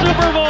Super 0.00 0.32
Bowl! 0.32 0.46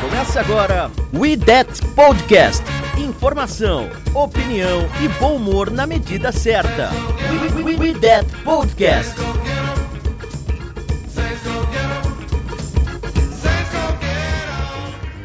Começa 0.00 0.40
agora 0.40 0.90
We 1.12 1.36
That 1.36 1.70
Podcast. 1.94 2.62
Informação, 2.96 3.90
opinião 4.14 4.88
e 5.02 5.08
bom 5.20 5.36
humor 5.36 5.70
na 5.70 5.86
medida 5.86 6.32
certa. 6.32 6.90
We, 7.30 7.62
we, 7.62 7.76
we, 7.76 7.92
we 7.92 8.00
That 8.00 8.26
Podcast. 8.44 9.14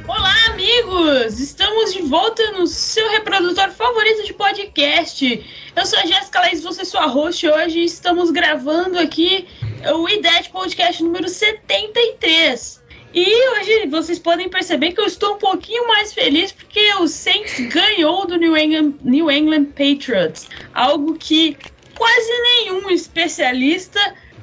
Olá, 0.07 0.35
amigos! 0.49 1.39
Estamos 1.39 1.93
de 1.93 2.01
volta 2.01 2.51
no 2.51 2.67
seu 2.67 3.09
reprodutor 3.11 3.69
favorito 3.71 4.25
de 4.25 4.33
podcast. 4.33 5.45
Eu 5.75 5.85
sou 5.85 5.99
a 5.99 6.05
Jéssica 6.05 6.39
Laís, 6.39 6.61
você 6.61 6.83
sua 6.83 7.05
host 7.05 7.47
hoje. 7.47 7.83
Estamos 7.83 8.31
gravando 8.31 8.99
aqui 8.99 9.47
o 9.87 10.09
IDET 10.09 10.49
Podcast 10.49 11.01
número 11.01 11.29
73. 11.29 12.83
E 13.13 13.49
hoje 13.49 13.87
vocês 13.87 14.19
podem 14.19 14.49
perceber 14.49 14.91
que 14.91 14.99
eu 14.99 15.05
estou 15.05 15.35
um 15.35 15.37
pouquinho 15.37 15.87
mais 15.87 16.13
feliz 16.13 16.51
porque 16.51 16.93
o 16.95 17.07
Saints 17.07 17.59
ganhou 17.67 18.27
do 18.27 18.35
New 18.35 18.55
England, 18.57 18.95
New 19.01 19.31
England 19.31 19.65
Patriots. 19.67 20.47
Algo 20.73 21.15
que 21.15 21.57
quase 21.97 22.41
nenhum 22.41 22.89
especialista 22.89 23.99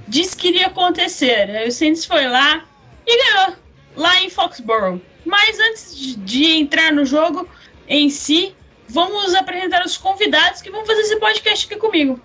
disse 0.09 0.37
que 0.37 0.49
iria 0.49 0.69
acontecer. 0.69 1.51
Aí 1.51 1.69
o 1.69 1.73
Saints 1.73 2.07
foi 2.07 2.27
lá 2.27 2.65
e 3.07 3.17
ganhou 3.17 3.57
lá 3.95 4.23
em 4.23 4.31
Foxborough. 4.31 5.01
Mas 5.25 5.59
antes 5.61 6.17
de 6.25 6.53
entrar 6.53 6.93
no 6.93 7.05
jogo 7.05 7.49
em 7.87 8.09
si, 8.09 8.55
vamos 8.89 9.35
apresentar 9.35 9.85
os 9.85 9.97
convidados 9.97 10.63
que 10.63 10.71
vão 10.71 10.85
fazer 10.87 11.03
esse 11.03 11.17
podcast 11.17 11.67
aqui 11.67 11.77
comigo. 11.77 12.19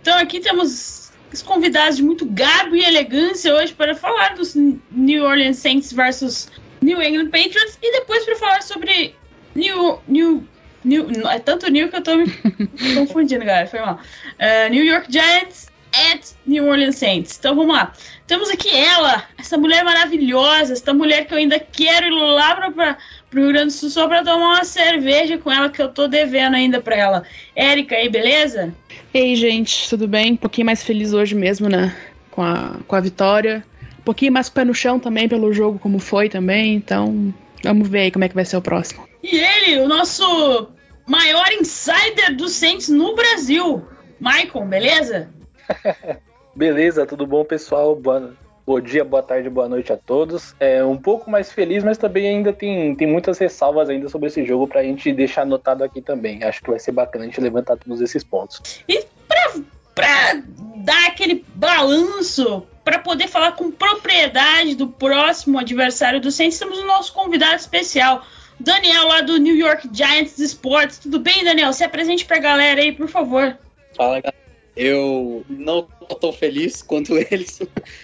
Então 0.00 0.18
aqui 0.18 0.40
temos 0.40 1.11
os 1.32 1.42
convidados 1.42 1.96
de 1.96 2.02
muito 2.02 2.26
garbo 2.26 2.76
e 2.76 2.84
elegância 2.84 3.54
hoje 3.54 3.72
para 3.72 3.94
falar 3.94 4.34
dos 4.34 4.54
New 4.54 5.24
Orleans 5.24 5.58
Saints 5.58 5.92
versus 5.92 6.50
New 6.80 7.00
England 7.00 7.30
Patriots 7.30 7.78
e 7.82 7.92
depois 7.92 8.24
para 8.24 8.36
falar 8.36 8.62
sobre 8.62 9.14
New 9.54 10.00
New 10.06 10.46
New, 10.84 11.08
é 11.28 11.38
tanto 11.38 11.70
New 11.70 11.88
que 11.88 11.96
eu 11.96 12.02
tô 12.02 12.16
me 12.16 12.26
confundindo, 12.94 13.44
galera. 13.44 13.66
Foi 13.66 13.80
mal. 13.80 14.00
Uh, 14.34 14.68
New 14.70 14.84
York 14.84 15.06
Giants 15.10 15.68
at 15.92 16.32
New 16.46 16.66
Orleans 16.66 16.96
Saints. 16.96 17.36
Então 17.38 17.54
vamos 17.54 17.74
lá. 17.74 17.92
Temos 18.26 18.50
aqui 18.50 18.74
ela, 18.74 19.24
essa 19.38 19.56
mulher 19.58 19.84
maravilhosa, 19.84 20.72
essa 20.72 20.92
mulher 20.92 21.26
que 21.26 21.34
eu 21.34 21.38
ainda 21.38 21.60
quero 21.60 22.06
ir 22.06 22.10
lá 22.10 22.54
para 22.54 22.98
o 23.32 23.36
Rio 23.36 23.48
Grande 23.48 23.66
do 23.66 23.72
Sul 23.72 23.90
só 23.90 24.08
para 24.08 24.24
tomar 24.24 24.54
uma 24.54 24.64
cerveja 24.64 25.38
com 25.38 25.52
ela 25.52 25.68
que 25.68 25.80
eu 25.80 25.88
tô 25.88 26.08
devendo 26.08 26.56
ainda 26.56 26.80
para 26.80 26.96
ela. 26.96 27.22
Érica, 27.54 27.94
aí, 27.94 28.08
beleza? 28.08 28.74
Ei, 29.14 29.36
gente, 29.36 29.88
tudo 29.90 30.08
bem? 30.08 30.32
Um 30.32 30.36
pouquinho 30.36 30.66
mais 30.66 30.82
feliz 30.82 31.12
hoje 31.12 31.34
mesmo, 31.34 31.68
né? 31.68 31.94
Com 32.30 32.42
a, 32.42 32.78
com 32.86 32.96
a 32.96 33.00
vitória. 33.00 33.64
Um 33.98 34.02
pouquinho 34.02 34.32
mais 34.32 34.48
com 34.48 34.52
o 34.52 34.54
pé 34.54 34.64
no 34.64 34.74
chão 34.74 34.98
também 34.98 35.28
pelo 35.28 35.52
jogo, 35.52 35.78
como 35.78 35.98
foi 35.98 36.28
também. 36.28 36.74
Então, 36.74 37.32
vamos 37.62 37.88
ver 37.88 38.00
aí 38.00 38.10
como 38.10 38.24
é 38.24 38.28
que 38.28 38.34
vai 38.34 38.44
ser 38.44 38.56
o 38.56 38.62
próximo. 38.62 39.06
E 39.22 39.36
ele, 39.38 39.80
o 39.80 39.86
nosso 39.86 40.68
maior 41.06 41.46
insider 41.52 42.34
do 42.36 42.48
Saints 42.48 42.88
no 42.88 43.14
Brasil, 43.14 43.86
Maicon, 44.18 44.66
beleza? 44.66 45.28
Beleza, 46.54 47.06
tudo 47.06 47.26
bom, 47.26 47.44
pessoal? 47.44 47.96
Boa, 47.96 48.34
bom 48.66 48.80
dia, 48.80 49.04
boa 49.04 49.22
tarde, 49.22 49.48
boa 49.48 49.68
noite 49.68 49.92
a 49.92 49.96
todos. 49.96 50.54
É 50.58 50.84
um 50.84 50.96
pouco 50.96 51.30
mais 51.30 51.52
feliz, 51.52 51.82
mas 51.84 51.98
também 51.98 52.28
ainda 52.28 52.52
tem, 52.52 52.94
tem 52.94 53.06
muitas 53.06 53.38
ressalvas 53.38 53.88
ainda 53.88 54.08
sobre 54.08 54.28
esse 54.28 54.44
jogo 54.44 54.66
pra 54.66 54.82
gente 54.82 55.12
deixar 55.12 55.42
anotado 55.42 55.84
aqui 55.84 56.00
também. 56.00 56.42
Acho 56.44 56.62
que 56.62 56.70
vai 56.70 56.78
ser 56.78 56.92
bacana 56.92 57.24
a 57.24 57.26
gente 57.26 57.40
levantar 57.40 57.76
todos 57.76 58.00
esses 58.00 58.24
pontos. 58.24 58.82
E 58.88 59.04
pra, 59.28 59.54
pra 59.94 60.42
dar 60.76 61.08
aquele 61.08 61.44
balanço, 61.54 62.66
para 62.84 62.98
poder 62.98 63.28
falar 63.28 63.52
com 63.52 63.70
propriedade 63.70 64.74
do 64.74 64.88
próximo 64.88 65.58
adversário 65.58 66.20
do 66.20 66.30
Saints, 66.30 66.58
temos 66.58 66.78
o 66.78 66.86
nosso 66.86 67.12
convidado 67.12 67.56
especial, 67.56 68.24
Daniel, 68.58 69.08
lá 69.08 69.20
do 69.20 69.38
New 69.38 69.56
York 69.56 69.88
Giants 69.92 70.38
Sports. 70.38 70.98
Tudo 70.98 71.18
bem, 71.18 71.44
Daniel? 71.44 71.72
Se 71.72 71.84
apresente 71.84 72.24
pra 72.24 72.38
galera 72.38 72.80
aí, 72.80 72.92
por 72.92 73.08
favor. 73.08 73.56
Fala, 73.96 74.20
galera. 74.20 74.42
Eu 74.74 75.44
não 75.48 75.86
tão 76.14 76.32
feliz 76.32 76.82
quanto 76.82 77.16
eles, 77.30 77.60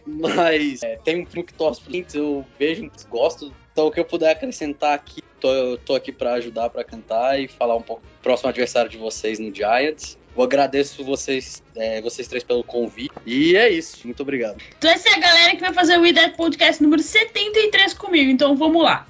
mas 0.06 0.82
é, 0.82 0.96
tem 0.96 1.22
um 1.22 1.26
filme 1.26 1.44
que 1.44 1.54
torce 1.54 1.82
eu 2.14 2.44
vejo, 2.58 2.90
gosto. 3.08 3.52
Então, 3.72 3.86
o 3.86 3.90
que 3.92 4.00
eu 4.00 4.04
puder 4.04 4.32
acrescentar 4.32 4.94
aqui, 4.94 5.22
tô, 5.40 5.78
tô 5.84 5.94
aqui 5.94 6.10
para 6.10 6.34
ajudar, 6.34 6.68
para 6.70 6.82
cantar 6.82 7.40
e 7.40 7.46
falar 7.46 7.76
um 7.76 7.82
pouco 7.82 8.02
do 8.02 8.22
próximo 8.22 8.48
adversário 8.48 8.90
de 8.90 8.98
vocês 8.98 9.38
no 9.38 9.54
Giants. 9.54 10.18
Eu 10.36 10.42
agradeço 10.42 11.04
vocês, 11.04 11.62
é, 11.76 12.00
vocês 12.00 12.26
três 12.28 12.44
pelo 12.44 12.64
convite. 12.64 13.12
E 13.26 13.56
é 13.56 13.68
isso. 13.68 13.98
Muito 14.04 14.22
obrigado. 14.22 14.60
Então, 14.76 14.90
essa 14.90 15.08
é 15.08 15.14
a 15.14 15.18
galera 15.18 15.54
que 15.54 15.60
vai 15.60 15.72
fazer 15.72 15.98
o 15.98 16.06
IDET 16.06 16.36
Podcast 16.36 16.82
número 16.82 17.02
73 17.02 17.94
comigo. 17.94 18.30
Então, 18.30 18.56
vamos 18.56 18.82
lá. 18.82 19.06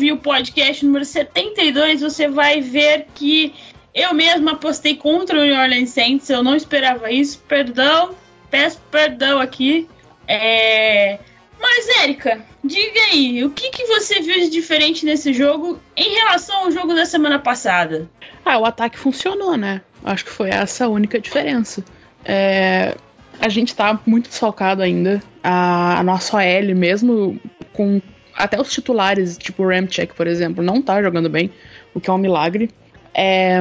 Ouvir 0.00 0.12
o 0.12 0.16
podcast 0.16 0.86
número 0.86 1.04
72, 1.04 2.00
você 2.00 2.26
vai 2.26 2.62
ver 2.62 3.06
que 3.14 3.52
eu 3.94 4.14
mesma 4.14 4.52
apostei 4.52 4.96
contra 4.96 5.38
o 5.38 5.42
New 5.42 5.54
Orleans 5.54 5.90
Saints. 5.90 6.30
Eu 6.30 6.42
não 6.42 6.56
esperava 6.56 7.10
isso. 7.12 7.38
Perdão, 7.46 8.14
peço 8.50 8.80
perdão 8.90 9.38
aqui. 9.38 9.86
É... 10.26 11.18
Mas, 11.60 11.86
Érica, 12.02 12.40
diga 12.64 13.00
aí, 13.12 13.44
o 13.44 13.50
que, 13.50 13.68
que 13.68 13.84
você 13.84 14.22
viu 14.22 14.36
de 14.36 14.48
diferente 14.48 15.04
nesse 15.04 15.34
jogo 15.34 15.78
em 15.94 16.14
relação 16.14 16.64
ao 16.64 16.70
jogo 16.70 16.94
da 16.94 17.04
semana 17.04 17.38
passada? 17.38 18.08
Ah, 18.42 18.58
o 18.58 18.64
ataque 18.64 18.98
funcionou, 18.98 19.58
né? 19.58 19.82
Acho 20.02 20.24
que 20.24 20.30
foi 20.30 20.48
essa 20.48 20.86
a 20.86 20.88
única 20.88 21.20
diferença. 21.20 21.84
É, 22.24 22.96
a 23.38 23.50
gente 23.50 23.74
tá 23.74 24.00
muito 24.06 24.30
desfalcado 24.30 24.80
ainda. 24.80 25.22
A, 25.44 25.98
a 25.98 26.02
nossa 26.02 26.38
OL, 26.38 26.74
mesmo 26.74 27.38
com 27.74 28.00
até 28.42 28.60
os 28.60 28.70
titulares, 28.70 29.36
tipo 29.36 29.62
o 29.62 29.68
Ramcheck, 29.68 30.14
por 30.14 30.26
exemplo, 30.26 30.62
não 30.62 30.80
tá 30.82 31.02
jogando 31.02 31.28
bem, 31.28 31.50
o 31.94 32.00
que 32.00 32.10
é 32.10 32.12
um 32.12 32.18
milagre. 32.18 32.70
É, 33.14 33.60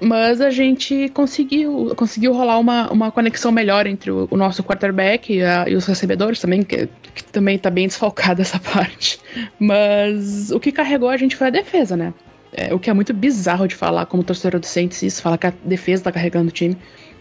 mas 0.00 0.40
a 0.40 0.48
gente 0.48 1.10
conseguiu, 1.10 1.92
conseguiu 1.94 2.32
rolar 2.32 2.58
uma, 2.58 2.90
uma 2.90 3.12
conexão 3.12 3.52
melhor 3.52 3.86
entre 3.86 4.10
o, 4.10 4.26
o 4.30 4.36
nosso 4.36 4.64
quarterback 4.64 5.34
e, 5.34 5.42
a, 5.42 5.68
e, 5.68 5.76
os 5.76 5.84
recebedores 5.84 6.40
também, 6.40 6.62
que, 6.62 6.88
que 7.14 7.22
também 7.24 7.58
tá 7.58 7.68
bem 7.68 7.86
desfalcada 7.86 8.40
essa 8.42 8.58
parte. 8.58 9.20
Mas 9.58 10.50
o 10.50 10.58
que 10.58 10.72
carregou 10.72 11.10
a 11.10 11.16
gente 11.18 11.36
foi 11.36 11.48
a 11.48 11.50
defesa, 11.50 11.96
né? 11.96 12.14
É, 12.52 12.74
o 12.74 12.78
que 12.78 12.88
é 12.88 12.94
muito 12.94 13.12
bizarro 13.12 13.68
de 13.68 13.74
falar 13.74 14.06
como 14.06 14.24
torcedor 14.24 14.58
do 14.58 14.66
Saints 14.66 15.02
isso, 15.02 15.22
falar 15.22 15.38
que 15.38 15.46
a 15.46 15.52
defesa 15.64 16.04
tá 16.04 16.12
carregando 16.12 16.48
o 16.48 16.52
time. 16.52 16.76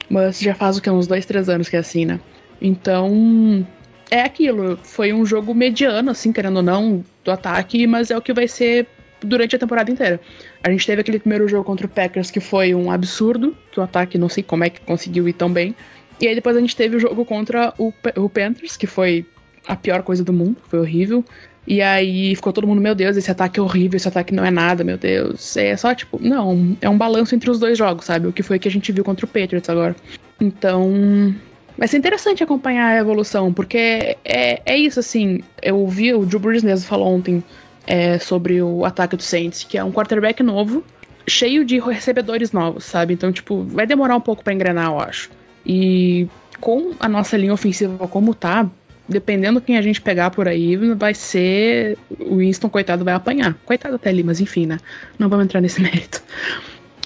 Mas 0.09 0.39
já 0.39 0.55
faz 0.55 0.77
o 0.77 0.81
que? 0.81 0.89
Uns 0.89 1.05
dois, 1.05 1.25
três 1.25 1.49
anos 1.49 1.67
que 1.69 1.75
é 1.75 1.79
assim, 1.79 2.05
né? 2.05 2.19
Então, 2.61 3.65
é 4.09 4.21
aquilo. 4.21 4.77
Foi 4.83 5.13
um 5.13 5.25
jogo 5.25 5.53
mediano, 5.53 6.11
assim, 6.11 6.31
querendo 6.31 6.57
ou 6.57 6.63
não, 6.63 7.03
do 7.23 7.31
ataque, 7.31 7.85
mas 7.87 8.11
é 8.11 8.17
o 8.17 8.21
que 8.21 8.33
vai 8.33 8.47
ser 8.47 8.87
durante 9.21 9.55
a 9.55 9.59
temporada 9.59 9.91
inteira. 9.91 10.19
A 10.63 10.69
gente 10.69 10.85
teve 10.85 11.01
aquele 11.01 11.19
primeiro 11.19 11.47
jogo 11.47 11.63
contra 11.63 11.85
o 11.85 11.89
Packers 11.89 12.31
que 12.31 12.39
foi 12.39 12.73
um 12.73 12.91
absurdo, 12.91 13.55
que 13.71 13.79
o 13.79 13.83
ataque 13.83 14.17
não 14.17 14.29
sei 14.29 14.43
como 14.43 14.63
é 14.63 14.69
que 14.69 14.81
conseguiu 14.81 15.27
ir 15.27 15.33
tão 15.33 15.51
bem. 15.51 15.75
E 16.19 16.27
aí 16.27 16.35
depois 16.35 16.55
a 16.55 16.59
gente 16.59 16.75
teve 16.75 16.95
o 16.95 16.99
jogo 16.99 17.23
contra 17.25 17.73
o, 17.77 17.93
o 18.17 18.29
Panthers, 18.29 18.75
que 18.75 18.87
foi 18.87 19.25
a 19.67 19.75
pior 19.75 20.03
coisa 20.03 20.23
do 20.23 20.33
mundo, 20.33 20.57
foi 20.67 20.79
horrível. 20.79 21.23
E 21.67 21.81
aí 21.81 22.35
ficou 22.35 22.51
todo 22.51 22.65
mundo, 22.65 22.81
meu 22.81 22.95
Deus, 22.95 23.15
esse 23.15 23.29
ataque 23.29 23.59
é 23.59 23.63
horrível, 23.63 23.95
esse 23.95 24.07
ataque 24.07 24.33
não 24.33 24.43
é 24.43 24.49
nada, 24.49 24.83
meu 24.83 24.97
Deus. 24.97 25.55
É 25.55 25.77
só 25.77 25.93
tipo, 25.93 26.19
não, 26.21 26.75
é 26.81 26.89
um 26.89 26.97
balanço 26.97 27.35
entre 27.35 27.49
os 27.49 27.59
dois 27.59 27.77
jogos, 27.77 28.05
sabe? 28.05 28.27
O 28.27 28.33
que 28.33 28.41
foi 28.41 28.57
que 28.57 28.67
a 28.67 28.71
gente 28.71 28.91
viu 28.91 29.03
contra 29.03 29.25
o 29.25 29.29
Patriots 29.29 29.69
agora. 29.69 29.95
Então, 30.41 31.35
Vai 31.79 31.87
ser 31.87 31.97
interessante 31.97 32.43
acompanhar 32.43 32.87
a 32.87 32.97
evolução, 32.97 33.53
porque 33.53 34.17
é, 34.25 34.61
é 34.65 34.77
isso, 34.77 34.99
assim. 34.99 35.41
Eu 35.61 35.87
vi, 35.87 36.13
o 36.13 36.25
Drew 36.25 36.37
Brees 36.37 36.61
mesmo 36.61 36.85
falou 36.85 37.07
ontem 37.07 37.41
é, 37.87 38.19
sobre 38.19 38.61
o 38.61 38.83
ataque 38.83 39.15
do 39.15 39.23
Saints, 39.23 39.63
que 39.63 39.77
é 39.77 39.83
um 39.83 39.89
quarterback 39.89 40.43
novo, 40.43 40.83
cheio 41.25 41.63
de 41.63 41.79
recebedores 41.79 42.51
novos, 42.51 42.83
sabe? 42.83 43.13
Então, 43.13 43.31
tipo, 43.31 43.63
vai 43.63 43.87
demorar 43.87 44.17
um 44.17 44.19
pouco 44.19 44.43
para 44.43 44.53
engrenar, 44.53 44.87
eu 44.87 44.99
acho. 44.99 45.29
E 45.65 46.27
com 46.59 46.91
a 46.99 47.07
nossa 47.07 47.37
linha 47.37 47.53
ofensiva 47.53 48.09
como 48.09 48.35
tá, 48.35 48.69
dependendo 49.07 49.61
quem 49.61 49.77
a 49.77 49.81
gente 49.81 50.01
pegar 50.01 50.31
por 50.31 50.49
aí, 50.49 50.75
vai 50.75 51.13
ser. 51.13 51.97
O 52.19 52.39
Winston, 52.39 52.67
coitado, 52.67 53.05
vai 53.05 53.13
apanhar. 53.13 53.53
Coitado 53.65 53.95
até 53.95 54.09
ali, 54.09 54.21
mas 54.21 54.41
enfim, 54.41 54.65
né? 54.65 54.79
Não 55.17 55.29
vamos 55.29 55.45
entrar 55.45 55.61
nesse 55.61 55.79
mérito. 55.81 56.21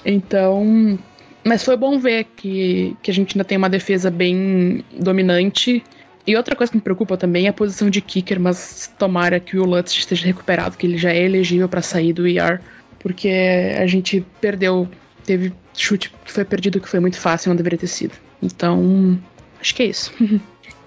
Então. 0.04 0.98
Mas 1.44 1.62
foi 1.62 1.76
bom 1.76 1.98
ver 1.98 2.24
que, 2.36 2.96
que 3.02 3.10
a 3.10 3.14
gente 3.14 3.36
ainda 3.36 3.44
tem 3.44 3.58
uma 3.58 3.68
defesa 3.68 4.10
bem 4.10 4.82
dominante. 4.98 5.84
E 6.26 6.34
outra 6.36 6.56
coisa 6.56 6.70
que 6.70 6.78
me 6.78 6.82
preocupa 6.82 7.18
também 7.18 7.46
é 7.46 7.50
a 7.50 7.52
posição 7.52 7.90
de 7.90 8.00
kicker, 8.00 8.40
mas 8.40 8.90
tomara 8.98 9.38
que 9.38 9.58
o 9.58 9.64
Lutz 9.64 9.92
esteja 9.92 10.24
recuperado, 10.24 10.76
que 10.78 10.86
ele 10.86 10.96
já 10.96 11.12
é 11.12 11.22
elegível 11.22 11.68
para 11.68 11.82
sair 11.82 12.14
do 12.14 12.26
IR, 12.26 12.60
porque 12.98 13.28
a 13.78 13.86
gente 13.86 14.24
perdeu, 14.40 14.88
teve 15.26 15.52
chute 15.74 16.10
que 16.24 16.32
foi 16.32 16.46
perdido 16.46 16.80
que 16.80 16.88
foi 16.88 16.98
muito 16.98 17.18
fácil, 17.18 17.50
não 17.50 17.56
deveria 17.56 17.78
ter 17.78 17.88
sido. 17.88 18.14
Então, 18.42 19.20
acho 19.60 19.74
que 19.74 19.82
é 19.82 19.86
isso. 19.86 20.12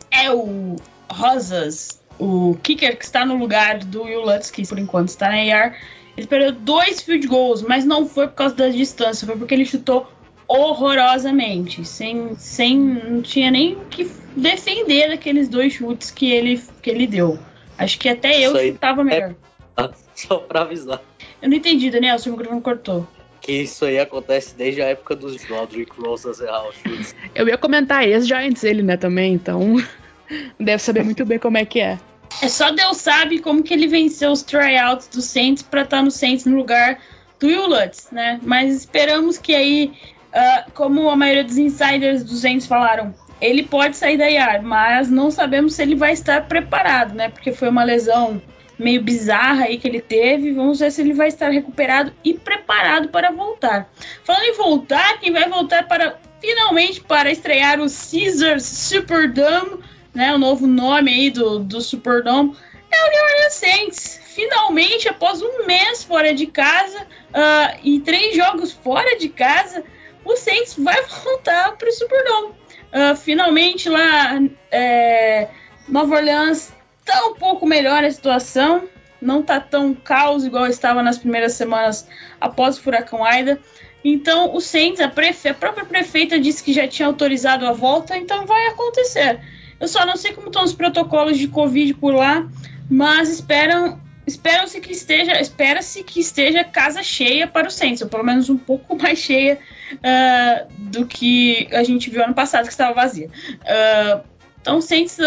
é 0.09 0.31
o 0.31 0.75
Rosas, 1.07 2.01
o 2.17 2.57
kicker 2.63 2.97
que 2.97 3.05
está 3.05 3.23
no 3.23 3.37
lugar 3.37 3.77
do 3.77 4.03
Will 4.03 4.21
Lutz, 4.21 4.49
que 4.49 4.65
por 4.67 4.79
enquanto 4.79 5.09
está 5.09 5.29
na 5.29 5.35
AR, 5.35 5.77
ele 6.17 6.25
perdeu 6.25 6.51
dois 6.51 7.03
field 7.03 7.27
goals, 7.27 7.61
mas 7.61 7.85
não 7.85 8.07
foi 8.07 8.27
por 8.27 8.33
causa 8.33 8.55
da 8.55 8.69
distância, 8.69 9.27
foi 9.27 9.37
porque 9.37 9.53
ele 9.53 9.65
chutou 9.65 10.11
horrorosamente, 10.47 11.83
sem, 11.83 12.35
sem 12.37 12.77
não 12.77 13.21
tinha 13.21 13.51
nem 13.51 13.73
o 13.73 13.85
que 13.85 14.09
defender 14.35 15.09
daqueles 15.09 15.49
dois 15.49 15.73
chutes 15.73 16.11
que 16.11 16.31
ele, 16.31 16.61
que 16.81 16.89
ele 16.89 17.05
deu. 17.05 17.37
Acho 17.77 17.99
que 17.99 18.09
até 18.09 18.39
eu 18.39 18.55
chutava 18.57 19.03
melhor. 19.03 19.35
É... 19.77 19.89
Só 20.15 20.37
pra 20.37 20.61
avisar. 20.61 21.01
Eu 21.41 21.49
não 21.49 21.57
entendi, 21.57 21.91
Daniel, 21.91 22.17
seu 22.17 22.31
microfone 22.31 22.61
cortou. 22.61 23.07
Que 23.41 23.51
isso 23.51 23.85
aí 23.85 23.99
acontece 23.99 24.55
desde 24.55 24.81
a 24.81 24.85
época 24.85 25.15
dos 25.15 25.43
Roderick 25.43 25.91
Rosas 26.01 26.39
errar 26.39 26.67
os 26.67 26.75
chutes. 26.75 27.15
Eu 27.35 27.47
ia 27.47 27.57
comentar 27.57 28.07
ex-Giants 28.07 28.63
ele, 28.63 28.81
né, 28.81 28.97
também, 28.97 29.33
então 29.33 29.75
deve 30.59 30.81
saber 30.81 31.03
muito 31.03 31.23
bem 31.23 31.37
como 31.37 31.57
é 31.57 31.65
que 31.65 31.79
é. 31.79 31.99
É 32.41 32.47
só 32.47 32.71
Deus 32.71 32.97
sabe 32.97 33.39
como 33.39 33.63
que 33.63 33.73
ele 33.73 33.87
venceu 33.87 34.31
os 34.31 34.43
tryouts 34.43 35.07
do 35.07 35.21
Saints 35.21 35.63
para 35.63 35.81
estar 35.81 35.97
tá 35.97 36.03
no 36.03 36.11
Saints 36.11 36.45
no 36.45 36.57
lugar 36.57 36.99
do 37.39 37.47
Will 37.47 37.67
Lutz, 37.67 38.09
né? 38.11 38.39
Mas 38.43 38.75
esperamos 38.75 39.37
que 39.37 39.55
aí, 39.55 39.93
uh, 40.37 40.71
como 40.73 41.09
a 41.09 41.15
maioria 41.15 41.43
dos 41.43 41.57
insiders 41.57 42.23
dos 42.23 42.41
Saints 42.41 42.67
falaram, 42.67 43.13
ele 43.41 43.63
pode 43.63 43.97
sair 43.97 44.17
da 44.17 44.27
IAR, 44.27 44.61
mas 44.63 45.09
não 45.09 45.31
sabemos 45.31 45.73
se 45.73 45.81
ele 45.81 45.95
vai 45.95 46.13
estar 46.13 46.47
preparado, 46.47 47.13
né? 47.13 47.29
Porque 47.29 47.51
foi 47.51 47.69
uma 47.69 47.83
lesão 47.83 48.41
meio 48.77 49.01
bizarra 49.01 49.65
aí 49.65 49.77
que 49.77 49.87
ele 49.87 50.01
teve. 50.01 50.53
Vamos 50.53 50.79
ver 50.79 50.91
se 50.91 51.01
ele 51.01 51.13
vai 51.13 51.27
estar 51.27 51.49
recuperado 51.49 52.13
e 52.23 52.33
preparado 52.33 53.09
para 53.09 53.31
voltar. 53.31 53.89
Falando 54.23 54.43
em 54.43 54.53
voltar, 54.53 55.19
quem 55.19 55.31
vai 55.31 55.49
voltar 55.49 55.87
para 55.87 56.17
finalmente 56.39 57.01
para 57.01 57.31
estrear 57.31 57.79
o 57.79 57.87
Caesars 57.87 58.63
Superdome 58.63 59.83
né, 60.17 60.33
o 60.33 60.39
novo 60.39 60.65
nome 60.65 61.11
aí 61.11 61.29
do, 61.29 61.59
do 61.59 61.79
Superdome, 61.79 62.55
é 62.91 63.05
o 63.05 63.11
New 63.11 63.23
Orleans 63.23 63.53
Saints. 63.53 64.19
Finalmente, 64.33 65.07
após 65.07 65.43
um 65.43 65.67
mês 65.67 66.03
fora 66.03 66.33
de 66.33 66.47
casa 66.47 66.99
uh, 66.99 67.79
e 67.83 67.99
três 67.99 68.35
jogos 68.35 68.71
fora 68.71 69.15
de 69.19 69.29
casa, 69.29 69.83
o 70.27 70.37
Saints 70.37 70.75
vai 70.77 71.01
voltar 71.23 71.77
para 71.77 71.87
o 71.87 71.91
Superdome. 71.91 72.53
Uh, 72.87 73.15
finalmente 73.15 73.89
lá, 73.89 74.39
é, 74.71 75.47
Nova 75.87 76.15
Orleans 76.15 76.71
tá 77.05 77.25
um 77.27 77.35
pouco 77.35 77.65
melhor 77.65 78.03
a 78.03 78.11
situação, 78.11 78.87
não 79.21 79.41
tá 79.41 79.59
tão 79.59 79.93
caos 79.93 80.45
igual 80.45 80.67
estava 80.67 81.01
nas 81.01 81.17
primeiras 81.17 81.53
semanas 81.53 82.07
após 82.39 82.77
o 82.77 82.81
furacão 82.81 83.23
Aida. 83.23 83.59
Então, 84.03 84.53
o 84.53 84.61
Saints, 84.61 85.01
a, 85.01 85.07
prefe 85.07 85.49
a 85.49 85.53
própria 85.53 85.85
prefeita 85.85 86.39
disse 86.39 86.63
que 86.63 86.71
já 86.71 86.87
tinha 86.87 87.07
autorizado 87.07 87.65
a 87.65 87.71
volta, 87.71 88.15
então 88.17 88.45
vai 88.45 88.67
acontecer. 88.67 89.39
Eu 89.79 89.87
só 89.87 90.05
não 90.05 90.15
sei 90.15 90.33
como 90.33 90.47
estão 90.47 90.63
os 90.63 90.73
protocolos 90.73 91.37
de 91.37 91.47
Covid 91.47 91.93
por 91.95 92.13
lá, 92.13 92.47
mas 92.89 93.29
esperam 93.29 93.99
espera-se 94.25 94.81
que 94.81 94.91
esteja 94.91 95.39
espera-se 95.39 96.03
que 96.03 96.19
esteja 96.19 96.63
casa 96.63 97.01
cheia 97.01 97.47
para 97.47 97.67
o 97.67 97.71
Saints, 97.71 98.01
ou 98.01 98.09
pelo 98.09 98.23
menos 98.23 98.49
um 98.49 98.57
pouco 98.57 98.95
mais 99.01 99.19
cheia 99.19 99.59
uh, 99.93 100.67
do 100.77 101.05
que 101.05 101.67
a 101.71 101.83
gente 101.83 102.09
viu 102.09 102.23
ano 102.23 102.33
passado 102.33 102.65
que 102.65 102.71
estava 102.71 102.93
vazia. 102.93 103.29
Uh, 103.61 104.23
então 104.61 104.81
Saints 104.81 105.17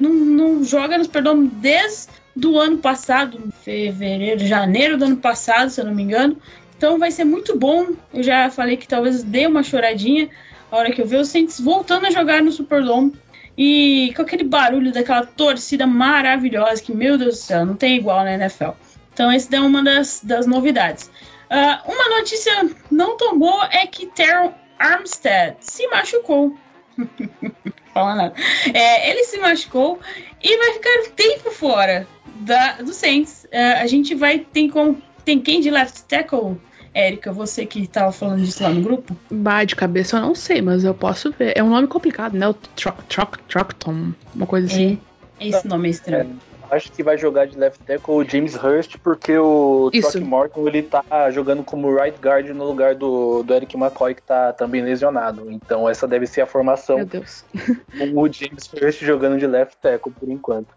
não, 0.00 0.12
não 0.12 0.64
joga 0.64 0.96
nos 0.96 1.08
perdão 1.08 1.44
desde 1.46 2.12
do 2.36 2.58
ano 2.58 2.78
passado, 2.78 3.52
fevereiro, 3.62 4.44
janeiro 4.46 4.96
do 4.96 5.04
ano 5.04 5.16
passado, 5.16 5.70
se 5.70 5.80
eu 5.80 5.84
não 5.84 5.94
me 5.94 6.02
engano. 6.02 6.36
Então 6.76 6.98
vai 6.98 7.10
ser 7.10 7.24
muito 7.24 7.56
bom. 7.56 7.88
Eu 8.12 8.22
já 8.22 8.50
falei 8.50 8.76
que 8.76 8.88
talvez 8.88 9.22
dê 9.22 9.46
uma 9.46 9.62
choradinha 9.62 10.28
a 10.70 10.76
hora 10.76 10.90
que 10.90 11.00
eu 11.00 11.06
ver 11.06 11.18
o 11.18 11.24
Saints 11.24 11.60
voltando 11.60 12.06
a 12.06 12.10
jogar 12.10 12.42
no 12.42 12.50
Superdome. 12.50 13.12
E 13.56 14.12
com 14.16 14.22
aquele 14.22 14.42
barulho 14.42 14.92
daquela 14.92 15.24
torcida 15.24 15.86
maravilhosa, 15.86 16.82
que, 16.82 16.92
meu 16.92 17.16
Deus 17.16 17.36
do 17.36 17.40
céu, 17.40 17.64
não 17.64 17.76
tem 17.76 17.96
igual 17.96 18.24
na 18.24 18.34
NFL. 18.34 18.70
Então, 19.12 19.32
esse 19.32 19.54
é 19.54 19.60
uma 19.60 19.82
das, 19.82 20.20
das 20.24 20.44
novidades. 20.44 21.08
Uh, 21.50 21.92
uma 21.92 22.18
notícia 22.18 22.52
não 22.90 23.16
tão 23.16 23.38
boa 23.38 23.68
é 23.70 23.86
que 23.86 24.06
Terrell 24.06 24.54
Armstead 24.78 25.56
se 25.60 25.86
machucou. 25.88 26.56
Fala 27.92 28.14
nada. 28.16 28.34
É, 28.72 29.10
ele 29.10 29.24
se 29.24 29.38
machucou 29.38 30.00
e 30.42 30.56
vai 30.56 30.72
ficar 30.72 31.10
tempo 31.14 31.50
fora 31.50 32.06
da, 32.40 32.72
do 32.82 32.92
Saints. 32.92 33.44
Uh, 33.44 33.80
a 33.82 33.86
gente 33.86 34.14
vai. 34.14 34.40
Tem, 34.40 34.68
com, 34.68 34.96
tem 35.24 35.40
quem 35.40 35.60
de 35.60 35.70
left 35.70 36.02
tackle? 36.04 36.56
Érica, 36.92 37.32
você 37.32 37.66
que 37.66 37.82
estava 37.82 38.12
falando 38.12 38.44
disso 38.44 38.62
lá 38.62 38.68
no 38.68 38.80
grupo? 38.80 39.16
Bah, 39.28 39.64
de 39.64 39.74
cabeça 39.74 40.16
eu 40.16 40.20
não 40.20 40.32
sei, 40.32 40.62
mas 40.62 40.84
eu 40.84 40.94
posso 40.94 41.32
ver. 41.32 41.52
É 41.56 41.62
um 41.62 41.68
nome 41.68 41.88
complicado, 41.88 42.34
né? 42.34 42.46
O 42.46 42.54
Trocton, 42.54 44.12
uma 44.32 44.46
coisa 44.46 44.68
assim. 44.68 45.00
É, 45.40 45.48
esse 45.48 45.66
nome 45.66 45.88
é 45.88 45.90
estranho. 45.90 46.38
Acho 46.74 46.90
que 46.90 47.02
vai 47.02 47.16
jogar 47.16 47.46
de 47.46 47.56
left 47.56 47.80
tackle 47.84 48.14
o 48.14 48.24
James 48.24 48.54
Hurst, 48.54 48.96
porque 49.02 49.36
o 49.38 49.90
Trock 49.90 50.20
Morton 50.20 50.66
ele 50.66 50.82
tá 50.82 51.30
jogando 51.30 51.62
como 51.62 51.94
right 51.94 52.18
guard 52.20 52.48
no 52.48 52.64
lugar 52.64 52.94
do, 52.94 53.42
do 53.42 53.54
Eric 53.54 53.76
McCoy, 53.76 54.14
que 54.14 54.22
tá 54.22 54.52
também 54.52 54.82
lesionado. 54.82 55.50
Então 55.50 55.88
essa 55.88 56.08
deve 56.08 56.26
ser 56.26 56.40
a 56.40 56.46
formação. 56.46 56.96
Meu 56.96 57.06
Deus. 57.06 57.44
com 57.96 58.20
o 58.20 58.32
James 58.32 58.70
Hurst 58.72 59.02
jogando 59.02 59.38
de 59.38 59.46
left 59.46 59.76
tackle 59.80 60.12
por 60.12 60.28
enquanto. 60.28 60.74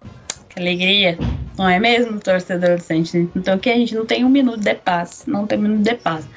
Que 0.50 0.60
alegria. 0.60 1.18
Não 1.58 1.68
é 1.68 1.80
mesmo, 1.80 2.20
torcedor 2.20 2.78
do 2.78 2.82
Saints? 2.82 3.16
Então 3.16 3.58
que 3.58 3.70
a 3.70 3.76
gente 3.76 3.96
não 3.96 4.06
tem 4.06 4.24
um 4.24 4.30
minuto 4.30 4.60
de 4.60 4.76
paz. 4.76 5.24
Não 5.26 5.48
tem 5.48 5.58
um 5.58 5.64
minuto 5.64 5.82
de 5.82 5.96
paz. 5.96 6.28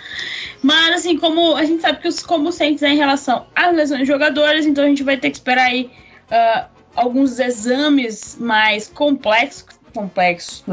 Mas, 0.62 0.96
assim, 0.96 1.18
como 1.18 1.56
a 1.56 1.64
gente 1.64 1.82
sabe 1.82 2.00
que 2.00 2.08
os, 2.08 2.20
como 2.23 2.49
o 2.49 2.52
Saints 2.52 2.82
é 2.82 2.88
em 2.88 2.96
relação 2.96 3.46
às 3.54 3.75
lesões 3.75 4.00
de 4.00 4.06
jogadores, 4.06 4.66
então 4.66 4.85
a 4.85 4.87
gente 4.87 5.02
vai 5.02 5.16
ter 5.16 5.30
que 5.30 5.37
esperar 5.37 5.66
aí 5.66 5.90
uh, 6.30 6.79
alguns 6.94 7.38
exames 7.38 8.37
mais 8.38 8.88
complexos. 8.88 9.78
Complexos. 9.94 10.64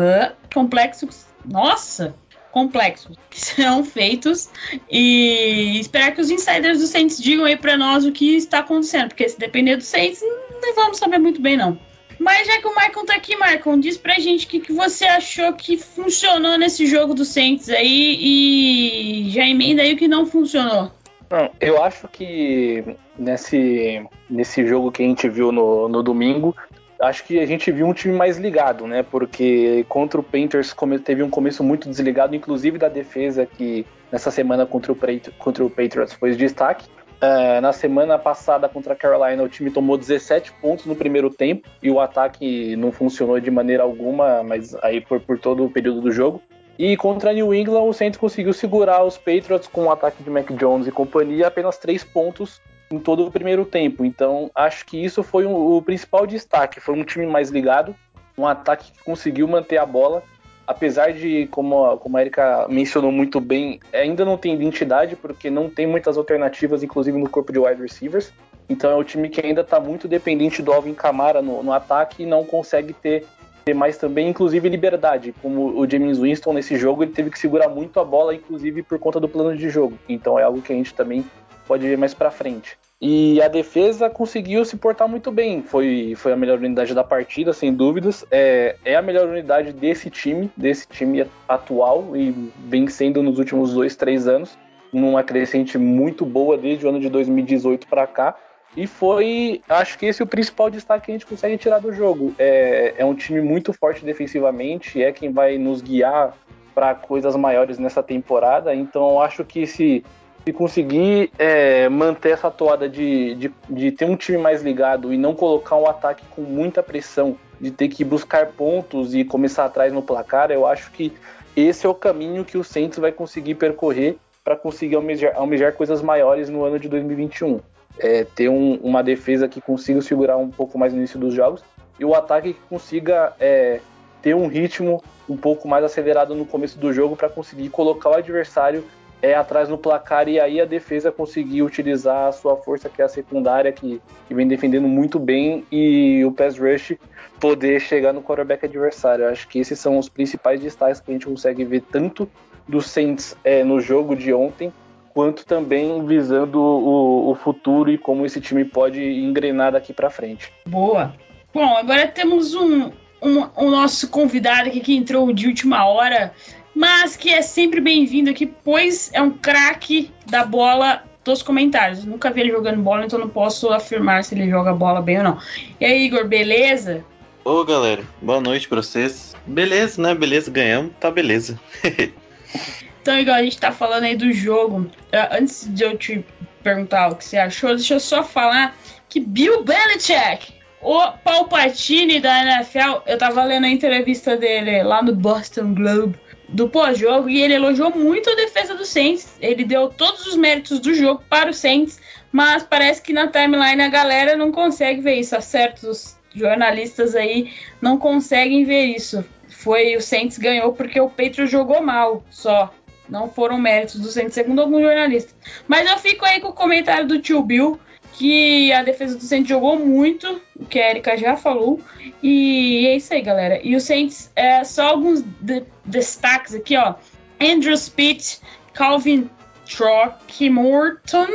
Complexos. 0.53 1.25
Nossa! 1.45 2.15
complexos 2.57 3.15
que 3.29 3.39
serão 3.39 3.83
feitos 3.83 4.49
e 4.89 5.79
esperar 5.79 6.13
que 6.15 6.21
os 6.21 6.31
insiders 6.31 6.79
do 6.79 6.87
Saints 6.87 7.21
digam 7.21 7.45
aí 7.45 7.55
para 7.55 7.77
nós 7.77 8.03
o 8.03 8.11
que 8.11 8.35
está 8.35 8.59
acontecendo, 8.59 9.09
porque 9.09 9.29
se 9.29 9.37
depender 9.37 9.75
do 9.75 9.83
Saints, 9.83 10.21
não 10.61 10.73
vamos 10.73 10.97
saber 10.97 11.19
muito 11.19 11.39
bem 11.39 11.55
não. 11.55 11.79
Mas 12.19 12.47
já 12.47 12.59
que 12.59 12.67
o 12.67 12.73
Maicon 12.73 13.05
tá 13.05 13.13
aqui, 13.13 13.35
Maicon, 13.35 13.79
diz 13.79 13.95
pra 13.95 14.15
gente 14.15 14.47
o 14.47 14.49
que, 14.49 14.59
que 14.59 14.73
você 14.73 15.05
achou 15.05 15.53
que 15.53 15.77
funcionou 15.77 16.57
nesse 16.57 16.87
jogo 16.87 17.13
do 17.13 17.23
Saints 17.23 17.69
aí 17.69 18.17
e 18.19 19.29
já 19.29 19.45
emenda 19.45 19.83
aí 19.83 19.93
o 19.93 19.97
que 19.97 20.07
não 20.07 20.25
funcionou. 20.25 20.91
Não, 21.29 21.49
eu 21.59 21.83
acho 21.83 22.07
que 22.07 22.83
nesse, 23.17 24.05
nesse 24.29 24.65
jogo 24.65 24.91
que 24.91 25.03
a 25.03 25.05
gente 25.05 25.27
viu 25.27 25.51
no, 25.51 25.89
no 25.89 26.01
domingo, 26.01 26.55
acho 27.01 27.25
que 27.25 27.39
a 27.39 27.45
gente 27.45 27.71
viu 27.71 27.85
um 27.85 27.93
time 27.93 28.13
mais 28.13 28.37
ligado, 28.37 28.87
né? 28.87 29.03
Porque 29.03 29.85
contra 29.89 30.19
o 30.19 30.23
Panthers 30.23 30.73
teve 31.03 31.23
um 31.23 31.29
começo 31.29 31.63
muito 31.63 31.89
desligado, 31.89 32.35
inclusive 32.35 32.77
da 32.77 32.87
defesa 32.87 33.45
que 33.45 33.85
nessa 34.11 34.31
semana 34.31 34.65
contra 34.65 34.91
o, 34.91 34.97
contra 35.37 35.65
o 35.65 35.69
Patriots 35.69 36.13
foi 36.13 36.35
destaque. 36.35 36.87
Uh, 37.17 37.59
na 37.61 37.73
semana 37.73 38.19
passada 38.19 38.69
contra 38.69 38.93
a 38.93 38.95
Carolina, 38.95 39.41
o 39.41 39.49
time 39.49 39.71
tomou 39.71 39.97
17 39.97 40.53
pontos 40.61 40.85
no 40.85 40.95
primeiro 40.95 41.31
tempo 41.31 41.67
e 41.81 41.89
o 41.89 41.99
ataque 41.99 42.75
não 42.75 42.91
funcionou 42.91 43.39
de 43.39 43.49
maneira 43.49 43.81
alguma, 43.81 44.43
mas 44.43 44.75
aí 44.83 45.01
por, 45.01 45.19
por 45.19 45.39
todo 45.39 45.65
o 45.65 45.69
período 45.69 45.99
do 45.99 46.11
jogo. 46.11 46.41
E 46.77 46.95
contra 46.95 47.31
a 47.31 47.33
New 47.33 47.53
England, 47.53 47.83
o 47.83 47.93
Saints 47.93 48.19
conseguiu 48.19 48.53
segurar 48.53 49.03
os 49.03 49.17
Patriots 49.17 49.67
com 49.67 49.85
o 49.85 49.91
ataque 49.91 50.23
de 50.23 50.29
Mac 50.29 50.51
Jones 50.51 50.87
e 50.87 50.91
companhia 50.91 51.47
apenas 51.47 51.77
3 51.77 52.03
pontos 52.03 52.61
em 52.91 52.99
todo 52.99 53.25
o 53.25 53.31
primeiro 53.31 53.65
tempo. 53.65 54.05
Então, 54.05 54.51
acho 54.53 54.85
que 54.85 55.03
isso 55.03 55.23
foi 55.23 55.45
um, 55.45 55.55
o 55.55 55.81
principal 55.81 56.27
destaque. 56.27 56.79
Foi 56.79 56.93
um 56.93 57.03
time 57.03 57.25
mais 57.25 57.49
ligado, 57.49 57.95
um 58.37 58.45
ataque 58.45 58.91
que 58.91 59.03
conseguiu 59.03 59.47
manter 59.47 59.77
a 59.77 59.85
bola 59.85 60.23
apesar 60.67 61.13
de, 61.13 61.47
como, 61.47 61.97
como 61.97 62.17
a 62.17 62.21
Erika 62.21 62.67
mencionou 62.69 63.09
muito 63.09 63.39
bem, 63.39 63.79
ainda 63.93 64.25
não 64.25 64.37
tem 64.37 64.53
identidade, 64.53 65.15
porque 65.15 65.49
não 65.49 65.69
tem 65.69 65.87
muitas 65.87 66.17
alternativas, 66.17 66.83
inclusive 66.83 67.17
no 67.17 67.29
corpo 67.29 67.53
de 67.53 67.57
wide 67.57 67.81
receivers. 67.81 68.33
Então 68.69 68.91
é 68.91 68.95
um 68.95 69.03
time 69.03 69.29
que 69.29 69.39
ainda 69.39 69.61
está 69.61 69.79
muito 69.79 70.09
dependente 70.09 70.61
do 70.61 70.73
Alvin 70.73 70.93
Kamara 70.93 71.41
no, 71.41 71.63
no 71.63 71.71
ataque 71.71 72.23
e 72.23 72.25
não 72.25 72.43
consegue 72.43 72.91
ter, 72.91 73.25
mais 73.73 73.97
também, 73.97 74.29
inclusive, 74.29 74.67
liberdade. 74.69 75.33
Como 75.41 75.79
o 75.79 75.89
James 75.89 76.19
Winston 76.19 76.53
nesse 76.53 76.77
jogo, 76.77 77.03
ele 77.03 77.11
teve 77.11 77.29
que 77.29 77.39
segurar 77.39 77.69
muito 77.69 77.99
a 77.99 78.05
bola, 78.05 78.33
inclusive 78.33 78.83
por 78.83 78.99
conta 78.99 79.19
do 79.19 79.29
plano 79.29 79.55
de 79.55 79.69
jogo. 79.69 79.97
Então 80.07 80.39
é 80.39 80.43
algo 80.43 80.61
que 80.61 80.73
a 80.73 80.75
gente 80.75 80.93
também 80.93 81.25
pode 81.67 81.87
ver 81.87 81.97
mais 81.97 82.13
para 82.13 82.31
frente. 82.31 82.77
E 82.99 83.39
a 83.43 83.47
defesa 83.47 84.09
conseguiu 84.09 84.65
se 84.65 84.75
portar 84.75 85.07
muito 85.07 85.31
bem. 85.31 85.61
Foi, 85.61 86.15
foi 86.15 86.33
a 86.33 86.35
melhor 86.35 86.57
unidade 86.57 86.95
da 86.95 87.03
partida, 87.03 87.53
sem 87.53 87.71
dúvidas. 87.71 88.25
É, 88.31 88.75
é 88.83 88.95
a 88.95 89.01
melhor 89.03 89.27
unidade 89.27 89.71
desse 89.71 90.09
time, 90.09 90.49
desse 90.57 90.87
time 90.87 91.25
atual, 91.47 92.17
e 92.17 92.51
vem 92.65 92.87
sendo 92.87 93.21
nos 93.21 93.37
últimos 93.37 93.73
dois, 93.73 93.95
três 93.95 94.27
anos. 94.27 94.57
Numa 94.91 95.21
crescente 95.21 95.77
muito 95.77 96.25
boa 96.25 96.57
desde 96.57 96.85
o 96.85 96.89
ano 96.89 96.99
de 96.99 97.09
2018 97.09 97.87
para 97.87 98.07
cá. 98.07 98.35
E 98.75 98.85
foi, 98.85 99.61
acho 99.67 99.97
que 99.97 100.05
esse 100.05 100.21
é 100.21 100.25
o 100.25 100.27
principal 100.27 100.69
destaque 100.69 101.05
que 101.05 101.11
a 101.11 101.15
gente 101.15 101.25
consegue 101.25 101.57
tirar 101.57 101.79
do 101.79 101.91
jogo. 101.91 102.33
É, 102.37 102.95
é 102.97 103.05
um 103.05 103.15
time 103.15 103.41
muito 103.41 103.73
forte 103.73 104.05
defensivamente, 104.05 105.01
é 105.01 105.11
quem 105.11 105.31
vai 105.31 105.57
nos 105.57 105.81
guiar 105.81 106.35
para 106.75 106.93
coisas 106.93 107.35
maiores 107.35 107.79
nessa 107.79 108.03
temporada. 108.03 108.75
Então, 108.75 109.19
acho 109.19 109.43
que 109.43 109.65
se 109.65 110.03
se 110.47 110.53
conseguir 110.53 111.29
é, 111.37 111.89
manter 111.89 112.29
essa 112.29 112.49
toada 112.49 112.87
de, 112.87 113.35
de, 113.35 113.51
de, 113.69 113.91
ter 113.91 114.05
um 114.05 114.15
time 114.15 114.37
mais 114.37 114.61
ligado 114.61 115.11
e 115.11 115.17
não 115.17 115.35
colocar 115.35 115.75
um 115.75 115.85
ataque 115.85 116.23
com 116.33 116.41
muita 116.41 116.81
pressão, 116.81 117.35
de 117.59 117.69
ter 117.69 117.89
que 117.89 118.05
buscar 118.05 118.47
pontos 118.47 119.13
e 119.13 119.25
começar 119.25 119.65
atrás 119.65 119.91
no 119.91 120.01
placar, 120.01 120.49
eu 120.49 120.65
acho 120.65 120.89
que 120.91 121.11
esse 121.53 121.85
é 121.85 121.89
o 121.89 121.93
caminho 121.93 122.45
que 122.45 122.57
o 122.57 122.63
Saints 122.63 122.97
vai 122.97 123.11
conseguir 123.11 123.55
percorrer 123.55 124.15
para 124.41 124.55
conseguir 124.55 124.95
almejar, 124.95 125.35
almejar, 125.35 125.73
coisas 125.73 126.01
maiores 126.01 126.49
no 126.49 126.63
ano 126.63 126.79
de 126.79 126.87
2021. 126.87 127.59
É, 127.99 128.23
ter 128.23 128.49
um, 128.49 128.75
uma 128.75 129.01
defesa 129.01 129.47
que 129.47 129.59
consiga 129.59 130.01
segurar 130.01 130.37
um 130.37 130.49
pouco 130.49 130.77
mais 130.77 130.93
no 130.93 130.99
início 130.99 131.19
dos 131.19 131.33
jogos 131.33 131.63
e 131.99 132.05
o 132.05 132.13
ataque 132.13 132.53
que 132.53 132.59
consiga 132.69 133.33
é, 133.39 133.79
ter 134.21 134.35
um 134.35 134.47
ritmo 134.47 135.03
um 135.27 135.35
pouco 135.35 135.67
mais 135.67 135.83
acelerado 135.83 136.35
no 136.35 136.45
começo 136.45 136.77
do 136.77 136.93
jogo 136.93 137.15
para 137.15 137.29
conseguir 137.29 137.69
colocar 137.69 138.09
o 138.09 138.13
adversário 138.13 138.83
é 139.21 139.33
atrás 139.33 139.67
no 139.67 139.77
placar 139.77 140.27
e 140.27 140.39
aí 140.39 140.61
a 140.61 140.65
defesa 140.65 141.11
conseguir 141.11 141.63
utilizar 141.63 142.27
a 142.27 142.31
sua 142.31 142.55
força 142.55 142.87
que 142.87 143.01
é 143.01 143.05
a 143.05 143.09
secundária 143.09 143.71
que, 143.71 144.01
que 144.27 144.33
vem 144.33 144.47
defendendo 144.47 144.87
muito 144.87 145.17
bem 145.17 145.65
e 145.71 146.23
o 146.23 146.31
pass 146.31 146.57
rush 146.57 146.95
poder 147.39 147.79
chegar 147.79 148.13
no 148.13 148.21
quarterback 148.21 148.65
adversário. 148.65 149.27
Acho 149.27 149.47
que 149.47 149.59
esses 149.59 149.79
são 149.79 149.97
os 149.97 150.07
principais 150.07 150.59
destaques 150.61 151.01
que 151.01 151.09
a 151.09 151.13
gente 151.13 151.25
consegue 151.25 151.63
ver 151.63 151.81
tanto 151.91 152.29
do 152.67 152.81
Saints 152.81 153.35
é, 153.43 153.63
no 153.63 153.79
jogo 153.79 154.15
de 154.15 154.33
ontem 154.33 154.71
quanto 155.17 155.47
também 155.47 156.05
visando 156.05 156.61
o, 156.61 157.31
o 157.31 157.33
futuro 157.33 157.89
e 157.89 157.97
como 157.97 158.23
esse 158.23 158.39
time 158.39 158.63
pode 158.63 159.01
engrenar 159.01 159.71
daqui 159.71 159.91
para 159.91 160.11
frente. 160.11 160.53
Boa. 160.67 161.11
Bom, 161.51 161.75
agora 161.75 162.07
temos 162.07 162.53
um, 162.53 162.91
um, 163.19 163.47
um 163.57 163.71
nosso 163.71 164.09
convidado 164.09 164.69
aqui 164.69 164.79
que 164.79 164.95
entrou 164.95 165.33
de 165.33 165.47
última 165.47 165.87
hora 165.87 166.31
mas 166.75 167.17
que 167.17 167.33
é 167.33 167.41
sempre 167.41 167.81
bem-vindo 167.81 168.29
aqui, 168.29 168.45
pois 168.45 169.09
é 169.11 169.19
um 169.19 169.31
craque 169.31 170.11
da 170.27 170.45
bola 170.45 171.03
dos 171.25 171.41
comentários. 171.41 172.05
Nunca 172.05 172.29
vi 172.29 172.41
ele 172.41 172.51
jogando 172.51 172.79
bola, 172.83 173.03
então 173.03 173.17
não 173.17 173.27
posso 173.27 173.73
afirmar 173.73 174.23
se 174.23 174.35
ele 174.35 174.47
joga 174.47 174.71
bola 174.71 175.01
bem 175.01 175.17
ou 175.17 175.23
não. 175.23 175.39
E 175.81 175.85
aí, 175.85 176.05
Igor, 176.05 176.27
beleza? 176.27 177.03
Ô, 177.43 177.65
galera, 177.65 178.03
boa 178.21 178.39
noite 178.39 178.67
pra 178.67 178.83
vocês. 178.83 179.35
Beleza, 179.47 179.99
né? 179.99 180.13
Beleza, 180.13 180.51
ganhamos, 180.51 180.91
tá 180.99 181.09
beleza. 181.09 181.59
então, 183.07 183.19
Igor, 183.21 183.35
a 183.35 183.43
gente 183.43 183.57
tá 183.57 183.71
falando 183.71 184.03
aí 184.03 184.17
do 184.17 184.33
jogo. 184.33 184.81
Uh, 184.81 185.39
antes 185.39 185.65
de 185.73 185.81
eu 185.81 185.97
te 185.97 186.25
perguntar 186.61 187.07
o 187.07 187.15
que 187.15 187.23
você 187.23 187.37
achou, 187.37 187.69
deixa 187.69 187.93
eu 187.93 188.01
só 188.01 188.21
falar 188.21 188.75
que 189.07 189.21
Bill 189.21 189.63
Belichick 189.63 190.53
o 190.81 191.11
Palpatine 191.23 192.19
da 192.19 192.41
NFL, 192.41 193.03
eu 193.05 193.17
tava 193.17 193.45
lendo 193.45 193.63
a 193.63 193.69
entrevista 193.69 194.35
dele 194.35 194.83
lá 194.83 195.01
no 195.01 195.15
Boston 195.15 195.73
Globe 195.73 196.19
do 196.49 196.67
pós-jogo 196.67 197.29
e 197.29 197.41
ele 197.41 197.53
elogiou 197.53 197.95
muito 197.95 198.29
a 198.29 198.35
defesa 198.35 198.75
do 198.75 198.85
Saints. 198.85 199.37
Ele 199.39 199.63
deu 199.63 199.87
todos 199.87 200.27
os 200.27 200.35
méritos 200.35 200.79
do 200.79 200.93
jogo 200.93 201.23
para 201.29 201.49
o 201.49 201.53
Saints, 201.53 202.01
mas 202.29 202.61
parece 202.61 203.01
que 203.01 203.13
na 203.13 203.27
timeline 203.27 203.81
a 203.81 203.87
galera 203.87 204.35
não 204.35 204.51
consegue 204.51 204.99
ver 204.99 205.15
isso. 205.15 205.39
Certos 205.39 206.17
jornalistas 206.35 207.15
aí 207.15 207.53
não 207.81 207.97
conseguem 207.97 208.65
ver 208.65 208.83
isso. 208.87 209.23
Foi 209.47 209.95
o 209.95 210.01
Saints 210.01 210.37
ganhou 210.37 210.73
porque 210.73 210.99
o 210.99 211.09
Patriots 211.09 211.49
jogou 211.49 211.81
mal, 211.81 212.21
só. 212.29 212.73
Não 213.09 213.29
foram 213.29 213.57
méritos 213.57 213.99
do 213.99 214.07
Saints, 214.07 214.33
segundo 214.33 214.61
alguns 214.61 214.81
jornalistas. 214.81 215.35
Mas 215.67 215.89
eu 215.89 215.97
fico 215.97 216.25
aí 216.25 216.39
com 216.39 216.49
o 216.49 216.53
comentário 216.53 217.07
do 217.07 217.19
tio 217.19 217.41
Bill, 217.41 217.79
que 218.13 218.71
a 218.73 218.83
defesa 218.83 219.15
do 219.15 219.23
Saints 219.23 219.47
jogou 219.47 219.77
muito, 219.79 220.41
o 220.55 220.65
que 220.65 220.79
a 220.79 220.89
Erika 220.89 221.15
já 221.17 221.37
falou. 221.37 221.79
E 222.21 222.87
é 222.87 222.95
isso 222.95 223.13
aí, 223.13 223.21
galera. 223.21 223.59
E 223.63 223.75
o 223.75 223.81
Saints, 223.81 224.31
é, 224.35 224.63
só 224.63 224.87
alguns 224.87 225.21
de 225.41 225.63
destaques 225.85 226.55
aqui, 226.55 226.75
ó. 226.75 226.95
Andrew 227.39 227.75
Spitt, 227.77 228.39
Calvin 228.73 229.29
Throckmorton, 229.65 231.27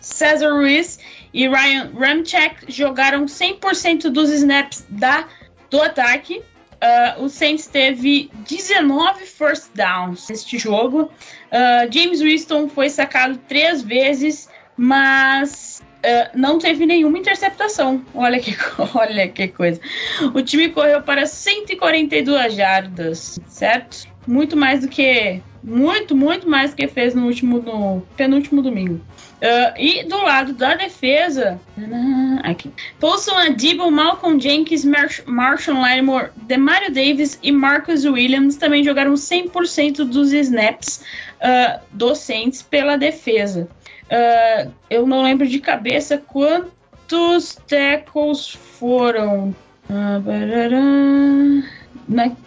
Cesar 0.00 0.52
Ruiz 0.52 0.98
e 1.32 1.48
Ryan 1.48 1.92
Ramchek 1.94 2.72
jogaram 2.72 3.26
100% 3.26 4.08
dos 4.10 4.30
snaps 4.30 4.84
da, 4.88 5.28
do 5.68 5.80
ataque. 5.82 6.42
Uh, 6.82 7.24
o 7.24 7.28
Saints 7.28 7.66
teve 7.66 8.30
19 8.48 9.26
first 9.26 9.70
downs 9.74 10.28
neste 10.28 10.58
jogo. 10.58 11.10
Uh, 11.52 11.92
James 11.92 12.20
Winston 12.20 12.68
foi 12.68 12.88
sacado 12.88 13.38
três 13.48 13.82
vezes, 13.82 14.48
mas 14.76 15.82
Uh, 16.00 16.32
não 16.34 16.58
teve 16.58 16.86
nenhuma 16.86 17.18
interceptação. 17.18 18.02
Olha 18.14 18.40
que, 18.40 18.56
olha 18.96 19.28
que 19.28 19.48
coisa. 19.48 19.78
O 20.32 20.40
time 20.40 20.70
correu 20.70 21.02
para 21.02 21.26
142 21.26 22.54
jardas, 22.54 23.38
certo? 23.46 24.08
Muito 24.30 24.56
mais 24.56 24.82
do 24.82 24.88
que. 24.88 25.42
Muito, 25.62 26.16
muito 26.16 26.48
mais 26.48 26.70
do 26.70 26.76
que 26.76 26.86
fez 26.86 27.14
no 27.16 27.26
último. 27.26 27.60
No 27.60 28.00
penúltimo 28.16 28.62
domingo. 28.62 29.00
Uh, 29.42 29.74
e 29.76 30.04
do 30.04 30.18
lado 30.18 30.52
da 30.52 30.76
defesa. 30.76 31.60
Aqui. 32.44 32.70
Paulson 33.00 33.36
Adibo, 33.36 33.90
Malcolm 33.90 34.40
Jenkins, 34.40 34.84
Mar 34.84 35.08
Marshall 35.26 35.80
Lattimore, 35.80 36.30
Demario 36.36 36.92
Davis 36.92 37.40
e 37.42 37.50
Marcus 37.50 38.04
Williams 38.04 38.56
também 38.56 38.84
jogaram 38.84 39.14
100% 39.14 40.04
dos 40.04 40.32
snaps 40.32 41.02
uh, 41.40 41.80
docentes 41.90 42.62
pela 42.62 42.96
defesa. 42.96 43.68
Uh, 44.06 44.70
eu 44.88 45.06
não 45.06 45.22
lembro 45.22 45.46
de 45.46 45.58
cabeça 45.58 46.18
quantos 46.18 47.58
tackles 47.66 48.50
foram. 48.78 49.54
Uh, 49.88 50.20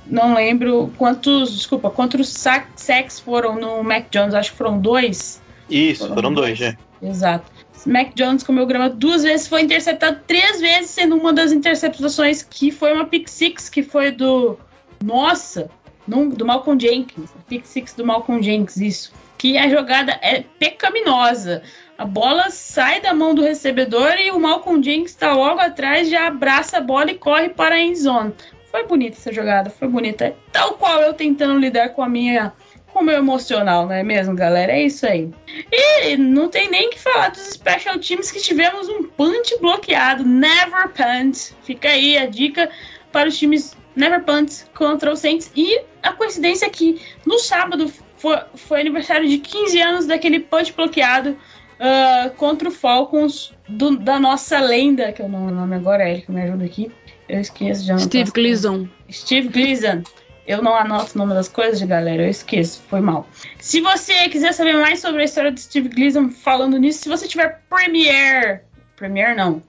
não 0.06 0.34
lembro 0.34 0.92
quantos. 0.98 1.56
Desculpa, 1.56 1.90
quantos 1.90 2.30
sacks 2.30 3.20
foram 3.20 3.56
no 3.56 3.84
Mac 3.84 4.06
Jones? 4.12 4.34
Acho 4.34 4.52
que 4.52 4.58
foram 4.58 4.80
dois. 4.80 5.42
Isso, 5.70 6.02
foram, 6.02 6.16
foram 6.16 6.34
dois, 6.34 6.62
é. 6.62 6.78
Exato. 7.02 7.52
Mac 7.86 8.14
Jones 8.16 8.44
comeu 8.44 8.66
grama 8.66 8.90
duas 8.90 9.24
vezes, 9.24 9.48
foi 9.48 9.62
interceptado 9.62 10.22
três 10.26 10.62
vezes, 10.62 10.92
sendo 10.92 11.18
uma 11.18 11.34
das 11.34 11.52
interceptações 11.52 12.42
que 12.42 12.72
foi 12.72 12.94
uma 12.94 13.06
pick 13.06 13.28
six, 13.28 13.70
que 13.70 13.84
foi 13.84 14.12
do. 14.12 14.58
Nossa! 15.04 15.70
do 16.06 16.46
Malcolm 16.46 16.78
Jenkins. 16.80 17.30
Pick 17.48 17.66
six 17.66 17.94
do 17.94 18.06
Malcolm 18.06 18.44
Jenkins, 18.44 18.78
isso 18.78 19.14
que 19.44 19.58
a 19.58 19.68
jogada 19.68 20.18
é 20.22 20.46
pecaminosa. 20.58 21.64
A 21.98 22.06
bola 22.06 22.50
sai 22.50 23.02
da 23.02 23.14
mão 23.14 23.36
do 23.36 23.42
recebedor 23.42 24.14
e 24.18 24.32
o 24.32 24.40
Malcolm 24.40 24.82
Jenkins 24.82 25.12
está 25.12 25.34
logo 25.34 25.60
atrás, 25.60 26.10
já 26.10 26.28
abraça 26.28 26.78
a 26.78 26.82
bola 26.82 27.12
e 27.12 27.16
corre 27.16 27.50
para 27.50 27.76
a 27.76 27.80
end 27.80 28.00
zone. 28.00 28.34
Foi 28.74 28.88
bonita 28.88 29.18
essa 29.18 29.32
jogada, 29.32 29.70
foi 29.70 29.88
bonita. 29.88 30.36
Tal 30.52 30.74
qual 30.74 31.00
eu 31.00 31.14
tentando 31.14 31.60
lidar 31.60 31.90
com 31.90 32.02
a 32.02 32.10
minha 32.10 32.52
com 32.88 33.02
o 33.02 33.04
meu 33.04 33.18
emocional, 33.18 33.86
não 33.86 33.94
é 33.94 34.02
mesmo, 34.02 34.36
galera? 34.36 34.72
É 34.72 34.82
isso 34.82 35.06
aí. 35.06 35.30
E 35.72 36.18
não 36.18 36.50
tem 36.50 36.72
nem 36.72 36.90
que 36.90 37.00
falar 37.00 37.30
dos 37.30 37.42
special 37.52 38.00
teams 38.00 38.32
que 38.32 38.42
tivemos 38.42 38.90
um 38.90 39.04
punch 39.04 39.60
bloqueado, 39.60 40.24
never 40.26 40.90
punt. 40.90 41.54
Fica 41.62 41.90
aí 41.90 42.18
a 42.18 42.26
dica 42.26 42.68
para 43.12 43.30
os 43.30 43.38
times 43.38 43.78
never 43.96 44.24
punt 44.24 44.64
contra 44.74 45.12
o 45.12 45.16
Saints. 45.16 45.52
E 45.56 45.80
a 46.02 46.12
coincidência 46.12 46.66
é 46.66 46.70
que 46.70 47.00
no 47.28 47.38
sábado 47.38 47.92
foi, 48.18 48.40
foi 48.56 48.82
aniversário 48.82 49.30
de 49.30 49.38
15 49.38 49.82
anos 49.82 50.08
daquele 50.08 50.40
punch 50.40 50.74
bloqueado 50.74 51.38
uh, 51.80 52.32
contra 52.38 52.70
o 52.70 52.72
Falcons 52.72 53.54
do, 53.70 53.98
da 53.98 54.20
nossa 54.20 54.60
lenda, 54.60 55.12
que 55.12 55.22
eu 55.22 55.30
não 55.30 55.52
nome 55.52 55.76
agora 55.76 56.04
é 56.04 56.14
ele 56.14 56.22
que 56.22 56.32
me 56.32 56.42
ajuda 56.42 56.66
aqui. 56.66 56.92
Eu 57.28 57.42
esqueço 57.42 57.86
já. 57.86 57.98
Steve 57.98 58.32
Gleason. 58.32 58.88
Steve 59.12 59.50
Gleason. 59.50 60.04
Eu 60.46 60.62
não 60.62 60.76
anoto 60.76 61.12
o 61.16 61.18
nome 61.18 61.34
das 61.34 61.48
coisas, 61.48 61.82
galera. 61.84 62.24
Eu 62.24 62.30
esqueço. 62.30 62.82
Foi 62.90 63.00
mal. 63.00 63.28
Se 63.60 63.80
você 63.80 64.28
quiser 64.30 64.54
saber 64.54 64.74
mais 64.74 65.00
sobre 65.00 65.22
a 65.22 65.26
história 65.26 65.52
do 65.52 65.60
Steve 65.60 65.88
Gleason 65.90 66.30
falando 66.30 66.78
nisso, 66.78 67.00
se 67.00 67.10
você 67.10 67.28
tiver 67.28 67.62
Premiere. 67.70 68.62
Premiere 68.96 69.36
não. 69.36 69.64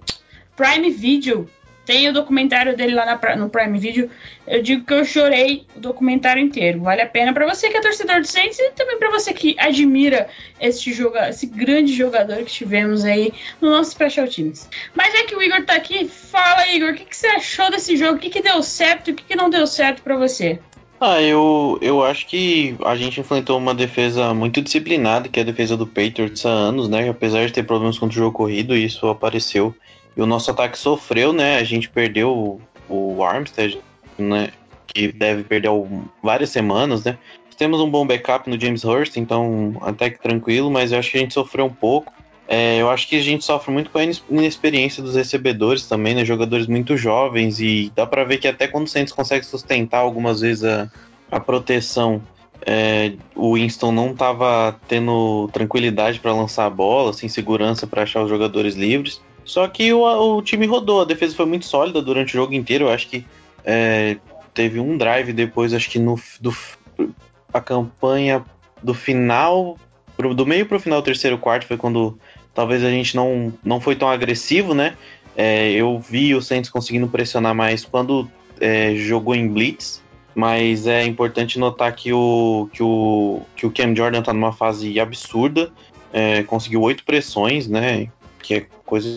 Prime 0.56 0.90
Video. 0.90 1.48
Tem 1.84 2.08
o 2.08 2.12
documentário 2.12 2.76
dele 2.76 2.94
lá 2.94 3.04
na, 3.04 3.36
no 3.36 3.50
Prime 3.50 3.78
Video. 3.78 4.10
Eu 4.46 4.62
digo 4.62 4.84
que 4.84 4.92
eu 4.92 5.04
chorei 5.04 5.66
o 5.76 5.80
documentário 5.80 6.42
inteiro. 6.42 6.80
Vale 6.80 7.02
a 7.02 7.06
pena 7.06 7.32
para 7.32 7.46
você 7.46 7.68
que 7.68 7.76
é 7.76 7.80
torcedor 7.80 8.20
do 8.20 8.26
Saints 8.26 8.58
e 8.58 8.70
também 8.72 8.98
para 8.98 9.10
você 9.10 9.32
que 9.32 9.54
admira 9.58 10.28
esse, 10.60 10.92
joga, 10.92 11.28
esse 11.28 11.46
grande 11.46 11.92
jogador 11.92 12.38
que 12.38 12.52
tivemos 12.52 13.04
aí 13.04 13.32
no 13.60 13.70
nosso 13.70 13.90
Special 13.90 14.26
Teams. 14.26 14.68
Mas 14.94 15.14
é 15.14 15.24
que 15.24 15.36
o 15.36 15.42
Igor 15.42 15.64
tá 15.64 15.74
aqui. 15.74 16.08
Fala, 16.08 16.66
Igor, 16.68 16.90
o 16.90 16.94
que, 16.94 17.04
que 17.04 17.16
você 17.16 17.26
achou 17.28 17.70
desse 17.70 17.96
jogo? 17.96 18.16
O 18.16 18.18
que, 18.18 18.30
que 18.30 18.42
deu 18.42 18.62
certo 18.62 19.08
e 19.08 19.12
o 19.12 19.14
que, 19.14 19.24
que 19.24 19.36
não 19.36 19.50
deu 19.50 19.66
certo 19.66 20.02
para 20.02 20.16
você? 20.16 20.58
Ah, 21.00 21.20
eu, 21.20 21.78
eu 21.82 22.02
acho 22.02 22.26
que 22.26 22.76
a 22.84 22.96
gente 22.96 23.20
enfrentou 23.20 23.58
uma 23.58 23.74
defesa 23.74 24.32
muito 24.32 24.62
disciplinada, 24.62 25.28
que 25.28 25.38
é 25.38 25.42
a 25.42 25.46
defesa 25.46 25.76
do 25.76 25.86
Patriots 25.86 26.46
há 26.46 26.50
anos, 26.50 26.88
né? 26.88 27.08
Apesar 27.10 27.44
de 27.44 27.52
ter 27.52 27.64
problemas 27.64 27.98
contra 27.98 28.14
o 28.14 28.22
jogo 28.22 28.36
corrido, 28.36 28.74
isso 28.74 29.06
apareceu. 29.08 29.74
E 30.16 30.22
o 30.22 30.26
nosso 30.26 30.50
ataque 30.50 30.78
sofreu, 30.78 31.32
né? 31.32 31.58
A 31.58 31.64
gente 31.64 31.88
perdeu 31.88 32.60
o, 32.88 33.16
o 33.16 33.24
Armstead, 33.24 33.80
né? 34.18 34.50
Que 34.86 35.10
deve 35.10 35.42
perder 35.44 35.70
várias 36.22 36.50
semanas, 36.50 37.04
né? 37.04 37.18
Temos 37.56 37.80
um 37.80 37.88
bom 37.88 38.06
backup 38.06 38.50
no 38.50 38.60
James 38.60 38.84
Hurst, 38.84 39.16
então 39.16 39.76
até 39.80 40.10
que 40.10 40.20
tranquilo, 40.20 40.70
mas 40.70 40.90
eu 40.90 40.98
acho 40.98 41.10
que 41.10 41.18
a 41.18 41.20
gente 41.20 41.34
sofreu 41.34 41.66
um 41.66 41.72
pouco. 41.72 42.12
É, 42.46 42.80
eu 42.80 42.90
acho 42.90 43.08
que 43.08 43.16
a 43.16 43.22
gente 43.22 43.44
sofre 43.44 43.72
muito 43.72 43.90
com 43.90 43.98
a 43.98 44.04
inexperiência 44.04 45.02
dos 45.02 45.14
recebedores 45.14 45.86
também, 45.86 46.14
né? 46.14 46.24
Jogadores 46.24 46.66
muito 46.66 46.96
jovens 46.96 47.60
e 47.60 47.90
dá 47.94 48.06
para 48.06 48.24
ver 48.24 48.38
que 48.38 48.48
até 48.48 48.66
quando 48.68 48.86
o 48.86 48.90
Santos 48.90 49.12
consegue 49.12 49.46
sustentar 49.46 49.98
algumas 49.98 50.40
vezes 50.40 50.64
a, 50.64 50.90
a 51.30 51.40
proteção, 51.40 52.20
é, 52.66 53.12
o 53.34 53.54
Winston 53.54 53.92
não 53.92 54.10
estava 54.10 54.78
tendo 54.88 55.48
tranquilidade 55.52 56.20
para 56.20 56.34
lançar 56.34 56.66
a 56.66 56.70
bola, 56.70 57.12
sem 57.12 57.28
segurança 57.28 57.86
para 57.86 58.02
achar 58.02 58.22
os 58.22 58.28
jogadores 58.28 58.74
livres. 58.74 59.22
Só 59.44 59.68
que 59.68 59.92
o, 59.92 60.02
o, 60.02 60.42
time 60.42 60.66
rodou, 60.66 61.02
a 61.02 61.04
defesa 61.04 61.36
foi 61.36 61.46
muito 61.46 61.66
sólida 61.66 62.00
durante 62.00 62.34
o 62.34 62.40
jogo 62.40 62.54
inteiro. 62.54 62.86
Eu 62.86 62.90
acho 62.90 63.08
que 63.08 63.24
é, 63.64 64.16
teve 64.52 64.80
um 64.80 64.96
drive 64.96 65.32
depois, 65.32 65.74
acho 65.74 65.90
que 65.90 65.98
no 65.98 66.18
do, 66.40 66.56
a 67.52 67.60
campanha 67.60 68.44
do 68.82 68.94
final, 68.94 69.78
do 70.34 70.46
meio 70.46 70.66
para 70.66 70.76
o 70.76 70.80
final 70.80 71.02
terceiro 71.02 71.38
quarto 71.38 71.66
foi 71.66 71.76
quando 71.76 72.18
talvez 72.54 72.84
a 72.84 72.90
gente 72.90 73.16
não, 73.16 73.52
não 73.64 73.80
foi 73.80 73.96
tão 73.96 74.08
agressivo, 74.08 74.74
né? 74.74 74.96
É, 75.36 75.72
eu 75.72 75.98
vi 75.98 76.34
o 76.34 76.40
Saints 76.40 76.70
conseguindo 76.70 77.08
pressionar 77.08 77.54
mais 77.54 77.84
quando 77.84 78.30
é, 78.60 78.94
jogou 78.94 79.34
em 79.34 79.48
blitz, 79.48 80.00
mas 80.34 80.86
é 80.86 81.04
importante 81.04 81.58
notar 81.58 81.94
que 81.94 82.12
o, 82.12 82.68
que 82.72 82.82
o, 82.82 83.42
que 83.56 83.66
o 83.66 83.70
Cam 83.70 83.94
Jordan 83.94 84.20
está 84.20 84.32
numa 84.32 84.52
fase 84.52 84.98
absurda, 85.00 85.72
é, 86.12 86.44
conseguiu 86.44 86.82
oito 86.82 87.04
pressões, 87.04 87.66
né? 87.66 88.08
Que 88.44 88.54
é 88.54 88.66
coisa 88.84 89.16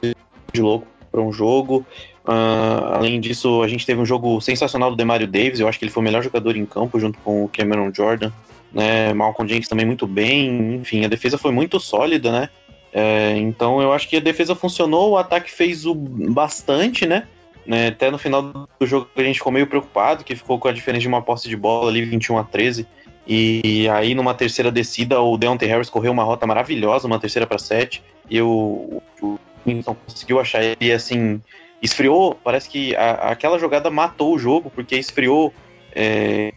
de 0.54 0.62
louco 0.62 0.88
para 1.12 1.22
um 1.22 1.32
jogo. 1.32 1.86
Uh, 2.26 2.94
além 2.94 3.20
disso, 3.20 3.62
a 3.62 3.68
gente 3.68 3.86
teve 3.86 4.00
um 4.00 4.06
jogo 4.06 4.40
sensacional 4.42 4.90
do 4.90 4.96
Demario 4.96 5.28
Davis, 5.28 5.60
eu 5.60 5.68
acho 5.68 5.78
que 5.78 5.86
ele 5.86 5.92
foi 5.92 6.02
o 6.02 6.04
melhor 6.04 6.24
jogador 6.24 6.56
em 6.56 6.66
campo 6.66 7.00
junto 7.00 7.18
com 7.20 7.44
o 7.44 7.50
Cameron 7.50 7.92
Jordan. 7.94 8.32
Né, 8.72 9.14
Malcolm 9.14 9.48
Jenkins 9.50 9.70
também 9.70 9.86
muito 9.86 10.06
bem, 10.06 10.76
enfim, 10.76 11.06
a 11.06 11.08
defesa 11.08 11.38
foi 11.38 11.52
muito 11.52 11.80
sólida, 11.80 12.32
né? 12.32 12.50
É, 12.92 13.38
então 13.38 13.82
eu 13.82 13.94
acho 13.94 14.08
que 14.10 14.18
a 14.18 14.22
defesa 14.22 14.56
funcionou, 14.56 15.12
o 15.12 15.18
ataque 15.18 15.52
fez 15.52 15.86
o 15.86 15.94
bastante, 15.94 17.06
né? 17.06 17.28
né? 17.66 17.88
Até 17.88 18.10
no 18.10 18.18
final 18.18 18.68
do 18.80 18.86
jogo 18.86 19.10
a 19.16 19.22
gente 19.24 19.38
ficou 19.38 19.52
meio 19.52 19.68
preocupado, 19.68 20.24
que 20.24 20.36
ficou 20.36 20.58
com 20.58 20.68
a 20.68 20.72
diferença 20.72 21.02
de 21.02 21.08
uma 21.08 21.22
posse 21.22 21.50
de 21.50 21.56
bola 21.56 21.90
ali, 21.90 22.04
21 22.04 22.38
a 22.38 22.44
13. 22.44 22.88
E 23.28 23.90
aí, 23.90 24.16
numa 24.16 24.34
terceira 24.34 24.72
descida, 24.72 25.20
o 25.20 25.38
Deontay 25.38 25.68
Harris 25.68 25.90
correu 25.90 26.14
uma 26.14 26.24
rota 26.24 26.48
maravilhosa, 26.48 27.08
uma 27.08 27.20
terceira 27.20 27.46
para 27.46 27.60
sete, 27.60 28.02
e 28.30 28.42
o, 28.42 29.02
o 29.22 29.38
Winston 29.66 29.96
conseguiu 30.06 30.40
achar 30.40 30.64
ele 30.64 30.92
assim. 30.92 31.42
Esfriou, 31.82 32.36
parece 32.42 32.70
que 32.70 32.96
a, 32.96 33.32
aquela 33.32 33.60
jogada 33.60 33.90
matou 33.90 34.34
o 34.34 34.40
jogo, 34.40 34.70
porque 34.70 34.96
esfriou 34.96 35.54
é, 35.94 36.54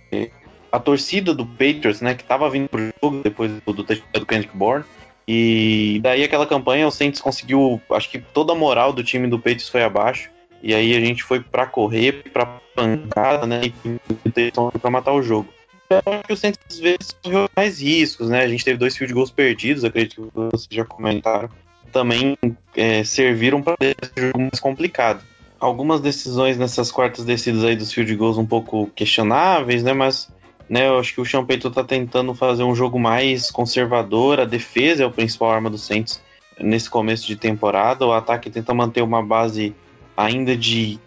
a 0.71 0.79
torcida 0.79 1.35
do 1.35 1.45
Patriots, 1.45 2.00
né, 2.00 2.15
que 2.15 2.25
tava 2.25 2.49
vindo 2.49 2.69
pro 2.69 2.81
jogo 3.03 3.21
depois 3.23 3.50
do, 3.50 3.73
do, 3.73 3.83
do 3.83 4.27
Kendrick 4.27 4.57
Bourne. 4.57 4.85
E 5.27 6.00
daí 6.03 6.25
aquela 6.25 6.47
campanha 6.47 6.87
o 6.87 6.91
Saints 6.91 7.21
conseguiu, 7.21 7.81
acho 7.91 8.11
que 8.11 8.19
toda 8.19 8.53
a 8.53 8.57
moral 8.57 8.93
do 8.93 9.05
time 9.05 9.29
do 9.29 9.39
Patriots 9.39 9.69
foi 9.69 9.83
abaixo. 9.83 10.31
E 10.62 10.75
aí 10.75 10.97
a 10.97 11.00
gente 11.00 11.23
foi 11.23 11.41
para 11.41 11.67
correr, 11.67 12.31
para 12.33 12.47
pancada, 12.75 13.47
né, 13.47 13.61
e 13.65 14.53
para 14.79 14.91
matar 14.91 15.12
o 15.12 15.23
jogo. 15.23 15.49
Acho 15.90 16.23
que 16.25 16.32
o 16.32 16.37
Saints 16.37 16.59
às 16.70 16.78
vezes 16.78 17.16
correu 17.23 17.49
mais 17.56 17.80
riscos, 17.80 18.28
né? 18.28 18.42
A 18.42 18.49
gente 18.49 18.65
teve 18.65 18.78
dois 18.78 18.97
field 18.97 19.12
goals 19.12 19.30
perdidos, 19.30 19.84
acredito 19.84 20.23
que 20.23 20.30
vocês 20.34 20.69
já 20.71 20.84
comentaram. 20.84 21.50
Também 21.93 22.36
é, 22.76 23.02
serviram 23.02 23.60
para 23.60 23.76
esse 23.80 24.12
jogo 24.17 24.38
mais 24.38 24.60
complicado. 24.60 25.23
Algumas 25.58 26.00
decisões 26.00 26.56
nessas 26.56 26.93
quartas 26.93 27.25
descidas 27.25 27.65
aí 27.65 27.75
dos 27.75 27.93
field 27.93 28.15
goals 28.15 28.38
um 28.38 28.47
pouco 28.47 28.86
questionáveis, 28.95 29.82
né? 29.82 29.93
Mas 29.93 30.28
né? 30.71 30.86
Eu 30.86 31.00
acho 31.00 31.12
que 31.12 31.21
o 31.21 31.25
Champeito 31.25 31.67
está 31.67 31.82
tentando 31.82 32.32
fazer 32.32 32.62
um 32.62 32.76
jogo 32.76 32.97
mais 32.97 33.50
conservador, 33.50 34.38
a 34.38 34.45
defesa 34.45 35.02
é 35.02 35.06
a 35.06 35.10
principal 35.10 35.50
arma 35.50 35.69
do 35.69 35.76
Saints 35.76 36.23
nesse 36.60 36.88
começo 36.88 37.26
de 37.26 37.34
temporada, 37.34 38.06
o 38.06 38.12
ataque 38.12 38.49
tenta 38.49 38.73
manter 38.73 39.02
uma 39.02 39.21
base 39.21 39.75
ainda 40.17 40.56
de 40.56 41.00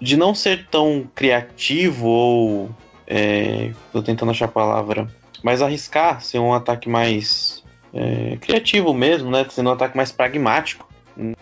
de 0.00 0.16
não 0.16 0.34
ser 0.34 0.66
tão 0.68 1.08
criativo 1.14 2.06
ou 2.06 2.70
é, 3.12 3.72
tentando 4.04 4.30
achar 4.30 4.46
a 4.46 4.48
palavra, 4.48 5.06
mas 5.42 5.60
arriscar 5.60 6.22
ser 6.22 6.38
um 6.38 6.54
ataque 6.54 6.88
mais 6.88 7.62
é, 7.92 8.38
criativo 8.40 8.94
mesmo, 8.94 9.30
né? 9.30 9.44
Sendo 9.50 9.68
um 9.68 9.72
ataque 9.72 9.96
mais 9.96 10.10
pragmático 10.10 10.88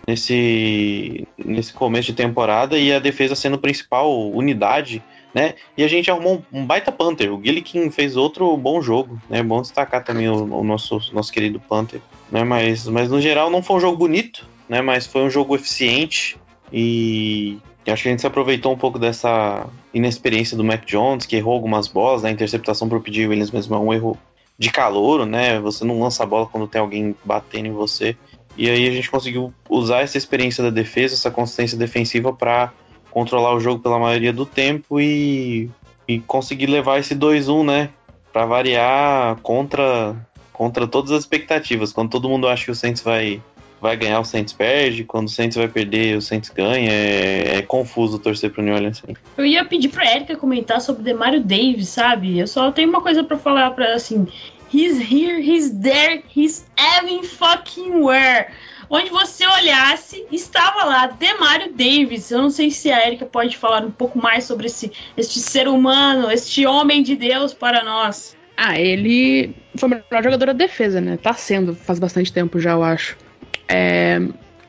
nesse, 0.06 1.28
nesse 1.38 1.72
começo 1.72 2.06
de 2.06 2.14
temporada 2.14 2.76
e 2.76 2.92
a 2.92 2.98
defesa 2.98 3.36
sendo 3.36 3.54
a 3.54 3.58
principal 3.58 4.30
unidade 4.30 5.00
né? 5.32 5.54
E 5.76 5.84
a 5.84 5.88
gente 5.88 6.10
arrumou 6.10 6.44
um, 6.52 6.66
baita 6.66 6.90
Panther. 6.90 7.32
O 7.32 7.40
Gillikin 7.42 7.90
fez 7.90 8.16
outro 8.16 8.56
bom 8.56 8.82
jogo, 8.82 9.20
né? 9.28 9.38
É 9.38 9.42
bom 9.42 9.62
destacar 9.62 10.02
também 10.02 10.28
o, 10.28 10.42
o, 10.42 10.64
nosso, 10.64 11.00
nosso 11.12 11.32
querido 11.32 11.60
Panther, 11.60 12.00
né? 12.30 12.42
Mas, 12.44 12.86
mas 12.86 13.08
no 13.08 13.20
geral 13.20 13.50
não 13.50 13.62
foi 13.62 13.76
um 13.76 13.80
jogo 13.80 13.96
bonito, 13.96 14.44
né? 14.68 14.80
Mas 14.80 15.06
foi 15.06 15.22
um 15.22 15.30
jogo 15.30 15.54
eficiente 15.54 16.36
e 16.72 17.58
acho 17.86 18.02
que 18.02 18.08
a 18.08 18.12
gente 18.12 18.20
se 18.20 18.26
aproveitou 18.26 18.72
um 18.72 18.76
pouco 18.76 18.98
dessa 18.98 19.66
inexperiência 19.94 20.56
do 20.56 20.64
Mac 20.64 20.84
Jones, 20.84 21.26
que 21.26 21.36
errou 21.36 21.54
algumas 21.54 21.88
bolas, 21.88 22.22
né? 22.22 22.28
A 22.28 22.32
interceptação 22.32 22.88
por 22.88 23.00
pedir 23.00 23.28
Williams 23.28 23.50
mesmo 23.50 23.74
é 23.74 23.78
um 23.78 23.92
erro 23.92 24.18
de 24.58 24.70
calor, 24.70 25.24
né? 25.24 25.58
Você 25.60 25.84
não 25.84 26.00
lança 26.00 26.22
a 26.22 26.26
bola 26.26 26.46
quando 26.46 26.68
tem 26.68 26.80
alguém 26.80 27.16
batendo 27.24 27.66
em 27.66 27.72
você. 27.72 28.16
E 28.56 28.68
aí 28.68 28.86
a 28.86 28.90
gente 28.90 29.10
conseguiu 29.10 29.54
usar 29.68 30.00
essa 30.00 30.18
experiência 30.18 30.62
da 30.62 30.68
defesa, 30.68 31.14
essa 31.14 31.30
consistência 31.30 31.78
defensiva 31.78 32.32
para 32.32 32.70
controlar 33.10 33.54
o 33.54 33.60
jogo 33.60 33.82
pela 33.82 33.98
maioria 33.98 34.32
do 34.32 34.44
tempo 34.44 35.00
e, 35.00 35.70
e 36.06 36.20
conseguir 36.20 36.66
levar 36.66 36.98
esse 36.98 37.14
2-1, 37.14 37.64
né? 37.64 37.90
Para 38.32 38.44
variar 38.44 39.36
contra, 39.36 40.14
contra 40.52 40.86
todas 40.86 41.10
as 41.10 41.20
expectativas. 41.20 41.92
Quando 41.92 42.10
todo 42.10 42.28
mundo 42.28 42.46
acha 42.46 42.66
que 42.66 42.70
o 42.70 42.74
Saints 42.74 43.02
vai, 43.02 43.42
vai 43.80 43.96
ganhar, 43.96 44.20
o 44.20 44.24
Saints 44.24 44.52
perde. 44.52 45.04
Quando 45.04 45.26
o 45.26 45.30
Saints 45.30 45.56
vai 45.56 45.68
perder, 45.68 46.16
o 46.16 46.22
Saints 46.22 46.50
ganha. 46.50 46.90
É, 46.90 47.56
é 47.56 47.62
confuso 47.62 48.18
torcer 48.18 48.50
pro 48.50 48.62
New 48.62 48.74
Orleans. 48.74 49.02
Eu 49.36 49.46
ia 49.46 49.64
pedir 49.64 49.88
pra 49.88 50.14
Erika 50.14 50.36
comentar 50.36 50.80
sobre 50.80 51.02
o 51.02 51.04
Demario 51.04 51.40
Davis, 51.40 51.88
sabe? 51.88 52.38
Eu 52.38 52.46
só 52.46 52.70
tenho 52.70 52.88
uma 52.88 53.00
coisa 53.00 53.24
para 53.24 53.38
falar 53.38 53.70
para 53.70 53.94
assim. 53.94 54.26
He's 54.72 55.00
here, 55.00 55.40
he's 55.40 55.70
there, 55.70 56.22
he's 56.34 56.64
having 56.76 57.24
fucking 57.24 58.02
where 58.02 58.48
onde 58.90 59.08
você 59.10 59.46
olhasse, 59.46 60.26
estava 60.32 60.84
lá 60.84 61.06
Demario 61.06 61.72
Davis. 61.72 62.30
Eu 62.30 62.42
não 62.42 62.50
sei 62.50 62.70
se 62.70 62.90
a 62.90 63.06
Erika 63.06 63.24
pode 63.24 63.56
falar 63.56 63.84
um 63.84 63.90
pouco 63.90 64.18
mais 64.18 64.44
sobre 64.44 64.66
esse, 64.66 64.92
este 65.16 65.38
ser 65.38 65.68
humano, 65.68 66.30
este 66.30 66.66
homem 66.66 67.02
de 67.02 67.14
Deus 67.14 67.54
para 67.54 67.84
nós. 67.84 68.36
Ah, 68.56 68.78
ele 68.78 69.54
foi 69.76 69.88
o 69.88 69.92
melhor 69.92 70.22
jogador 70.22 70.46
da 70.46 70.52
defesa, 70.52 71.00
né? 71.00 71.16
Tá 71.16 71.32
sendo, 71.32 71.74
faz 71.74 71.98
bastante 71.98 72.32
tempo 72.32 72.58
já, 72.60 72.72
eu 72.72 72.82
acho. 72.82 73.16
É... 73.70 74.20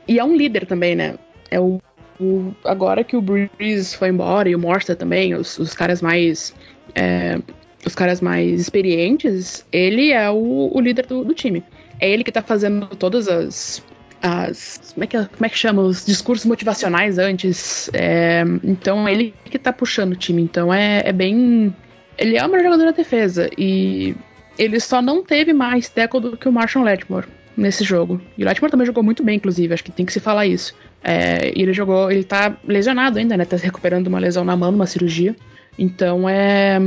E 0.06 0.18
é 0.18 0.24
um 0.24 0.36
líder 0.36 0.66
também, 0.66 0.94
né? 0.94 1.16
É 1.50 1.60
o, 1.60 1.80
o... 2.20 2.54
Agora 2.64 3.02
que 3.02 3.16
o 3.16 3.22
Breeze 3.22 3.96
foi 3.96 4.08
embora 4.08 4.48
e 4.48 4.54
o 4.54 4.58
Morsta 4.58 4.94
também, 4.94 5.34
os, 5.34 5.58
os 5.58 5.74
caras 5.74 6.00
mais. 6.00 6.54
É... 6.94 7.38
Os 7.84 7.96
caras 7.96 8.20
mais 8.20 8.60
experientes, 8.60 9.66
ele 9.72 10.12
é 10.12 10.30
o, 10.30 10.70
o 10.72 10.80
líder 10.80 11.04
do, 11.04 11.24
do 11.24 11.34
time. 11.34 11.64
É 11.98 12.08
ele 12.08 12.22
que 12.22 12.30
tá 12.30 12.40
fazendo 12.40 12.86
todas 12.86 13.26
as 13.26 13.82
as. 14.22 14.92
Como 14.94 15.02
é, 15.02 15.06
que, 15.08 15.16
como 15.16 15.46
é 15.46 15.48
que 15.48 15.58
chama? 15.58 15.82
Os 15.82 16.06
discursos 16.06 16.46
motivacionais 16.46 17.18
antes. 17.18 17.90
É, 17.92 18.44
então 18.62 19.08
ele 19.08 19.34
que 19.44 19.58
tá 19.58 19.72
puxando 19.72 20.12
o 20.12 20.16
time. 20.16 20.40
Então 20.42 20.72
é, 20.72 21.02
é 21.04 21.12
bem. 21.12 21.74
Ele 22.16 22.36
é 22.36 22.46
o 22.46 22.48
melhor 22.48 22.64
jogador 22.64 22.84
da 22.84 22.92
defesa. 22.92 23.50
E 23.58 24.14
ele 24.56 24.78
só 24.78 25.02
não 25.02 25.24
teve 25.24 25.52
mais 25.52 25.88
tackle 25.88 26.20
do 26.20 26.36
que 26.36 26.48
o 26.48 26.52
Marshall 26.52 26.84
Letmore 26.84 27.26
nesse 27.56 27.84
jogo. 27.84 28.20
E 28.36 28.42
o 28.42 28.46
Letmore 28.46 28.70
também 28.70 28.86
jogou 28.86 29.02
muito 29.02 29.22
bem, 29.22 29.36
inclusive. 29.36 29.72
Acho 29.72 29.84
que 29.84 29.92
tem 29.92 30.06
que 30.06 30.12
se 30.12 30.20
falar 30.20 30.46
isso. 30.46 30.74
É, 31.02 31.52
ele 31.54 31.72
jogou. 31.72 32.10
Ele 32.10 32.24
tá 32.24 32.56
lesionado 32.66 33.18
ainda, 33.18 33.36
né? 33.36 33.44
Tá 33.44 33.56
recuperando 33.56 34.06
uma 34.06 34.18
lesão 34.18 34.44
na 34.44 34.56
mão, 34.56 34.70
uma 34.70 34.86
cirurgia. 34.86 35.36
Então 35.78 36.28
é. 36.28 36.78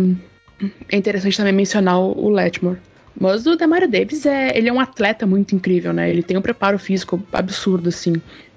É 0.89 0.95
interessante 0.95 1.35
também 1.35 1.51
mencionar 1.51 1.99
o 1.99 2.29
Letmore. 2.29 2.77
Mas 3.19 3.45
o 3.45 3.55
Demario 3.55 3.89
Davis 3.89 4.25
é, 4.25 4.57
ele 4.57 4.67
é 4.67 4.73
um 4.73 4.79
atleta 4.79 5.25
muito 5.25 5.55
incrível, 5.55 5.93
né? 5.93 6.09
Ele 6.09 6.21
tem 6.21 6.37
um 6.37 6.41
preparo 6.41 6.77
físico 6.77 7.21
absurdo, 7.31 7.89
assim. 7.89 8.13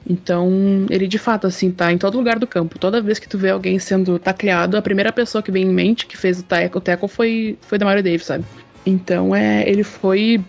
Então, 0.08 0.86
ele 0.90 1.06
de 1.06 1.18
fato, 1.18 1.46
assim, 1.46 1.70
tá 1.70 1.92
em 1.92 1.98
todo 1.98 2.16
lugar 2.16 2.38
do 2.38 2.46
campo. 2.46 2.78
Toda 2.78 3.00
vez 3.00 3.18
que 3.18 3.28
tu 3.28 3.38
vê 3.38 3.50
alguém 3.50 3.78
sendo 3.78 4.18
tacleado, 4.18 4.76
a 4.76 4.82
primeira 4.82 5.12
pessoa 5.12 5.42
que 5.42 5.52
vem 5.52 5.64
em 5.64 5.72
mente 5.72 6.06
que 6.06 6.16
fez 6.16 6.40
o 6.40 6.42
tackle, 6.42 6.78
o 6.78 6.80
tackle 6.80 7.08
foi, 7.08 7.58
foi 7.60 7.78
Demario 7.78 8.02
Davis, 8.02 8.24
sabe? 8.24 8.44
Então, 8.84 9.34
é, 9.34 9.68
ele 9.68 9.84
foi. 9.84 10.40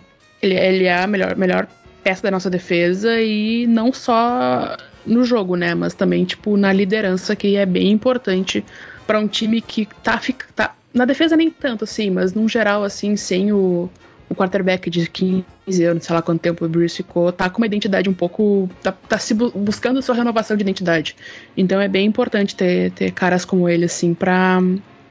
Ele, 0.42 0.54
ele 0.54 0.84
é 0.84 1.02
a 1.02 1.06
melhor, 1.06 1.36
melhor 1.36 1.68
peça 2.02 2.22
da 2.22 2.30
nossa 2.30 2.48
defesa 2.48 3.20
e 3.20 3.66
não 3.66 3.92
só 3.92 4.76
no 5.06 5.24
jogo, 5.24 5.56
né? 5.56 5.74
Mas 5.74 5.94
também, 5.94 6.24
tipo, 6.24 6.56
na 6.56 6.72
liderança, 6.72 7.36
que 7.36 7.56
é 7.56 7.66
bem 7.66 7.90
importante 7.90 8.64
para 9.06 9.18
um 9.18 9.26
time 9.26 9.60
que 9.60 9.86
tá, 10.02 10.20
tá. 10.54 10.74
Na 10.92 11.04
defesa 11.04 11.36
nem 11.36 11.50
tanto, 11.50 11.84
assim, 11.84 12.10
mas 12.10 12.34
num 12.34 12.48
geral, 12.48 12.82
assim, 12.82 13.16
sem 13.16 13.52
o, 13.52 13.88
o 14.28 14.34
quarterback 14.34 14.88
de 14.90 15.08
15 15.08 15.84
anos, 15.84 16.04
sei 16.04 16.14
lá 16.14 16.22
quanto 16.22 16.40
tempo 16.40 16.64
o 16.64 16.68
Bruce 16.68 16.96
ficou, 16.96 17.30
tá 17.32 17.48
com 17.48 17.58
uma 17.58 17.66
identidade 17.66 18.08
um 18.08 18.14
pouco. 18.14 18.68
tá, 18.82 18.92
tá 18.92 19.18
se 19.18 19.34
bu 19.34 19.50
buscando 19.50 20.02
sua 20.02 20.14
renovação 20.14 20.56
de 20.56 20.62
identidade. 20.62 21.16
Então 21.56 21.80
é 21.80 21.88
bem 21.88 22.06
importante 22.06 22.54
ter, 22.56 22.92
ter 22.92 23.12
caras 23.12 23.44
como 23.44 23.68
ele, 23.68 23.84
assim, 23.84 24.14
pra. 24.14 24.60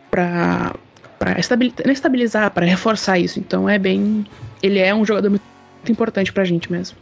pra 0.10 0.76
para 1.20 1.38
estabilizar, 1.40 1.90
estabilizar, 1.90 2.52
para 2.52 2.66
reforçar 2.66 3.20
isso. 3.20 3.40
Então 3.40 3.70
é 3.70 3.78
bem. 3.78 4.26
Ele 4.64 4.80
é 4.80 4.96
um 4.96 5.06
jogador 5.06 5.30
muito 5.30 5.44
importante 5.88 6.32
pra 6.32 6.46
gente 6.46 6.72
mesmo. 6.72 6.98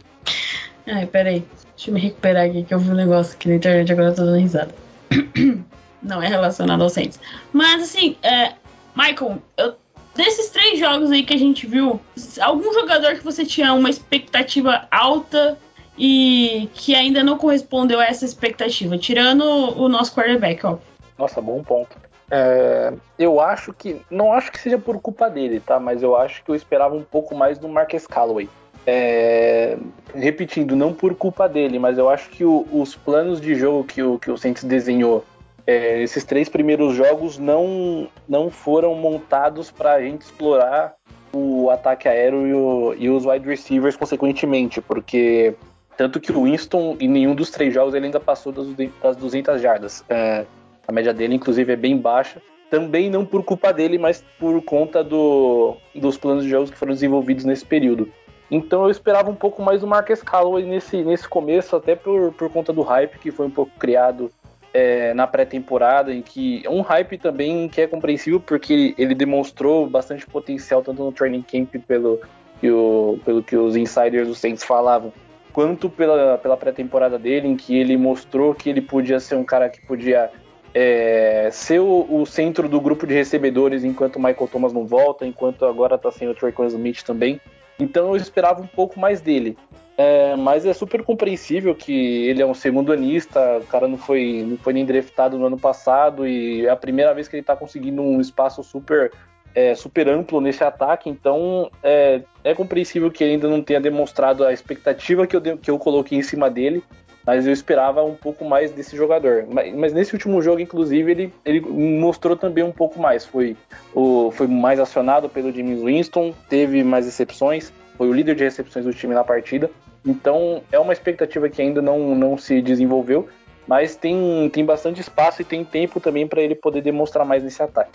Ai, 0.86 1.06
peraí. 1.06 1.44
Deixa 1.76 1.90
eu 1.90 1.94
me 1.94 2.00
recuperar 2.00 2.46
aqui 2.46 2.64
que 2.64 2.74
eu 2.74 2.78
vi 2.80 2.90
um 2.90 2.94
negócio 2.94 3.34
aqui 3.34 3.48
na 3.48 3.54
internet 3.54 3.92
agora 3.92 4.08
eu 4.08 4.14
tô 4.14 4.24
dando 4.24 4.40
risada. 4.40 4.74
Não 6.02 6.22
é 6.22 6.26
relacionado 6.26 6.82
ao 6.82 6.90
Saints. 6.90 7.20
Mas 7.52 7.82
assim, 7.82 8.16
é, 8.22 8.54
Michael, 8.96 9.40
eu, 9.56 9.74
desses 10.14 10.50
três 10.50 10.78
jogos 10.78 11.10
aí 11.12 11.22
que 11.22 11.34
a 11.34 11.38
gente 11.38 11.66
viu, 11.66 12.00
algum 12.40 12.72
jogador 12.72 13.14
que 13.14 13.24
você 13.24 13.44
tinha 13.44 13.72
uma 13.72 13.88
expectativa 13.88 14.86
alta 14.90 15.56
e 15.96 16.68
que 16.74 16.94
ainda 16.94 17.24
não 17.24 17.36
correspondeu 17.36 17.98
a 17.98 18.04
essa 18.04 18.24
expectativa, 18.24 18.96
tirando 18.96 19.42
o 19.42 19.88
nosso 19.88 20.14
quarterback, 20.14 20.64
ó. 20.64 20.78
Nossa, 21.18 21.40
bom 21.40 21.62
ponto. 21.62 21.96
É, 22.30 22.92
eu 23.18 23.40
acho 23.40 23.72
que. 23.72 24.02
Não 24.10 24.32
acho 24.32 24.52
que 24.52 24.60
seja 24.60 24.78
por 24.78 25.00
culpa 25.00 25.28
dele, 25.30 25.60
tá? 25.60 25.80
Mas 25.80 26.02
eu 26.02 26.16
acho 26.16 26.44
que 26.44 26.50
eu 26.50 26.54
esperava 26.54 26.94
um 26.94 27.02
pouco 27.02 27.34
mais 27.34 27.58
do 27.58 27.68
Marques 27.68 28.06
Calloway. 28.06 28.48
É, 28.86 29.76
repetindo, 30.14 30.74
não 30.74 30.94
por 30.94 31.14
culpa 31.14 31.48
dele, 31.48 31.78
mas 31.78 31.98
eu 31.98 32.08
acho 32.08 32.30
que 32.30 32.44
o, 32.44 32.66
os 32.72 32.94
planos 32.94 33.38
de 33.40 33.54
jogo 33.54 33.84
que 33.84 34.02
o, 34.02 34.18
que 34.18 34.30
o 34.30 34.38
Saints 34.38 34.64
desenhou, 34.64 35.24
é, 35.66 36.00
esses 36.00 36.24
três 36.24 36.48
primeiros 36.48 36.94
jogos 36.94 37.36
não, 37.36 38.08
não 38.26 38.50
foram 38.50 38.94
montados 38.94 39.70
para 39.70 39.92
a 39.92 40.00
gente 40.00 40.22
explorar 40.22 40.94
o 41.34 41.68
ataque 41.68 42.08
aéreo 42.08 42.46
e, 42.46 42.54
o, 42.54 42.94
e, 42.96 43.10
os 43.10 43.26
wide 43.26 43.46
receivers 43.46 43.94
consequentemente, 43.94 44.80
porque 44.80 45.54
tanto 45.94 46.18
que 46.18 46.32
o 46.32 46.44
Winston 46.44 46.96
em 46.98 47.08
nenhum 47.08 47.34
dos 47.34 47.50
três 47.50 47.74
jogos 47.74 47.92
ele 47.92 48.06
ainda 48.06 48.20
passou 48.20 48.50
das, 48.50 48.66
das 49.02 49.16
200 49.16 49.60
jardas. 49.60 50.02
É, 50.08 50.46
a 50.88 50.92
média 50.92 51.12
dele, 51.12 51.34
inclusive, 51.34 51.70
é 51.70 51.76
bem 51.76 51.98
baixa. 51.98 52.40
Também 52.70 53.10
não 53.10 53.24
por 53.24 53.44
culpa 53.44 53.72
dele, 53.72 53.98
mas 53.98 54.24
por 54.38 54.62
conta 54.62 55.04
do, 55.04 55.76
dos 55.94 56.16
planos 56.16 56.44
de 56.44 56.50
jogos 56.50 56.70
que 56.70 56.78
foram 56.78 56.94
desenvolvidos 56.94 57.44
nesse 57.44 57.64
período. 57.64 58.10
Então 58.50 58.84
eu 58.84 58.90
esperava 58.90 59.30
um 59.30 59.34
pouco 59.34 59.62
mais 59.62 59.82
do 59.82 59.86
Marcus 59.86 60.22
Calloway 60.22 60.64
nesse, 60.64 61.02
nesse 61.04 61.28
começo, 61.28 61.76
até 61.76 61.94
por, 61.94 62.32
por 62.32 62.50
conta 62.50 62.72
do 62.72 62.80
hype 62.80 63.18
que 63.18 63.30
foi 63.30 63.46
um 63.46 63.50
pouco 63.50 63.72
criado 63.78 64.30
é, 64.72 65.12
na 65.12 65.26
pré-temporada, 65.26 66.12
em 66.12 66.22
que 66.22 66.62
um 66.68 66.80
hype 66.80 67.18
também 67.18 67.68
que 67.68 67.82
é 67.82 67.86
compreensível 67.86 68.40
porque 68.40 68.94
ele 68.96 69.14
demonstrou 69.14 69.86
bastante 69.86 70.26
potencial 70.26 70.82
tanto 70.82 71.04
no 71.04 71.12
training 71.12 71.42
camp 71.42 71.74
pelo 71.86 72.20
que, 72.60 72.70
o, 72.70 73.18
pelo 73.24 73.42
que 73.42 73.56
os 73.56 73.76
insiders 73.76 74.26
do 74.26 74.34
Saints 74.34 74.64
falavam, 74.64 75.12
quanto 75.52 75.90
pela, 75.90 76.38
pela 76.38 76.56
pré-temporada 76.56 77.18
dele, 77.18 77.48
em 77.48 77.56
que 77.56 77.76
ele 77.76 77.96
mostrou 77.98 78.54
que 78.54 78.70
ele 78.70 78.80
podia 78.80 79.20
ser 79.20 79.36
um 79.36 79.44
cara 79.44 79.68
que 79.68 79.80
podia 79.86 80.30
é, 80.74 81.48
ser 81.50 81.80
o, 81.80 82.06
o, 82.08 82.26
centro 82.26 82.68
do 82.68 82.80
grupo 82.80 83.06
de 83.06 83.14
recebedores 83.14 83.84
enquanto 83.84 84.16
o 84.16 84.22
Michael 84.22 84.48
Thomas 84.48 84.72
não 84.72 84.86
volta, 84.86 85.26
enquanto 85.26 85.64
agora 85.64 85.96
está 85.96 86.10
sem 86.10 86.28
o 86.28 86.34
Trey 86.34 86.52
Smith 86.68 87.02
também. 87.02 87.40
Então 87.78 88.10
eu 88.10 88.16
esperava 88.16 88.60
um 88.60 88.66
pouco 88.66 88.98
mais 88.98 89.20
dele. 89.20 89.56
É, 89.96 90.36
mas 90.36 90.64
é 90.64 90.72
super 90.72 91.02
compreensível 91.02 91.74
que 91.74 92.28
ele 92.28 92.40
é 92.40 92.46
um 92.46 92.54
segundo 92.54 92.92
anista, 92.92 93.58
o 93.58 93.66
cara 93.66 93.88
não 93.88 93.98
foi, 93.98 94.44
não 94.46 94.56
foi 94.56 94.72
nem 94.72 94.84
draftado 94.84 95.36
no 95.36 95.46
ano 95.46 95.58
passado 95.58 96.24
e 96.24 96.66
é 96.66 96.70
a 96.70 96.76
primeira 96.76 97.12
vez 97.12 97.26
que 97.26 97.34
ele 97.34 97.40
está 97.40 97.56
conseguindo 97.56 98.00
um 98.00 98.20
espaço 98.20 98.62
super, 98.62 99.10
é, 99.56 99.74
super 99.74 100.08
amplo 100.08 100.40
nesse 100.40 100.62
ataque, 100.62 101.10
então 101.10 101.68
é, 101.82 102.22
é 102.44 102.54
compreensível 102.54 103.10
que 103.10 103.24
ele 103.24 103.32
ainda 103.32 103.48
não 103.48 103.60
tenha 103.60 103.80
demonstrado 103.80 104.44
a 104.44 104.52
expectativa 104.52 105.26
que 105.26 105.34
eu, 105.34 105.40
que 105.58 105.68
eu 105.68 105.78
coloquei 105.80 106.16
em 106.16 106.22
cima 106.22 106.48
dele, 106.48 106.80
mas 107.28 107.46
eu 107.46 107.52
esperava 107.52 108.02
um 108.02 108.14
pouco 108.14 108.42
mais 108.42 108.70
desse 108.72 108.96
jogador. 108.96 109.44
Mas, 109.52 109.74
mas, 109.74 109.92
nesse 109.92 110.14
último 110.14 110.40
jogo, 110.40 110.60
inclusive, 110.60 111.10
ele, 111.10 111.34
ele 111.44 111.60
mostrou 111.60 112.34
também 112.34 112.64
um 112.64 112.72
pouco 112.72 112.98
mais. 112.98 113.26
Foi, 113.26 113.54
o, 113.94 114.30
foi 114.30 114.46
mais 114.46 114.80
acionado 114.80 115.28
pelo 115.28 115.52
James 115.52 115.82
Winston, 115.82 116.32
teve 116.48 116.82
mais 116.82 117.04
recepções, 117.04 117.70
foi 117.98 118.08
o 118.08 118.14
líder 118.14 118.34
de 118.34 118.44
recepções 118.44 118.86
do 118.86 118.94
time 118.94 119.12
na 119.12 119.22
partida. 119.22 119.70
Então 120.06 120.62
é 120.72 120.78
uma 120.78 120.94
expectativa 120.94 121.50
que 121.50 121.60
ainda 121.60 121.82
não, 121.82 122.14
não 122.14 122.38
se 122.38 122.62
desenvolveu, 122.62 123.28
mas 123.66 123.94
tem, 123.94 124.48
tem 124.50 124.64
bastante 124.64 125.02
espaço 125.02 125.42
e 125.42 125.44
tem 125.44 125.62
tempo 125.62 126.00
também 126.00 126.26
para 126.26 126.40
ele 126.40 126.54
poder 126.54 126.80
demonstrar 126.80 127.26
mais 127.26 127.44
nesse 127.44 127.62
ataque. 127.62 127.92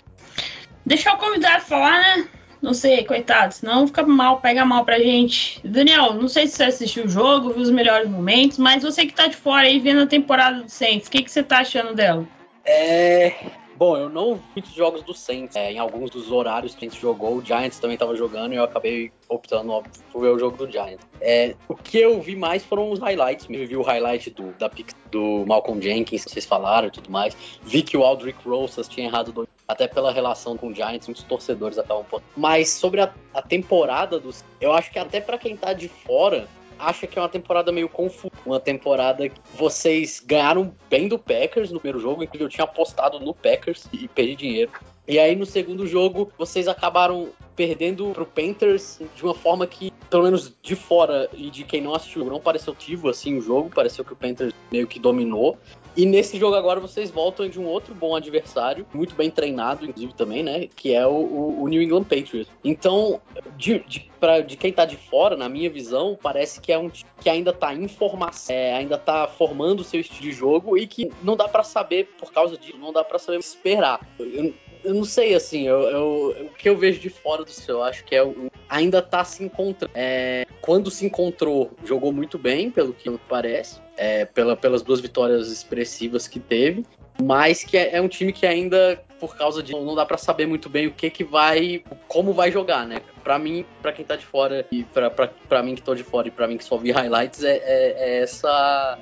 Deixa 0.86 1.12
o 1.12 1.18
convidado 1.18 1.64
falar, 1.64 2.00
né? 2.00 2.28
Não 2.64 2.72
sei, 2.72 3.04
coitado, 3.04 3.52
senão 3.52 3.86
fica 3.86 4.02
mal, 4.06 4.40
pega 4.40 4.64
mal 4.64 4.86
pra 4.86 4.98
gente. 4.98 5.60
Daniel, 5.62 6.14
não 6.14 6.28
sei 6.28 6.46
se 6.46 6.56
você 6.56 6.64
assistiu 6.64 7.04
o 7.04 7.08
jogo, 7.10 7.52
viu 7.52 7.62
os 7.62 7.70
melhores 7.70 8.08
momentos, 8.08 8.56
mas 8.56 8.82
você 8.82 9.04
que 9.04 9.12
tá 9.12 9.26
de 9.26 9.36
fora 9.36 9.66
aí 9.66 9.78
vendo 9.78 10.00
a 10.00 10.06
temporada 10.06 10.62
do 10.62 10.70
Saints, 10.70 11.06
o 11.06 11.10
que, 11.10 11.22
que 11.22 11.30
você 11.30 11.42
tá 11.42 11.58
achando 11.58 11.94
dela? 11.94 12.26
É. 12.64 13.34
Bom, 13.76 13.96
eu 13.96 14.08
não 14.08 14.36
vi 14.36 14.42
muitos 14.56 14.72
jogos 14.72 15.02
do 15.02 15.12
Saints. 15.12 15.56
É, 15.56 15.72
em 15.72 15.78
alguns 15.78 16.10
dos 16.10 16.30
horários 16.30 16.74
que 16.74 16.86
a 16.86 16.88
gente 16.88 17.00
jogou, 17.00 17.36
o 17.36 17.44
Giants 17.44 17.78
também 17.78 17.94
estava 17.94 18.14
jogando 18.14 18.52
e 18.52 18.56
eu 18.56 18.64
acabei 18.64 19.10
optando 19.28 19.72
ó, 19.72 19.82
por 20.12 20.22
ver 20.22 20.28
o 20.28 20.38
jogo 20.38 20.56
do 20.56 20.70
Giants. 20.70 21.04
É, 21.20 21.54
o 21.68 21.74
que 21.74 21.98
eu 21.98 22.20
vi 22.20 22.36
mais 22.36 22.64
foram 22.64 22.90
os 22.90 23.00
highlights. 23.00 23.46
Eu 23.50 23.66
vi 23.66 23.76
o 23.76 23.82
highlight 23.82 24.30
do, 24.30 24.52
da 24.52 24.70
do 25.10 25.44
Malcolm 25.46 25.80
Jenkins, 25.80 26.24
que 26.24 26.30
vocês 26.30 26.44
falaram 26.44 26.88
e 26.88 26.90
tudo 26.90 27.10
mais. 27.10 27.36
Vi 27.62 27.82
que 27.82 27.96
o 27.96 28.02
Aldrich 28.02 28.38
Rosas 28.46 28.88
tinha 28.88 29.06
errado 29.06 29.32
do, 29.32 29.48
até 29.66 29.88
pela 29.88 30.12
relação 30.12 30.56
com 30.56 30.68
o 30.68 30.74
Giants, 30.74 31.06
muitos 31.06 31.24
torcedores 31.24 31.78
acabam. 31.78 32.04
Mas 32.36 32.70
sobre 32.70 33.00
a, 33.00 33.12
a 33.32 33.42
temporada 33.42 34.20
dos. 34.20 34.44
Eu 34.60 34.72
acho 34.72 34.90
que 34.90 34.98
até 34.98 35.20
para 35.20 35.38
quem 35.38 35.56
tá 35.56 35.72
de 35.72 35.88
fora, 35.88 36.48
acha 36.78 37.06
que 37.06 37.18
é 37.18 37.22
uma 37.22 37.28
temporada 37.28 37.72
meio 37.72 37.88
confusa. 37.88 38.32
Uma 38.44 38.60
temporada 38.60 39.28
que 39.28 39.40
vocês 39.56 40.22
ganharam 40.24 40.74
bem 40.88 41.08
do 41.08 41.18
Packers 41.18 41.70
no 41.70 41.80
primeiro 41.80 42.00
jogo, 42.00 42.22
inclusive 42.22 42.44
eu 42.44 42.48
tinha 42.48 42.64
apostado 42.64 43.20
no 43.20 43.34
Packers 43.34 43.86
e 43.92 44.08
perdi 44.08 44.36
dinheiro. 44.36 44.72
E 45.06 45.18
aí 45.18 45.36
no 45.36 45.44
segundo 45.44 45.86
jogo 45.86 46.32
vocês 46.38 46.66
acabaram 46.66 47.28
perdendo 47.54 48.10
pro 48.10 48.26
Panthers 48.26 49.00
de 49.14 49.22
uma 49.22 49.34
forma 49.34 49.66
que, 49.66 49.92
pelo 50.10 50.24
menos 50.24 50.52
de 50.62 50.74
fora 50.74 51.28
e 51.32 51.50
de 51.50 51.64
quem 51.64 51.80
não 51.80 51.94
assistiu, 51.94 52.24
não 52.24 52.40
pareceu 52.40 52.74
tivo 52.74 53.08
assim 53.08 53.36
o 53.38 53.40
jogo, 53.40 53.70
pareceu 53.70 54.04
que 54.04 54.12
o 54.12 54.16
Panthers 54.16 54.54
meio 54.72 54.86
que 54.86 54.98
dominou. 54.98 55.58
E 55.96 56.04
nesse 56.04 56.38
jogo 56.38 56.56
agora 56.56 56.80
vocês 56.80 57.10
voltam 57.10 57.48
de 57.48 57.60
um 57.60 57.66
outro 57.66 57.94
bom 57.94 58.16
adversário, 58.16 58.86
muito 58.92 59.14
bem 59.14 59.30
treinado, 59.30 59.84
inclusive 59.84 60.12
também, 60.14 60.42
né? 60.42 60.68
Que 60.74 60.92
é 60.92 61.06
o, 61.06 61.60
o 61.60 61.68
New 61.68 61.80
England 61.80 62.04
Patriots. 62.04 62.48
Então, 62.64 63.20
de, 63.56 63.78
de, 63.80 64.10
pra, 64.18 64.40
de 64.40 64.56
quem 64.56 64.72
tá 64.72 64.84
de 64.84 64.96
fora, 64.96 65.36
na 65.36 65.48
minha 65.48 65.70
visão, 65.70 66.18
parece 66.20 66.60
que 66.60 66.72
é 66.72 66.78
um 66.78 66.90
que 67.20 67.30
ainda 67.30 67.52
tá 67.52 67.72
em 67.72 67.86
formação, 67.86 68.54
é, 68.54 68.74
ainda 68.74 68.98
tá 68.98 69.28
formando 69.28 69.80
o 69.80 69.84
seu 69.84 70.00
estilo 70.00 70.22
de 70.22 70.32
jogo 70.32 70.76
e 70.76 70.86
que 70.86 71.10
não 71.22 71.36
dá 71.36 71.48
para 71.48 71.62
saber, 71.62 72.08
por 72.18 72.32
causa 72.32 72.58
disso, 72.58 72.78
não 72.78 72.92
dá 72.92 73.04
para 73.04 73.18
saber 73.18 73.38
esperar. 73.38 74.00
Eu, 74.18 74.52
eu 74.82 74.94
não 74.94 75.04
sei, 75.04 75.34
assim, 75.34 75.66
eu, 75.66 75.80
eu, 75.82 76.46
o 76.46 76.50
que 76.50 76.68
eu 76.68 76.76
vejo 76.76 77.00
de 77.00 77.08
fora 77.08 77.44
do 77.44 77.50
seu, 77.50 77.76
eu 77.76 77.82
acho 77.82 78.04
que 78.04 78.14
é 78.14 78.22
o, 78.22 78.50
ainda 78.74 79.00
tá 79.00 79.24
se 79.24 79.44
encontrando. 79.44 79.92
É, 79.94 80.44
quando 80.60 80.90
se 80.90 81.06
encontrou, 81.06 81.70
jogou 81.84 82.12
muito 82.12 82.38
bem, 82.38 82.70
pelo 82.70 82.92
que 82.92 83.08
parece 83.28 83.80
é, 83.96 84.24
pela, 84.24 84.56
pelas 84.56 84.82
duas 84.82 85.00
vitórias 85.00 85.48
expressivas 85.48 86.26
que 86.26 86.40
teve, 86.40 86.84
mas 87.22 87.62
que 87.62 87.76
é, 87.76 87.96
é, 87.96 88.00
um 88.00 88.08
time 88.08 88.32
que 88.32 88.44
ainda, 88.44 89.00
por 89.20 89.36
causa 89.36 89.62
de 89.62 89.72
não 89.72 89.94
dá 89.94 90.04
para 90.04 90.18
saber 90.18 90.46
muito 90.46 90.68
bem 90.68 90.88
o 90.88 90.92
que 90.92 91.08
que 91.08 91.22
vai, 91.22 91.84
como 92.08 92.32
vai 92.32 92.50
jogar, 92.50 92.86
né? 92.86 93.00
Para 93.22 93.38
mim, 93.38 93.64
para 93.80 93.92
quem 93.92 94.04
tá 94.04 94.16
de 94.16 94.26
fora 94.26 94.66
e 94.72 94.84
para 95.48 95.62
mim 95.62 95.76
que 95.76 95.82
tô 95.82 95.94
de 95.94 96.02
fora 96.02 96.28
e 96.28 96.30
para 96.30 96.48
mim 96.48 96.56
que 96.56 96.64
só 96.64 96.76
vi 96.76 96.90
highlights 96.90 97.44
é, 97.44 97.56
é, 97.56 97.94
é 97.96 98.22
essa 98.22 98.98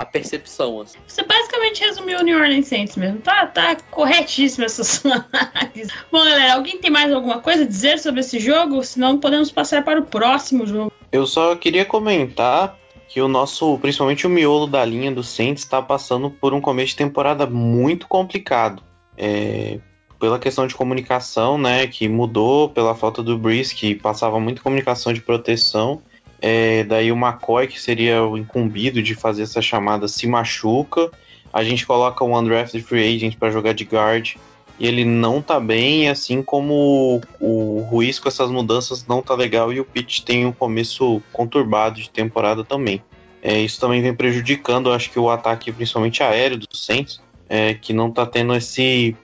a 0.00 0.04
percepção. 0.06 0.80
Assim. 0.80 0.98
Você 1.06 1.22
basicamente 1.22 1.82
resumiu 1.82 2.18
o 2.18 2.22
New 2.22 2.38
Orleans 2.38 2.66
Saints 2.66 2.96
mesmo. 2.96 3.18
Tá, 3.18 3.46
tá 3.46 3.76
corretíssima 3.90 4.64
essa 4.64 4.82
sua 4.82 5.26
análise. 5.30 5.92
Bom, 6.10 6.24
galera, 6.24 6.54
alguém 6.54 6.78
tem 6.78 6.90
mais 6.90 7.12
alguma 7.12 7.40
coisa 7.40 7.64
a 7.64 7.66
dizer 7.66 7.98
sobre 7.98 8.20
esse 8.20 8.40
jogo? 8.40 8.82
Senão 8.82 9.18
podemos 9.18 9.52
passar 9.52 9.84
para 9.84 10.00
o 10.00 10.06
próximo 10.06 10.66
jogo. 10.66 10.90
Eu 11.12 11.26
só 11.26 11.54
queria 11.54 11.84
comentar 11.84 12.78
que 13.08 13.20
o 13.20 13.28
nosso, 13.28 13.76
principalmente 13.78 14.26
o 14.26 14.30
miolo 14.30 14.66
da 14.66 14.82
linha 14.84 15.12
do 15.12 15.22
Saints, 15.22 15.64
está 15.64 15.82
passando 15.82 16.30
por 16.30 16.54
um 16.54 16.62
começo 16.62 16.90
de 16.90 16.96
temporada 16.96 17.44
muito 17.44 18.08
complicado. 18.08 18.82
É, 19.18 19.80
pela 20.18 20.38
questão 20.38 20.66
de 20.66 20.74
comunicação, 20.74 21.58
né, 21.58 21.86
que 21.86 22.08
mudou 22.08 22.70
pela 22.70 22.94
falta 22.94 23.22
do 23.22 23.36
Breeze, 23.36 23.74
que 23.74 23.94
passava 23.94 24.40
muita 24.40 24.62
comunicação 24.62 25.12
de 25.12 25.20
proteção. 25.20 26.00
É, 26.40 26.84
daí 26.84 27.12
o 27.12 27.16
McCoy, 27.16 27.66
que 27.66 27.80
seria 27.80 28.24
o 28.24 28.38
incumbido 28.38 29.02
de 29.02 29.14
fazer 29.14 29.42
essa 29.42 29.60
chamada, 29.60 30.08
se 30.08 30.26
machuca. 30.26 31.10
A 31.52 31.62
gente 31.62 31.84
coloca 31.84 32.24
o 32.24 32.38
undrafted 32.38 32.82
free 32.82 33.14
agent 33.14 33.36
para 33.36 33.50
jogar 33.50 33.74
de 33.74 33.84
guard 33.84 34.36
e 34.80 34.86
ele 34.86 35.04
não 35.04 35.42
tá 35.42 35.60
bem, 35.60 36.08
assim 36.08 36.42
como 36.42 37.20
o, 37.38 37.80
Ruiz 37.90 38.18
com 38.18 38.28
essas 38.28 38.50
mudanças 38.50 39.06
não 39.06 39.20
tá 39.20 39.34
legal 39.34 39.70
e 39.70 39.78
o 39.78 39.84
Pitt 39.84 40.24
tem 40.24 40.46
um 40.46 40.52
começo 40.52 41.22
conturbado 41.32 42.00
de 42.00 42.08
temporada 42.08 42.64
também. 42.64 43.02
É, 43.42 43.60
isso 43.60 43.78
também 43.78 44.00
vem 44.00 44.14
prejudicando, 44.14 44.90
acho 44.90 45.10
que 45.10 45.18
o 45.18 45.28
ataque, 45.28 45.70
principalmente 45.70 46.22
aéreo 46.22 46.56
do 46.56 46.66
Saints, 46.74 47.20
é, 47.46 47.74
que 47.74 47.92
não 47.92 48.10
tá 48.10 48.24
tendo 48.24 48.54
esse, 48.54 49.14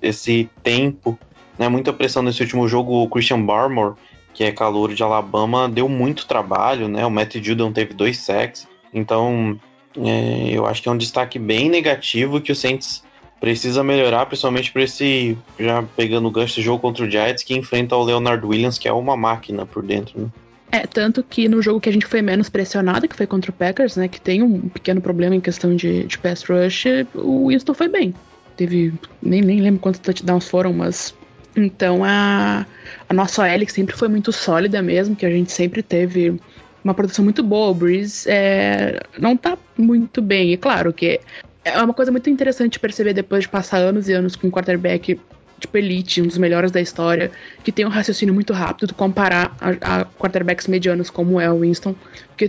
esse 0.00 0.48
tempo, 0.62 1.18
né, 1.58 1.68
muita 1.68 1.92
pressão 1.92 2.22
nesse 2.22 2.42
último 2.42 2.68
jogo. 2.68 3.02
O 3.02 3.08
Christian 3.08 3.42
Barmore, 3.42 3.96
que 4.38 4.44
é 4.44 4.52
calor 4.52 4.94
de 4.94 5.02
Alabama, 5.02 5.68
deu 5.68 5.88
muito 5.88 6.24
trabalho, 6.24 6.86
né? 6.86 7.04
O 7.04 7.10
Matt 7.10 7.34
Judon 7.42 7.72
teve 7.72 7.92
dois 7.92 8.18
sacks, 8.18 8.68
então 8.94 9.58
é, 9.96 10.50
eu 10.52 10.64
acho 10.64 10.80
que 10.80 10.88
é 10.88 10.92
um 10.92 10.96
destaque 10.96 11.40
bem 11.40 11.68
negativo 11.68 12.40
que 12.40 12.52
o 12.52 12.54
Saints 12.54 13.02
precisa 13.40 13.82
melhorar, 13.82 14.26
principalmente 14.26 14.70
para 14.70 14.84
esse 14.84 15.36
já 15.58 15.82
pegando 15.96 16.28
o 16.28 16.30
gancho 16.30 16.54
de 16.54 16.62
jogo 16.62 16.80
contra 16.80 17.04
o 17.04 17.10
Giants 17.10 17.42
que 17.42 17.52
enfrenta 17.52 17.96
o 17.96 18.04
Leonard 18.04 18.46
Williams, 18.46 18.78
que 18.78 18.86
é 18.86 18.92
uma 18.92 19.16
máquina 19.16 19.66
por 19.66 19.82
dentro, 19.82 20.20
né? 20.20 20.28
É, 20.70 20.86
tanto 20.86 21.20
que 21.24 21.48
no 21.48 21.60
jogo 21.60 21.80
que 21.80 21.88
a 21.88 21.92
gente 21.92 22.06
foi 22.06 22.22
menos 22.22 22.48
pressionado, 22.48 23.08
que 23.08 23.16
foi 23.16 23.26
contra 23.26 23.50
o 23.50 23.54
Packers, 23.54 23.96
né, 23.96 24.06
que 24.06 24.20
tem 24.20 24.40
um 24.40 24.68
pequeno 24.68 25.00
problema 25.00 25.34
em 25.34 25.40
questão 25.40 25.74
de, 25.74 26.04
de 26.04 26.16
pass 26.16 26.44
rush, 26.44 26.84
o 27.12 27.48
Winston 27.48 27.74
foi 27.74 27.88
bem. 27.88 28.14
Teve, 28.56 28.92
nem, 29.20 29.42
nem 29.42 29.60
lembro 29.60 29.80
quantos 29.80 29.98
touchdowns 29.98 30.48
foram, 30.48 30.72
mas... 30.72 31.12
Então 31.56 32.04
a, 32.04 32.66
a 33.08 33.14
nossa 33.14 33.42
OL 33.42 33.68
sempre 33.68 33.96
foi 33.96 34.08
muito 34.08 34.32
sólida 34.32 34.80
mesmo, 34.82 35.16
que 35.16 35.26
a 35.26 35.30
gente 35.30 35.50
sempre 35.52 35.82
teve 35.82 36.38
uma 36.84 36.94
produção 36.94 37.24
muito 37.24 37.42
boa. 37.42 37.70
O 37.70 37.74
Breeze 37.74 38.28
é, 38.28 39.00
não 39.18 39.36
tá 39.36 39.58
muito 39.76 40.22
bem. 40.22 40.52
E 40.52 40.56
claro 40.56 40.92
que 40.92 41.20
é 41.64 41.82
uma 41.82 41.94
coisa 41.94 42.10
muito 42.10 42.30
interessante 42.30 42.78
perceber 42.78 43.12
depois 43.12 43.42
de 43.44 43.48
passar 43.48 43.78
anos 43.78 44.08
e 44.08 44.12
anos 44.12 44.36
com 44.36 44.46
um 44.46 44.50
quarterback 44.50 45.18
tipo 45.58 45.76
elite, 45.76 46.22
um 46.22 46.26
dos 46.26 46.38
melhores 46.38 46.70
da 46.70 46.80
história, 46.80 47.32
que 47.64 47.72
tem 47.72 47.84
um 47.84 47.88
raciocínio 47.88 48.32
muito 48.32 48.52
rápido, 48.52 48.94
comparar 48.94 49.56
a, 49.60 50.00
a 50.00 50.04
quarterbacks 50.04 50.68
medianos 50.68 51.10
como 51.10 51.40
é 51.40 51.50
o 51.50 51.60
Winston, 51.60 51.96
porque 52.28 52.48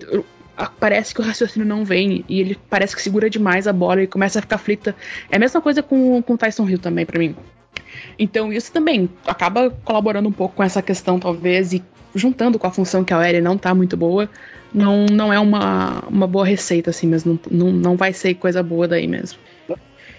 parece 0.80 1.14
que 1.14 1.22
o 1.22 1.24
raciocínio 1.24 1.68
não 1.68 1.84
vem 1.84 2.24
e 2.28 2.40
ele 2.40 2.58
parece 2.70 2.96
que 2.96 3.02
segura 3.02 3.30
demais 3.30 3.68
a 3.68 3.74
bola 3.74 4.04
e 4.04 4.08
começa 4.08 4.40
a 4.40 4.42
ficar 4.42 4.58
aflita. 4.58 4.96
É 5.30 5.38
a 5.38 5.40
mesma 5.40 5.62
coisa 5.62 5.82
com, 5.82 6.22
com 6.22 6.34
o 6.34 6.38
Tyson 6.38 6.68
Hill 6.68 6.80
também, 6.80 7.06
para 7.06 7.20
mim. 7.20 7.36
Então 8.20 8.52
isso 8.52 8.72
também 8.72 9.10
acaba 9.26 9.70
colaborando 9.86 10.28
um 10.28 10.32
pouco 10.32 10.58
com 10.58 10.64
essa 10.64 10.82
questão, 10.82 11.18
talvez, 11.18 11.72
e 11.72 11.82
juntando 12.14 12.60
com 12.60 12.68
a 12.68 12.72
função 12.72 13.04
que 13.04 13.14
a 13.14 13.18
OL 13.18 13.42
não 13.42 13.58
tá 13.58 13.74
muito 13.74 13.96
boa, 13.96 14.30
não, 14.74 15.06
não 15.06 15.32
é 15.32 15.40
uma, 15.40 16.04
uma 16.10 16.28
boa 16.28 16.46
receita, 16.46 16.90
assim, 16.90 17.08
mas 17.08 17.24
não, 17.24 17.40
não, 17.50 17.72
não 17.72 17.96
vai 17.96 18.12
ser 18.12 18.34
coisa 18.36 18.62
boa 18.62 18.88
daí 18.88 19.08
mesmo. 19.08 19.40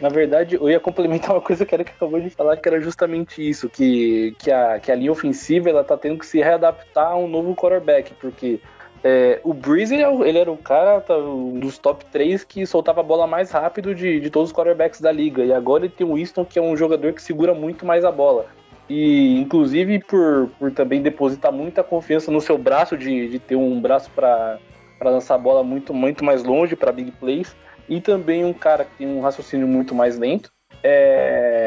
Na 0.00 0.08
verdade, 0.08 0.54
eu 0.54 0.70
ia 0.70 0.80
complementar 0.80 1.32
uma 1.32 1.42
coisa 1.42 1.66
que 1.66 1.74
era 1.74 1.84
que 1.84 1.90
acabou 1.90 2.18
de 2.18 2.30
falar, 2.30 2.56
que 2.56 2.66
era 2.66 2.80
justamente 2.80 3.46
isso, 3.46 3.68
que, 3.68 4.34
que, 4.38 4.50
a, 4.50 4.80
que 4.80 4.90
a 4.90 4.94
linha 4.94 5.12
ofensiva 5.12 5.68
ela 5.68 5.84
tá 5.84 5.94
tendo 5.94 6.18
que 6.18 6.26
se 6.26 6.38
readaptar 6.38 7.08
a 7.08 7.16
um 7.16 7.28
novo 7.28 7.54
quarterback, 7.54 8.14
porque 8.18 8.60
é, 9.02 9.40
o 9.42 9.54
Breeze 9.54 9.94
é 9.94 10.12
ele, 10.26 10.38
era 10.38 10.52
o 10.52 10.56
cara 10.56 11.00
tá, 11.00 11.16
um 11.16 11.58
dos 11.58 11.78
top 11.78 12.04
3 12.06 12.44
que 12.44 12.66
soltava 12.66 13.00
a 13.00 13.04
bola 13.04 13.26
mais 13.26 13.50
rápido 13.50 13.94
de, 13.94 14.20
de 14.20 14.30
todos 14.30 14.50
os 14.50 14.56
quarterbacks 14.56 15.00
da 15.00 15.10
liga, 15.10 15.42
e 15.44 15.52
agora 15.52 15.84
ele 15.84 15.94
tem 15.96 16.06
o 16.06 16.14
Winston, 16.14 16.44
que 16.44 16.58
é 16.58 16.62
um 16.62 16.76
jogador 16.76 17.12
que 17.12 17.22
segura 17.22 17.54
muito 17.54 17.86
mais 17.86 18.04
a 18.04 18.12
bola. 18.12 18.46
E 18.88 19.40
inclusive 19.40 20.00
por, 20.00 20.50
por 20.58 20.70
também 20.72 21.00
depositar 21.00 21.52
muita 21.52 21.82
confiança 21.82 22.30
no 22.30 22.40
seu 22.40 22.58
braço, 22.58 22.96
de, 22.96 23.28
de 23.28 23.38
ter 23.38 23.56
um 23.56 23.80
braço 23.80 24.10
para 24.10 24.58
lançar 25.02 25.36
a 25.36 25.38
bola 25.38 25.62
muito, 25.62 25.94
muito 25.94 26.24
mais 26.24 26.42
longe 26.42 26.76
para 26.76 26.92
big 26.92 27.12
plays 27.12 27.54
e 27.88 28.00
também 28.00 28.44
um 28.44 28.52
cara 28.52 28.84
que 28.84 28.98
tem 28.98 29.06
um 29.06 29.20
raciocínio 29.20 29.66
muito 29.66 29.94
mais 29.94 30.18
lento. 30.18 30.52
É, 30.82 31.59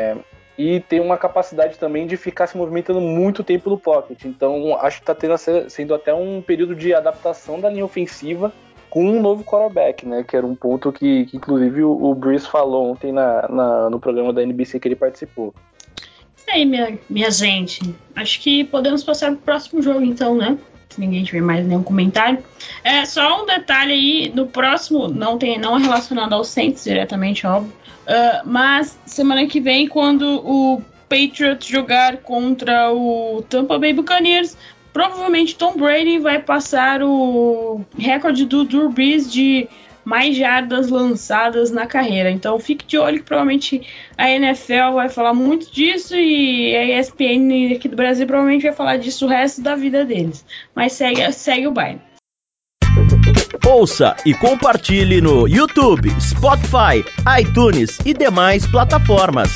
e 0.58 0.80
tem 0.82 1.00
uma 1.00 1.18
capacidade 1.18 1.78
também 1.78 2.06
de 2.06 2.16
ficar 2.16 2.48
se 2.48 2.58
movimentando 2.58 3.02
muito 3.02 3.44
tempo 3.44 3.70
no 3.70 3.78
pocket. 3.78 4.26
Então 4.26 4.78
acho 4.80 5.02
que 5.02 5.12
está 5.12 5.38
sendo 5.70 5.94
até 5.94 6.14
um 6.14 6.42
período 6.42 6.76
de 6.76 6.94
adaptação 6.94 7.60
da 7.60 7.70
linha 7.70 7.86
ofensiva 7.86 8.54
com 8.90 9.04
um 9.04 9.20
novo 9.20 9.44
quarterback, 9.44 10.06
né? 10.06 10.24
Que 10.24 10.38
era 10.38 10.46
um 10.46 10.54
ponto 10.54 10.92
que, 10.92 11.26
que 11.26 11.38
inclusive 11.38 11.84
o, 11.84 11.92
o 11.92 12.14
Bruce 12.14 12.48
falou 12.48 12.92
ontem 12.92 13.12
na, 13.12 13.48
na, 13.50 13.90
no 13.90 14.00
programa 14.00 14.32
da 14.32 14.44
NBC 14.44 14.80
que 14.80 14.88
ele 14.88 14.96
participou. 14.96 15.54
Isso 16.38 16.46
aí, 16.52 16.66
minha, 16.66 17.00
minha 17.10 17.32
gente. 17.32 17.82
Acho 18.16 18.40
que 18.40 18.64
podemos 18.66 19.04
passar 19.04 19.32
para 19.32 19.36
o 19.36 19.42
próximo 19.42 19.82
jogo, 19.82 20.02
então, 20.02 20.36
né? 20.36 20.58
Se 20.90 21.00
ninguém 21.00 21.24
tiver 21.24 21.42
mais 21.42 21.66
nenhum 21.66 21.84
comentário. 21.84 22.40
É 22.84 23.06
só 23.06 23.44
um 23.44 23.46
detalhe 23.46 23.94
aí, 23.94 24.32
no 24.34 24.48
próximo, 24.48 25.08
não 25.08 25.38
tem 25.38 25.58
não 25.58 25.78
é 25.78 25.82
relacionado 25.82 26.34
ao 26.34 26.44
Saints 26.44 26.84
diretamente, 26.84 27.46
óbvio. 27.48 27.74
Uh, 28.04 28.46
mas 28.46 29.00
semana 29.06 29.48
que 29.48 29.60
vem, 29.60 29.88
quando 29.88 30.42
o 30.46 30.82
Patriots 31.08 31.68
jogar 31.68 32.18
contra 32.18 32.92
o 32.92 33.44
Tampa 33.50 33.80
Bay 33.80 33.94
Buccaneers, 33.94 34.58
provavelmente 34.92 35.56
Tom 35.56 35.76
Brady 35.76 36.20
vai 36.20 36.40
passar 36.40 37.02
o 37.02 37.82
recorde 37.98 38.46
do 38.46 38.64
Drew 38.64 38.90
Brees 38.90 39.32
de 39.32 39.68
mais 40.04 40.36
jardas 40.36 40.90
lançadas 40.90 41.72
na 41.72 41.86
carreira. 41.86 42.30
Então 42.30 42.60
fique 42.60 42.86
de 42.86 42.98
olho 42.98 43.20
que 43.20 43.26
provavelmente 43.26 43.82
a 44.18 44.30
NFL 44.30 44.94
vai 44.96 45.10
falar 45.10 45.34
muito 45.34 45.72
disso 45.72 46.16
e 46.16 46.76
a 46.76 47.00
ESPN 47.00 47.76
aqui 47.76 47.88
do 47.88 47.96
Brasil 47.96 48.28
provavelmente 48.28 48.64
vai 48.64 48.74
falar 48.74 48.98
disso 48.98 49.26
o 49.26 49.30
resto 49.30 49.62
da 49.62 49.76
vida 49.76 50.06
deles. 50.06 50.46
Mas 50.76 50.94
segue, 50.94 51.32
segue 51.32 51.68
o 51.68 51.72
baile. 51.72 52.02
Ouça 53.66 54.16
e 54.26 54.34
compartilhe 54.34 55.22
no 55.22 55.48
YouTube, 55.48 56.10
Spotify, 56.20 57.04
iTunes 57.40 57.98
e 58.06 58.14
demais 58.14 58.68
plataformas. 58.68 59.50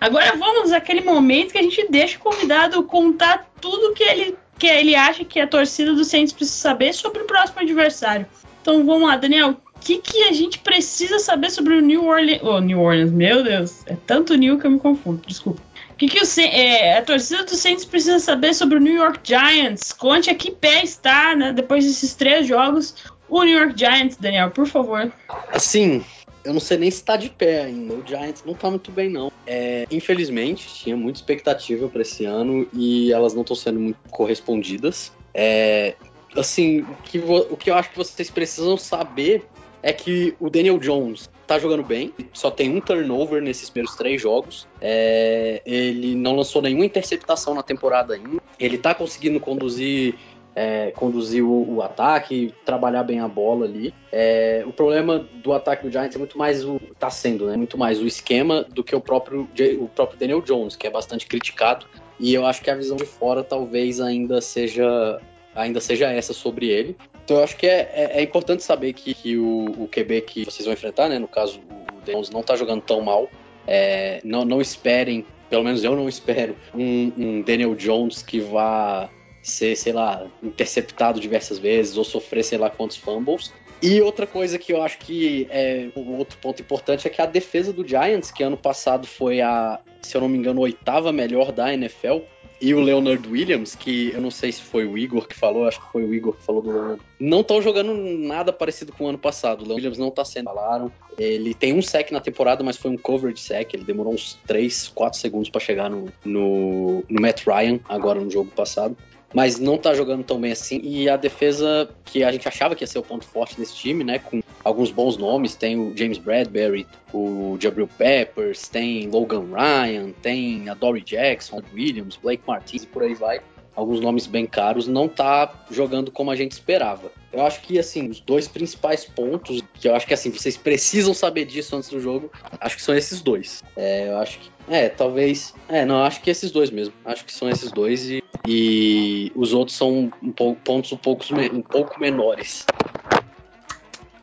Agora 0.00 0.34
vamos 0.36 0.72
àquele 0.72 1.02
momento 1.02 1.52
que 1.52 1.58
a 1.58 1.62
gente 1.62 1.86
deixa 1.90 2.16
o 2.18 2.20
convidado 2.20 2.82
contar 2.84 3.50
tudo 3.60 3.92
que 3.92 4.02
ele 4.02 4.36
que 4.60 4.66
ele 4.66 4.94
acha 4.94 5.24
que 5.24 5.40
a 5.40 5.46
torcida 5.46 5.94
do 5.94 6.04
Saints 6.04 6.34
precisa 6.34 6.58
saber 6.58 6.92
sobre 6.92 7.22
o 7.22 7.24
próximo 7.24 7.60
adversário. 7.60 8.26
Então 8.60 8.84
vamos 8.84 9.08
lá, 9.08 9.16
Daniel. 9.16 9.56
O 9.74 9.80
que, 9.80 9.96
que 9.96 10.24
a 10.24 10.32
gente 10.32 10.58
precisa 10.58 11.18
saber 11.18 11.50
sobre 11.50 11.74
o 11.74 11.80
New 11.80 12.04
Orleans? 12.04 12.42
Oh, 12.42 12.60
New 12.60 12.78
Orleans, 12.78 13.10
meu 13.10 13.42
Deus, 13.42 13.82
é 13.86 13.96
tanto 14.06 14.34
New 14.34 14.58
que 14.58 14.66
eu 14.66 14.70
me 14.70 14.78
confundo, 14.78 15.22
desculpa. 15.26 15.62
O 15.90 15.94
que, 15.96 16.06
que 16.06 16.22
o, 16.22 16.40
é, 16.40 16.98
a 16.98 17.02
torcida 17.02 17.44
do 17.44 17.56
Saints 17.56 17.86
precisa 17.86 18.18
saber 18.18 18.54
sobre 18.54 18.76
o 18.76 18.80
New 18.80 18.94
York 18.94 19.20
Giants? 19.22 19.92
Conte 19.92 20.28
a 20.28 20.34
que 20.34 20.50
pé 20.50 20.82
está, 20.82 21.34
né, 21.34 21.52
depois 21.52 21.84
desses 21.84 22.14
três 22.14 22.46
jogos, 22.46 22.94
o 23.28 23.42
New 23.42 23.58
York 23.58 23.74
Giants, 23.76 24.16
Daniel, 24.16 24.50
por 24.50 24.66
favor. 24.66 25.10
Assim, 25.50 26.04
eu 26.44 26.52
não 26.52 26.60
sei 26.60 26.78
nem 26.78 26.90
se 26.90 27.02
tá 27.04 27.16
de 27.16 27.28
pé 27.28 27.64
ainda. 27.64 27.94
O 27.94 28.06
Giants 28.06 28.42
não 28.44 28.54
tá 28.54 28.70
muito 28.70 28.90
bem, 28.90 29.08
não. 29.08 29.30
É, 29.46 29.86
infelizmente, 29.90 30.68
tinha 30.74 30.96
muita 30.96 31.18
expectativa 31.18 31.88
para 31.88 32.02
esse 32.02 32.24
ano 32.24 32.66
e 32.72 33.12
elas 33.12 33.34
não 33.34 33.42
estão 33.42 33.56
sendo 33.56 33.80
muito 33.80 33.98
correspondidas. 34.10 35.12
É, 35.34 35.94
assim, 36.36 36.84
que, 37.04 37.18
o 37.18 37.56
que 37.56 37.70
eu 37.70 37.74
acho 37.74 37.90
que 37.90 37.96
vocês 37.96 38.30
precisam 38.30 38.76
saber 38.76 39.44
é 39.82 39.92
que 39.92 40.34
o 40.38 40.50
Daniel 40.50 40.78
Jones 40.78 41.28
tá 41.46 41.58
jogando 41.58 41.82
bem, 41.82 42.14
só 42.32 42.50
tem 42.50 42.70
um 42.70 42.80
turnover 42.80 43.42
nesses 43.42 43.68
primeiros 43.68 43.96
três 43.96 44.22
jogos. 44.22 44.68
É, 44.80 45.60
ele 45.66 46.14
não 46.14 46.36
lançou 46.36 46.62
nenhuma 46.62 46.84
interceptação 46.84 47.54
na 47.54 47.62
temporada 47.62 48.14
ainda. 48.14 48.40
Ele 48.58 48.78
tá 48.78 48.94
conseguindo 48.94 49.40
conduzir 49.40 50.14
é, 50.54 50.90
conduzir 50.90 51.44
o, 51.44 51.76
o, 51.76 51.82
ataque, 51.82 52.52
trabalhar 52.64 53.02
bem 53.02 53.20
a 53.20 53.28
bola 53.28 53.66
ali. 53.66 53.94
É, 54.10 54.62
o 54.66 54.72
problema 54.72 55.18
do 55.42 55.52
ataque 55.52 55.84
do 55.84 55.92
Giants 55.92 56.14
é 56.14 56.18
muito 56.18 56.36
mais 56.36 56.64
o 56.64 56.80
tá 56.98 57.10
sendo, 57.10 57.46
né? 57.46 57.56
Muito 57.56 57.78
mais 57.78 58.00
o 58.00 58.06
esquema 58.06 58.64
do 58.64 58.82
que 58.82 58.94
o 58.94 59.00
próprio 59.00 59.48
o 59.78 59.88
próprio 59.88 60.18
Daniel 60.18 60.40
Jones, 60.40 60.76
que 60.76 60.86
é 60.86 60.90
bastante 60.90 61.26
criticado. 61.26 61.86
E 62.18 62.34
eu 62.34 62.44
acho 62.44 62.62
que 62.62 62.70
a 62.70 62.74
visão 62.74 62.96
de 62.96 63.06
fora 63.06 63.42
talvez 63.42 64.00
ainda 64.00 64.40
seja 64.40 65.20
ainda 65.54 65.80
seja 65.80 66.10
essa 66.10 66.32
sobre 66.32 66.68
ele. 66.68 66.96
Então 67.24 67.38
eu 67.38 67.44
acho 67.44 67.56
que 67.56 67.66
é, 67.66 67.90
é, 67.94 68.18
é 68.18 68.22
importante 68.22 68.62
saber 68.62 68.92
que, 68.92 69.14
que 69.14 69.36
o, 69.36 69.84
o, 69.84 69.88
QB 69.88 70.22
que 70.22 70.44
vocês 70.44 70.64
vão 70.64 70.74
enfrentar, 70.74 71.08
né? 71.08 71.18
No 71.18 71.28
caso, 71.28 71.60
o 71.60 72.04
Daniel 72.04 72.24
não 72.32 72.42
tá 72.42 72.56
jogando 72.56 72.82
tão 72.82 73.00
mal. 73.00 73.28
É, 73.66 74.20
não, 74.24 74.44
não 74.44 74.60
esperem, 74.60 75.24
pelo 75.48 75.62
menos 75.62 75.84
eu 75.84 75.94
não 75.94 76.08
espero, 76.08 76.56
um, 76.74 77.12
um 77.16 77.42
Daniel 77.42 77.74
Jones 77.74 78.22
que 78.22 78.40
vá 78.40 79.08
ser, 79.42 79.76
sei 79.76 79.92
lá, 79.92 80.26
interceptado 80.42 81.20
diversas 81.20 81.58
vezes 81.58 81.96
ou 81.96 82.04
sofrer 82.04 82.44
sei 82.44 82.58
lá 82.58 82.70
quantos 82.70 82.96
fumbles. 82.96 83.52
E 83.82 84.00
outra 84.02 84.26
coisa 84.26 84.58
que 84.58 84.72
eu 84.72 84.82
acho 84.82 84.98
que 84.98 85.46
é 85.50 85.88
um 85.96 86.16
outro 86.16 86.36
ponto 86.38 86.60
importante 86.60 87.06
é 87.06 87.10
que 87.10 87.22
a 87.22 87.26
defesa 87.26 87.72
do 87.72 87.86
Giants, 87.86 88.30
que 88.30 88.42
ano 88.42 88.56
passado 88.56 89.06
foi 89.06 89.40
a, 89.40 89.80
se 90.02 90.14
eu 90.14 90.20
não 90.20 90.28
me 90.28 90.36
engano, 90.36 90.60
oitava 90.60 91.10
melhor 91.10 91.50
da 91.50 91.72
NFL, 91.72 92.18
e 92.60 92.74
o 92.74 92.80
Leonard 92.80 93.26
Williams, 93.26 93.74
que 93.74 94.12
eu 94.12 94.20
não 94.20 94.30
sei 94.30 94.52
se 94.52 94.60
foi 94.60 94.84
o 94.84 94.98
Igor 94.98 95.26
que 95.26 95.34
falou, 95.34 95.66
acho 95.66 95.80
que 95.80 95.90
foi 95.90 96.04
o 96.04 96.12
Igor 96.12 96.34
que 96.34 96.42
falou 96.42 96.60
do 96.60 96.70
Leonard, 96.70 97.02
não 97.18 97.40
estão 97.40 97.62
jogando 97.62 97.94
nada 97.94 98.52
parecido 98.52 98.92
com 98.92 99.04
o 99.04 99.08
ano 99.08 99.16
passado. 99.16 99.60
O 99.60 99.62
Leonard 99.62 99.76
Williams 99.76 99.98
não 99.98 100.08
está 100.08 100.26
sendo 100.26 100.44
falaram. 100.44 100.92
Ele 101.18 101.54
tem 101.54 101.72
um 101.72 101.80
sec 101.80 102.10
na 102.10 102.20
temporada, 102.20 102.62
mas 102.62 102.76
foi 102.76 102.90
um 102.90 102.98
coverage 102.98 103.40
sec. 103.40 103.72
Ele 103.72 103.84
demorou 103.84 104.12
uns 104.12 104.38
3, 104.46 104.88
4 104.88 105.18
segundos 105.18 105.48
para 105.48 105.60
chegar 105.60 105.88
no, 105.88 106.12
no, 106.22 107.02
no 107.08 107.20
Matt 107.20 107.46
Ryan, 107.46 107.80
agora 107.88 108.20
no 108.20 108.30
jogo 108.30 108.50
passado 108.50 108.94
mas 109.34 109.58
não 109.58 109.78
tá 109.78 109.94
jogando 109.94 110.24
tão 110.24 110.40
bem 110.40 110.52
assim. 110.52 110.80
E 110.82 111.08
a 111.08 111.16
defesa, 111.16 111.88
que 112.04 112.24
a 112.24 112.32
gente 112.32 112.46
achava 112.48 112.74
que 112.74 112.82
ia 112.82 112.86
ser 112.88 112.98
o 112.98 113.02
ponto 113.02 113.24
forte 113.24 113.56
desse 113.56 113.74
time, 113.76 114.04
né? 114.04 114.18
Com 114.18 114.42
alguns 114.64 114.90
bons 114.90 115.16
nomes, 115.16 115.54
tem 115.54 115.78
o 115.78 115.96
James 115.96 116.18
Bradbury, 116.18 116.86
o 117.12 117.56
Jabril 117.60 117.88
Peppers, 117.98 118.68
tem 118.68 119.08
Logan 119.08 119.44
Ryan, 119.52 120.12
tem 120.22 120.68
a 120.68 120.74
Dory 120.74 121.02
Jackson, 121.02 121.62
Williams, 121.72 122.16
Blake 122.16 122.42
Martins 122.46 122.82
e 122.82 122.86
por 122.86 123.02
aí 123.02 123.14
vai 123.14 123.40
alguns 123.74 124.00
nomes 124.00 124.26
bem 124.26 124.46
caros, 124.46 124.86
não 124.86 125.08
tá 125.08 125.64
jogando 125.70 126.10
como 126.10 126.30
a 126.30 126.36
gente 126.36 126.52
esperava. 126.52 127.10
Eu 127.32 127.46
acho 127.46 127.60
que, 127.62 127.78
assim, 127.78 128.08
os 128.08 128.20
dois 128.20 128.48
principais 128.48 129.04
pontos, 129.04 129.62
que 129.74 129.88
eu 129.88 129.94
acho 129.94 130.06
que, 130.06 130.14
assim, 130.14 130.30
vocês 130.30 130.56
precisam 130.56 131.14
saber 131.14 131.44
disso 131.44 131.76
antes 131.76 131.88
do 131.88 132.00
jogo, 132.00 132.30
acho 132.60 132.76
que 132.76 132.82
são 132.82 132.94
esses 132.94 133.22
dois. 133.22 133.62
É, 133.76 134.08
eu 134.08 134.18
acho 134.18 134.38
que, 134.38 134.50
é, 134.68 134.88
talvez, 134.88 135.54
é, 135.68 135.84
não, 135.84 136.02
acho 136.02 136.20
que 136.20 136.30
esses 136.30 136.50
dois 136.50 136.70
mesmo. 136.70 136.92
Acho 137.04 137.24
que 137.24 137.32
são 137.32 137.48
esses 137.48 137.70
dois 137.70 138.10
e, 138.10 138.22
e 138.46 139.32
os 139.34 139.54
outros 139.54 139.76
são 139.76 140.10
um 140.22 140.32
pouco, 140.32 140.60
pontos 140.62 140.92
um 140.92 140.96
pouco, 140.96 141.24
um 141.52 141.62
pouco 141.62 142.00
menores. 142.00 142.66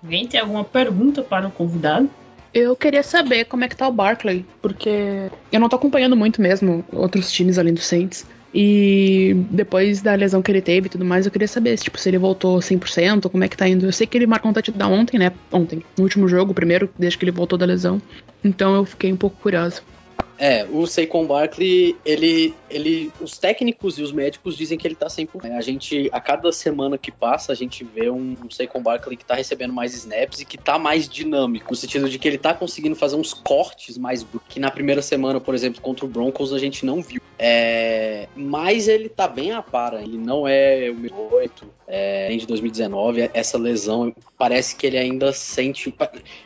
Alguém 0.03 0.27
tem 0.27 0.39
alguma 0.39 0.63
pergunta 0.63 1.21
para 1.21 1.47
o 1.47 1.51
convidado? 1.51 2.09
Eu 2.53 2.75
queria 2.75 3.03
saber 3.03 3.45
como 3.45 3.63
é 3.63 3.67
que 3.67 3.75
tá 3.75 3.87
o 3.87 3.91
Barkley, 3.91 4.45
porque 4.61 5.29
eu 5.51 5.59
não 5.59 5.69
tô 5.69 5.75
acompanhando 5.75 6.15
muito 6.15 6.41
mesmo 6.41 6.83
outros 6.91 7.31
times 7.31 7.59
além 7.59 7.73
do 7.73 7.79
Saints. 7.79 8.25
E 8.53 9.35
depois 9.51 10.01
da 10.01 10.15
lesão 10.15 10.41
que 10.41 10.51
ele 10.51 10.61
teve 10.61 10.87
e 10.87 10.89
tudo 10.89 11.05
mais, 11.05 11.25
eu 11.25 11.31
queria 11.31 11.47
saber 11.47 11.77
tipo, 11.77 11.99
se 11.99 12.09
ele 12.09 12.17
voltou 12.17 12.59
100%, 12.59 13.29
como 13.29 13.43
é 13.43 13.47
que 13.47 13.57
tá 13.57 13.67
indo. 13.67 13.85
Eu 13.85 13.91
sei 13.91 14.07
que 14.07 14.17
ele 14.17 14.27
marcou 14.27 14.49
um 14.49 14.53
touchdown 14.53 14.93
ontem, 14.93 15.17
né? 15.17 15.31
Ontem, 15.51 15.83
no 15.97 16.03
último 16.03 16.27
jogo, 16.27 16.53
primeiro, 16.53 16.89
desde 16.97 17.17
que 17.17 17.25
ele 17.25 17.31
voltou 17.31 17.57
da 17.57 17.65
lesão. 17.65 18.01
Então 18.43 18.75
eu 18.75 18.85
fiquei 18.85 19.11
um 19.11 19.17
pouco 19.17 19.37
curiosa. 19.41 19.81
É, 20.37 20.65
o 20.65 20.85
Saquon 20.85 21.25
Barkley, 21.25 21.95
ele, 22.05 22.53
ele, 22.69 23.11
os 23.19 23.37
técnicos 23.37 23.97
e 23.97 24.03
os 24.03 24.11
médicos 24.11 24.55
dizem 24.55 24.77
que 24.77 24.87
ele 24.87 24.95
tá 24.95 25.07
100%. 25.07 25.57
A 25.57 25.61
gente, 25.61 26.09
a 26.11 26.21
cada 26.21 26.51
semana 26.51 26.97
que 26.97 27.11
passa, 27.11 27.51
a 27.51 27.55
gente 27.55 27.83
vê 27.83 28.09
um, 28.09 28.35
um 28.43 28.49
Saquon 28.49 28.81
Barkley 28.81 29.17
que 29.17 29.25
tá 29.25 29.35
recebendo 29.35 29.73
mais 29.73 29.93
snaps 29.93 30.41
e 30.41 30.45
que 30.45 30.57
tá 30.57 30.77
mais 30.77 31.09
dinâmico, 31.09 31.71
no 31.71 31.75
sentido 31.75 32.09
de 32.09 32.19
que 32.19 32.27
ele 32.27 32.37
tá 32.37 32.53
conseguindo 32.53 32.95
fazer 32.95 33.15
uns 33.15 33.33
cortes 33.33 33.97
mais 33.97 34.25
que 34.47 34.59
na 34.59 34.69
primeira 34.69 35.01
semana, 35.01 35.39
por 35.39 35.55
exemplo, 35.55 35.81
contra 35.81 36.05
o 36.05 36.07
Broncos 36.07 36.53
a 36.53 36.59
gente 36.59 36.85
não 36.85 37.01
viu. 37.01 37.21
É, 37.39 38.27
mas 38.35 38.87
ele 38.87 39.09
tá 39.09 39.27
bem 39.27 39.51
a 39.51 39.61
para, 39.61 40.01
ele 40.01 40.17
não 40.17 40.47
é 40.47 40.89
o 40.89 40.95
mesmo 40.95 41.29
8, 41.31 41.67
é, 41.87 42.35
de 42.35 42.45
2019, 42.45 43.29
essa 43.33 43.57
lesão 43.57 44.13
parece 44.37 44.75
que 44.75 44.87
ele 44.87 44.97
ainda 44.97 45.31
sente, 45.31 45.93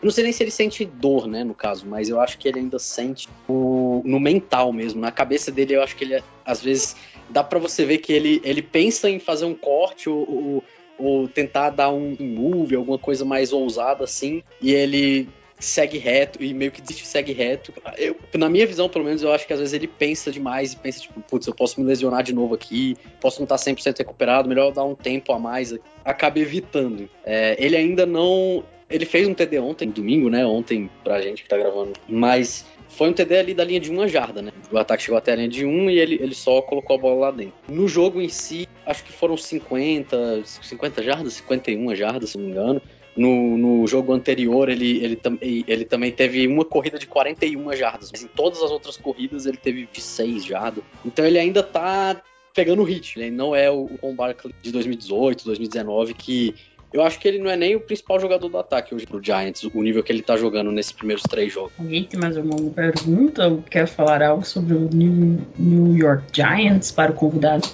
não 0.04 0.12
sei 0.12 0.26
nem 0.26 0.34
se 0.34 0.44
ele 0.44 0.52
sente 0.52 0.86
dor, 0.86 1.28
né, 1.28 1.44
no 1.44 1.56
caso, 1.56 1.86
mas 1.88 2.10
eu 2.10 2.20
acho 2.20 2.38
que 2.38 2.48
ele 2.48 2.60
ainda 2.60 2.78
sente 2.78 3.28
o 3.48 3.81
no, 4.06 4.20
mental 4.20 4.72
mesmo. 4.72 5.02
Na 5.02 5.12
cabeça 5.12 5.52
dele, 5.52 5.76
eu 5.76 5.84
acho 5.84 5.96
que 5.96 6.04
ele, 6.04 6.24
às 6.46 6.62
vezes, 6.62 6.96
dá 7.30 7.44
para 7.44 7.60
você 7.60 7.86
ver 7.86 8.00
que 8.00 8.14
ele, 8.14 8.42
ele 8.44 8.62
pensa 8.62 9.10
em 9.10 9.20
fazer 9.20 9.46
um 9.46 9.56
corte 9.56 10.10
ou, 10.10 10.28
ou, 10.30 10.64
ou 10.98 11.28
tentar 11.28 11.70
dar 11.70 11.92
um 11.92 12.16
move, 12.20 12.76
alguma 12.76 12.98
coisa 12.98 13.26
mais 13.26 13.52
ousada 13.54 14.04
assim, 14.04 14.44
e 14.62 14.72
ele 14.74 15.28
segue 15.62 15.98
reto 15.98 16.44
e 16.44 16.54
meio 16.54 16.72
que 16.72 16.82
desiste 16.82 17.06
segue 17.06 17.32
reto. 17.32 17.72
Eu, 17.98 18.16
na 18.34 18.50
minha 18.50 18.66
visão, 18.66 18.90
pelo 18.90 19.06
menos, 19.06 19.22
eu 19.22 19.32
acho 19.32 19.46
que 19.46 19.54
às 19.54 19.60
vezes 19.60 19.74
ele 19.74 19.88
pensa 19.88 20.32
demais 20.32 20.74
e 20.74 20.78
pensa, 20.78 21.02
tipo, 21.02 21.22
putz, 21.22 21.48
eu 21.48 21.54
posso 21.54 21.80
me 21.80 21.86
lesionar 21.86 22.24
de 22.24 22.34
novo 22.34 22.56
aqui, 22.56 22.98
posso 23.20 23.40
não 23.40 23.44
estar 23.44 23.56
100% 23.56 24.00
recuperado, 24.00 24.50
melhor 24.50 24.74
dar 24.74 24.84
um 24.84 24.96
tempo 24.96 25.32
a 25.32 25.40
mais. 25.40 25.74
Acaba 26.04 26.40
evitando. 26.40 27.08
É, 27.24 27.56
ele 27.64 27.78
ainda 27.78 28.06
não. 28.06 28.64
Ele 28.90 29.06
fez 29.06 29.28
um 29.28 29.34
TD 29.34 29.60
ontem, 29.60 29.90
domingo, 29.90 30.30
né? 30.30 30.46
Ontem, 30.46 30.90
pra 31.04 31.22
gente 31.22 31.44
que 31.44 31.50
tá 31.50 31.58
gravando. 31.58 31.94
Mas 32.10 32.66
foi 32.96 33.10
um 33.10 33.14
TD 33.14 33.38
ali 33.38 33.54
da 33.54 33.64
linha 33.64 33.80
de 33.80 33.90
uma 33.90 34.08
jarda, 34.08 34.42
né? 34.42 34.52
O 34.72 34.78
ataque 34.78 35.04
chegou 35.04 35.18
até 35.18 35.34
a 35.34 35.36
linha 35.36 35.50
de 35.50 35.66
um 35.66 35.90
e 35.90 36.00
ele, 36.00 36.16
ele 36.22 36.36
só 36.36 36.62
colocou 36.62 36.96
a 36.96 37.00
bola 37.00 37.20
lá 37.28 37.32
dentro. 37.32 37.54
No 37.68 37.88
jogo 37.88 38.22
em 38.22 38.30
si, 38.30 38.68
acho 38.86 39.04
que 39.04 39.12
foram 39.12 39.38
50, 39.38 40.44
50 40.46 41.04
jardas, 41.04 41.34
51 41.34 41.96
jardas, 41.96 42.32
se 42.32 42.38
não 42.38 42.46
me 42.46 42.52
engano. 42.52 42.82
No, 43.16 43.58
no 43.58 43.88
jogo 43.88 44.14
anterior, 44.14 44.70
ele, 44.70 45.04
ele, 45.04 45.66
ele 45.68 45.86
também 45.86 46.12
teve 46.12 46.48
uma 46.48 46.64
corrida 46.64 46.98
de 46.98 47.06
41 47.08 47.74
jardas, 47.76 48.10
mas 48.10 48.24
em 48.24 48.28
todas 48.28 48.62
as 48.62 48.72
outras 48.72 48.96
corridas 48.96 49.46
ele 49.46 49.58
teve 49.58 49.88
de 49.92 50.00
6 50.02 50.46
jardas. 50.46 50.84
Então 51.06 51.26
ele 51.26 51.38
ainda 51.38 51.62
tá 51.62 52.22
pegando 52.54 52.82
o 52.82 52.86
ritmo. 52.86 53.22
Ele 53.22 53.32
não 53.32 53.56
é 53.56 53.70
o, 53.70 53.90
o 54.02 54.14
Barkley 54.14 54.54
de 54.62 54.72
2018, 54.72 55.46
2019, 55.46 56.14
que 56.14 56.56
eu 56.94 57.02
acho 57.02 57.20
que 57.20 57.28
ele 57.28 57.40
não 57.40 57.50
é 57.50 57.56
nem 57.56 57.76
o 57.76 57.80
principal 57.80 58.20
jogador 58.20 58.50
do 58.50 58.58
ataque 58.58 58.94
hoje 58.94 59.08
pro 59.08 59.24
Giants, 59.24 59.64
o 59.64 59.82
nível 59.82 60.04
que 60.04 60.12
ele 60.12 60.22
tá 60.22 60.36
jogando 60.36 60.72
nesses 60.72 60.92
primeiros 60.92 61.24
três 61.24 61.52
jogos. 61.54 61.72
Alguém 61.80 62.04
tem 62.04 62.20
mais 62.20 62.36
alguma 62.36 62.70
pergunta 62.72 63.48
ou 63.48 63.62
quer 63.62 63.88
falar 63.88 64.22
algo 64.22 64.46
sobre 64.46 64.74
o 64.74 64.90
New 64.92 65.96
York 65.96 66.24
Giants 66.34 66.92
para 66.92 67.12
o 67.12 67.16
convidado? 67.16 67.68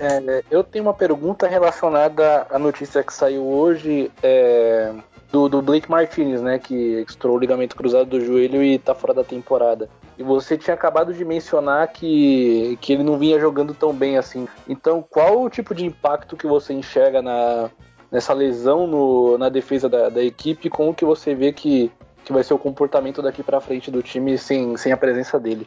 É, 0.00 0.42
eu 0.50 0.64
tenho 0.64 0.84
uma 0.84 0.94
pergunta 0.94 1.46
relacionada 1.46 2.46
à 2.50 2.58
notícia 2.58 3.04
que 3.04 3.14
saiu 3.14 3.44
hoje 3.46 4.10
é, 4.20 4.92
do, 5.30 5.48
do, 5.48 5.62
Blake 5.62 5.88
Martinez, 5.88 6.42
né? 6.42 6.58
Que 6.58 7.04
estourou 7.08 7.36
o 7.36 7.40
ligamento 7.40 7.76
cruzado 7.76 8.06
do 8.06 8.20
joelho 8.24 8.62
e 8.64 8.78
tá 8.78 8.94
fora 8.94 9.14
da 9.14 9.22
temporada. 9.22 9.88
E 10.18 10.22
você 10.24 10.58
tinha 10.58 10.74
acabado 10.74 11.14
de 11.14 11.24
mencionar 11.24 11.86
que, 11.92 12.76
que 12.80 12.92
ele 12.92 13.04
não 13.04 13.16
vinha 13.16 13.38
jogando 13.38 13.72
tão 13.74 13.94
bem 13.94 14.18
assim. 14.18 14.48
Então, 14.68 15.04
qual 15.08 15.42
o 15.42 15.48
tipo 15.48 15.72
de 15.74 15.86
impacto 15.86 16.36
que 16.36 16.46
você 16.46 16.72
enxerga 16.72 17.22
na, 17.22 17.70
nessa 18.12 18.34
lesão 18.34 18.86
no, 18.86 19.38
na 19.38 19.48
defesa 19.48 19.88
da, 19.88 20.10
da 20.10 20.22
equipe, 20.22 20.68
como 20.68 20.94
que 20.94 21.04
você 21.04 21.34
vê 21.34 21.50
que, 21.50 21.90
que 22.22 22.32
vai 22.32 22.44
ser 22.44 22.52
o 22.52 22.58
comportamento 22.58 23.22
daqui 23.22 23.42
para 23.42 23.60
frente 23.60 23.90
do 23.90 24.02
time 24.02 24.36
sem, 24.36 24.76
sem 24.76 24.92
a 24.92 24.96
presença 24.98 25.40
dele? 25.40 25.66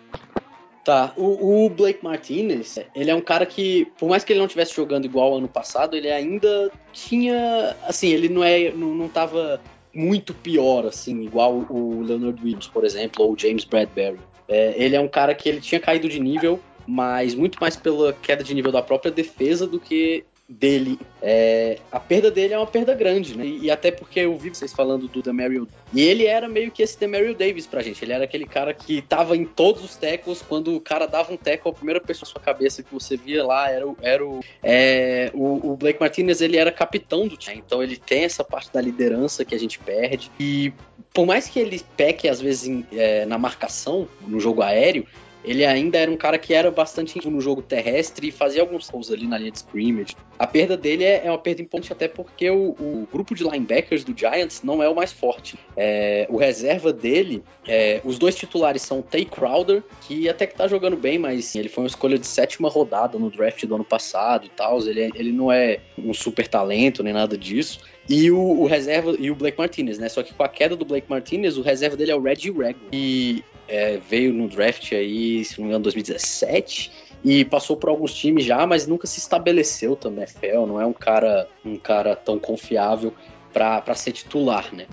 Tá, 0.84 1.12
o, 1.18 1.66
o, 1.66 1.70
Blake 1.72 2.04
Martinez, 2.04 2.78
ele 2.94 3.10
é 3.10 3.16
um 3.16 3.22
cara 3.22 3.44
que, 3.44 3.92
por 3.98 4.08
mais 4.08 4.24
que 4.24 4.32
ele 4.32 4.38
não 4.38 4.46
estivesse 4.46 4.76
jogando 4.76 5.06
igual 5.06 5.36
ano 5.36 5.48
passado, 5.48 5.96
ele 5.96 6.12
ainda 6.12 6.72
tinha, 6.94 7.76
assim, 7.88 8.10
ele 8.10 8.30
não 8.30 8.44
é, 8.44 8.72
não, 8.72 8.94
não 8.94 9.10
tava 9.10 9.60
muito 9.92 10.32
pior, 10.32 10.86
assim, 10.86 11.24
igual 11.24 11.66
o 11.68 12.04
Leonard 12.04 12.40
Williams, 12.40 12.68
por 12.68 12.86
exemplo, 12.86 13.26
ou 13.26 13.34
o 13.34 13.40
James 13.40 13.64
Bradbury. 13.64 14.20
É, 14.48 14.76
ele 14.78 14.96
é 14.96 15.00
um 15.00 15.08
cara 15.08 15.34
que 15.34 15.50
ele 15.50 15.60
tinha 15.60 15.82
caído 15.82 16.08
de 16.08 16.20
nível, 16.20 16.60
mas 16.86 17.34
muito 17.34 17.58
mais 17.60 17.76
pela 17.76 18.14
queda 18.14 18.44
de 18.44 18.54
nível 18.54 18.72
da 18.72 18.84
própria 18.84 19.12
defesa 19.12 19.66
do 19.66 19.80
que 19.80 20.24
dele. 20.48 21.00
É, 21.22 21.80
a 21.92 22.00
perda 22.00 22.30
dele 22.30 22.54
é 22.54 22.58
uma 22.58 22.68
perda 22.68 22.94
grande, 22.94 23.36
né? 23.36 23.46
E, 23.46 23.66
e, 23.66 23.72
até 23.72 23.92
porque 23.92 24.20
eu 24.20 24.38
vi 24.38 24.50
vocês 24.50 24.72
falando 24.72 25.08
do 25.08 25.22
Demario. 25.22 25.68
E 25.94 26.02
ele 26.02 26.26
era 26.26 26.48
meio 26.48 26.72
que 26.72 26.84
esse 26.84 27.00
Demario 27.00 27.36
Davis 27.36 27.66
pra 27.66 27.82
gente. 27.82 28.04
Ele 28.04 28.14
era 28.14 28.24
aquele 28.24 28.46
cara 28.46 28.74
que 28.74 29.02
tava 29.02 29.36
em 29.36 29.46
todos 29.46 29.84
os 29.84 29.96
tackles. 29.96 30.42
Quando 30.42 30.76
o 30.76 30.80
cara 30.80 31.08
dava 31.08 31.34
um 31.34 31.38
tackle, 31.38 31.72
a 31.72 31.74
primeira 31.74 32.00
pessoa 32.00 32.28
na 32.28 32.32
sua 32.32 32.42
cabeça 32.42 32.84
que 32.84 32.94
você 32.94 33.18
via 33.18 33.44
lá 33.44 33.70
era, 33.70 33.86
era 34.02 34.26
o, 34.26 34.40
é, 34.62 35.32
o, 35.34 35.72
o, 35.72 35.78
Blake 35.78 36.00
Martinez. 36.00 36.42
Ele 36.42 36.58
era 36.58 36.72
capitão 36.72 37.28
do 37.28 37.36
time. 37.36 37.64
Então 37.66 37.82
ele 37.82 37.98
tem 37.98 38.24
essa 38.24 38.44
parte 38.44 38.72
da 38.72 38.82
liderança 38.82 39.44
que 39.44 39.56
a 39.56 39.60
gente 39.60 39.80
perde. 39.80 40.32
E 40.40 40.72
por 41.14 41.26
mais 41.26 41.48
que 41.48 41.60
ele 41.60 41.82
peque 41.98 42.28
às 42.28 42.40
vezes 42.40 42.68
em, 42.68 42.86
é, 42.92 43.26
na 43.26 43.38
marcação, 43.38 44.08
no 44.28 44.40
jogo 44.40 44.62
aéreo, 44.62 45.08
ele 45.46 45.66
ainda 45.66 45.98
era 45.98 46.10
um 46.10 46.18
cara 46.18 46.38
que 46.38 46.54
era 46.54 46.72
bastante 46.72 47.28
no 47.30 47.40
jogo 47.40 47.62
terrestre 47.62 48.28
e 48.28 48.32
fazia 48.32 48.62
alguns 48.62 48.90
gols 48.90 49.12
ali 49.12 49.28
na 49.28 49.38
linha 49.38 49.52
de 49.52 49.58
scrimmage. 49.58 50.16
A 50.38 50.46
perda 50.46 50.76
dele 50.76 51.04
é, 51.04 51.26
é 51.26 51.32
uma 51.32 51.38
perda 51.38 51.62
importante 51.62 51.94
até 51.94 52.08
porque 52.08 52.50
o, 52.50 52.76
o, 52.80 53.08
grupo 53.12 53.34
de 53.34 53.44
linebackers 53.44 54.04
do 54.04 54.18
Giants 54.18 54.62
não 54.64 54.84
é 54.84 54.90
o 54.90 54.96
mais 54.96 55.12
forte. 55.12 55.58
É, 55.78 56.28
o 56.30 56.38
reserva 56.38 56.92
dele, 56.92 57.44
é, 57.68 58.02
os 58.04 58.18
dois 58.18 58.36
titulares 58.36 58.82
são 58.82 59.02
Tay 59.02 59.26
Crowder, 59.26 59.84
que 60.02 60.28
até 60.28 60.46
que 60.46 60.56
tá 60.56 60.68
jogando 60.68 60.98
bem, 60.98 61.18
mas 61.18 61.56
ele 61.56 61.70
foi 61.70 61.84
uma 61.84 61.90
escolha 61.90 62.18
de 62.18 62.28
sétima 62.28 62.70
rodada 62.70 63.18
no 63.18 63.30
draft 63.30 63.64
do 63.66 63.76
ano 63.76 63.86
passado 63.86 64.46
e 64.46 64.50
tal. 64.50 64.80
Ele, 64.82 65.12
ele 65.16 65.32
não 65.32 65.52
é 65.52 65.80
um 65.98 66.14
super 66.14 66.48
talento 66.48 67.04
nem 67.04 67.14
nada 67.14 67.38
disso. 67.38 67.80
E 68.08 68.30
o, 68.30 68.40
o, 68.40 68.66
reserva 68.66 69.16
e 69.18 69.32
o 69.32 69.36
Blake 69.36 69.58
Martinez, 69.58 69.98
né? 69.98 70.10
Só 70.10 70.22
que 70.22 70.34
com 70.34 70.44
a 70.44 70.50
queda 70.50 70.76
do 70.76 70.86
Blake 70.86 71.10
Martinez, 71.10 71.58
o 71.58 71.62
reserva 71.62 71.98
dele 71.98 72.12
é 72.12 72.16
o 72.16 72.22
Reggie 72.22 72.52
Rego. 72.52 72.80
E 72.92 73.44
é, 73.67 73.97
veio 73.97 74.34
no 74.34 74.47
draft 74.47 74.91
aí, 74.93 75.43
se 75.43 75.58
não 75.58 75.65
me 75.65 75.69
engano, 75.71 75.84
2017 75.84 76.91
e 77.23 77.43
passou 77.43 77.75
por 77.75 77.89
alguns 77.89 78.13
times 78.13 78.45
já, 78.45 78.67
mas 78.67 78.86
nunca 78.86 79.08
se 79.08 79.17
estabeleceu 79.17 79.95
também 79.95 80.25
NFL, 80.25 80.67
não 80.67 80.80
é 80.80 80.86
um 80.86 80.93
cara 80.93 81.47
um 81.65 81.75
cara 81.75 82.15
tão 82.15 82.38
confiável 82.38 83.13
para 83.51 83.95
ser 83.95 84.12
titular, 84.12 84.73
né? 84.73 84.86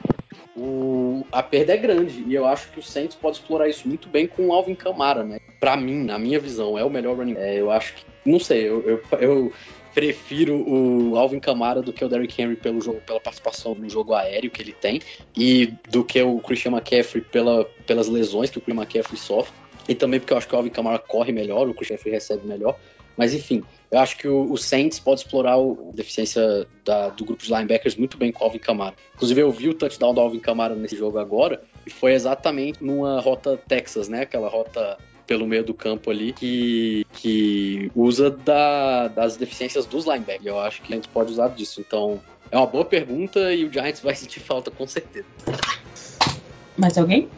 O, 0.57 1.25
a 1.33 1.43
perda 1.43 1.75
é 1.75 1.77
grande 1.77 2.25
e 2.27 2.35
eu 2.35 2.47
acho 2.47 2.71
que 2.71 2.79
o 2.79 2.83
Saints 2.83 3.17
pode 3.17 3.39
explorar 3.39 3.69
isso 3.69 3.89
muito 3.89 4.09
bem 4.09 4.27
com 4.27 4.49
o 4.49 4.53
Alvin 4.53 4.75
Kamara, 4.75 5.25
né? 5.25 5.39
Para 5.59 5.77
mim, 5.77 6.05
na 6.05 6.19
minha 6.19 6.39
visão, 6.39 6.79
é 6.79 6.85
o 6.85 6.91
melhor 6.91 7.17
running. 7.17 7.37
É, 7.37 7.59
eu 7.59 7.71
acho 7.71 7.95
que 7.95 8.05
não 8.25 8.39
sei, 8.39 8.69
eu, 8.69 8.83
eu, 8.83 9.03
eu 9.19 9.53
prefiro 9.95 10.57
o 10.69 11.17
Alvin 11.17 11.41
Kamara 11.41 11.83
do 11.83 11.93
que 11.93 12.05
o 12.05 12.09
Derrick 12.09 12.41
Henry 12.41 12.57
pelo 12.57 12.81
jogo, 12.81 13.01
pela 13.01 13.21
participação 13.21 13.75
no 13.75 13.89
jogo 13.89 14.15
aéreo 14.15 14.51
que 14.51 14.63
ele 14.63 14.73
tem 14.73 15.01
e 15.37 15.73
do 15.91 16.05
que 16.05 16.21
o 16.23 16.39
Christian 16.41 16.73
McCaffrey 16.73 17.23
pela, 17.23 17.65
pelas 17.87 18.09
lesões 18.09 18.51
que 18.51 18.59
o 18.59 18.61
Christian 18.61 18.83
McCaffrey 18.83 19.19
sofre. 19.19 19.53
E 19.89 19.95
também 19.95 20.21
porque 20.21 20.33
eu 20.33 20.39
acho 20.39 20.47
que 20.47 20.55
o 20.55 20.57
Alvin 20.57 20.71
Kamara 20.71 20.99
corre 20.99 21.33
melhor, 21.33 21.69
o 21.69 21.75
Christian 21.75 21.99
Free 21.99 22.13
recebe 22.13 22.47
melhor. 22.47 22.79
Mas 23.17 23.35
enfim, 23.35 23.63
eu 23.91 23.99
acho 23.99 24.17
que 24.17 24.27
o, 24.27 24.51
o 24.51 24.57
Saints 24.57 24.99
pode 24.99 25.21
explorar 25.21 25.59
o, 25.59 25.91
a 25.93 25.97
deficiência 25.97 26.67
da, 26.85 27.09
do 27.11 27.25
grupo 27.25 27.43
de 27.43 27.53
linebackers 27.53 27.97
muito 27.97 28.17
bem 28.17 28.33
com 28.33 28.43
o 28.43 28.47
Alvin 28.47 28.59
Kamara. 28.59 28.95
Inclusive, 29.15 29.41
eu 29.41 29.51
vi 29.51 29.69
o 29.69 29.75
touchdown 29.75 30.15
do 30.15 30.21
Alvin 30.21 30.39
Kamara 30.39 30.75
nesse 30.75 30.97
jogo 30.97 31.19
agora, 31.19 31.63
e 31.87 31.91
foi 31.91 32.13
exatamente 32.13 32.83
numa 32.83 33.21
rota 33.21 33.57
Texas, 33.69 34.09
né? 34.09 34.23
Aquela 34.23 34.49
rota 34.49 34.97
pelo 35.33 35.47
meio 35.47 35.65
do 35.65 35.73
campo 35.73 36.11
ali 36.11 36.31
que, 36.35 37.07
que 37.15 37.91
usa 37.95 38.31
da, 38.31 39.09
das 39.09 39.35
deficiências 39.39 39.87
dos 39.87 40.05
linebackers. 40.05 40.45
Eu 40.45 40.61
acho 40.61 40.83
que 40.83 40.93
a 40.93 40.97
gente 40.97 41.09
pode 41.09 41.33
usar 41.33 41.49
disso. 41.49 41.81
Então, 41.81 42.21
é 42.51 42.57
uma 42.59 42.67
boa 42.67 42.85
pergunta 42.85 43.51
e 43.51 43.65
o 43.65 43.73
Giants 43.73 44.03
vai 44.03 44.13
sentir 44.15 44.41
falta 44.41 44.71
com 44.71 44.87
certeza. 44.87 45.25
Mais 46.77 46.99
alguém? 46.99 47.31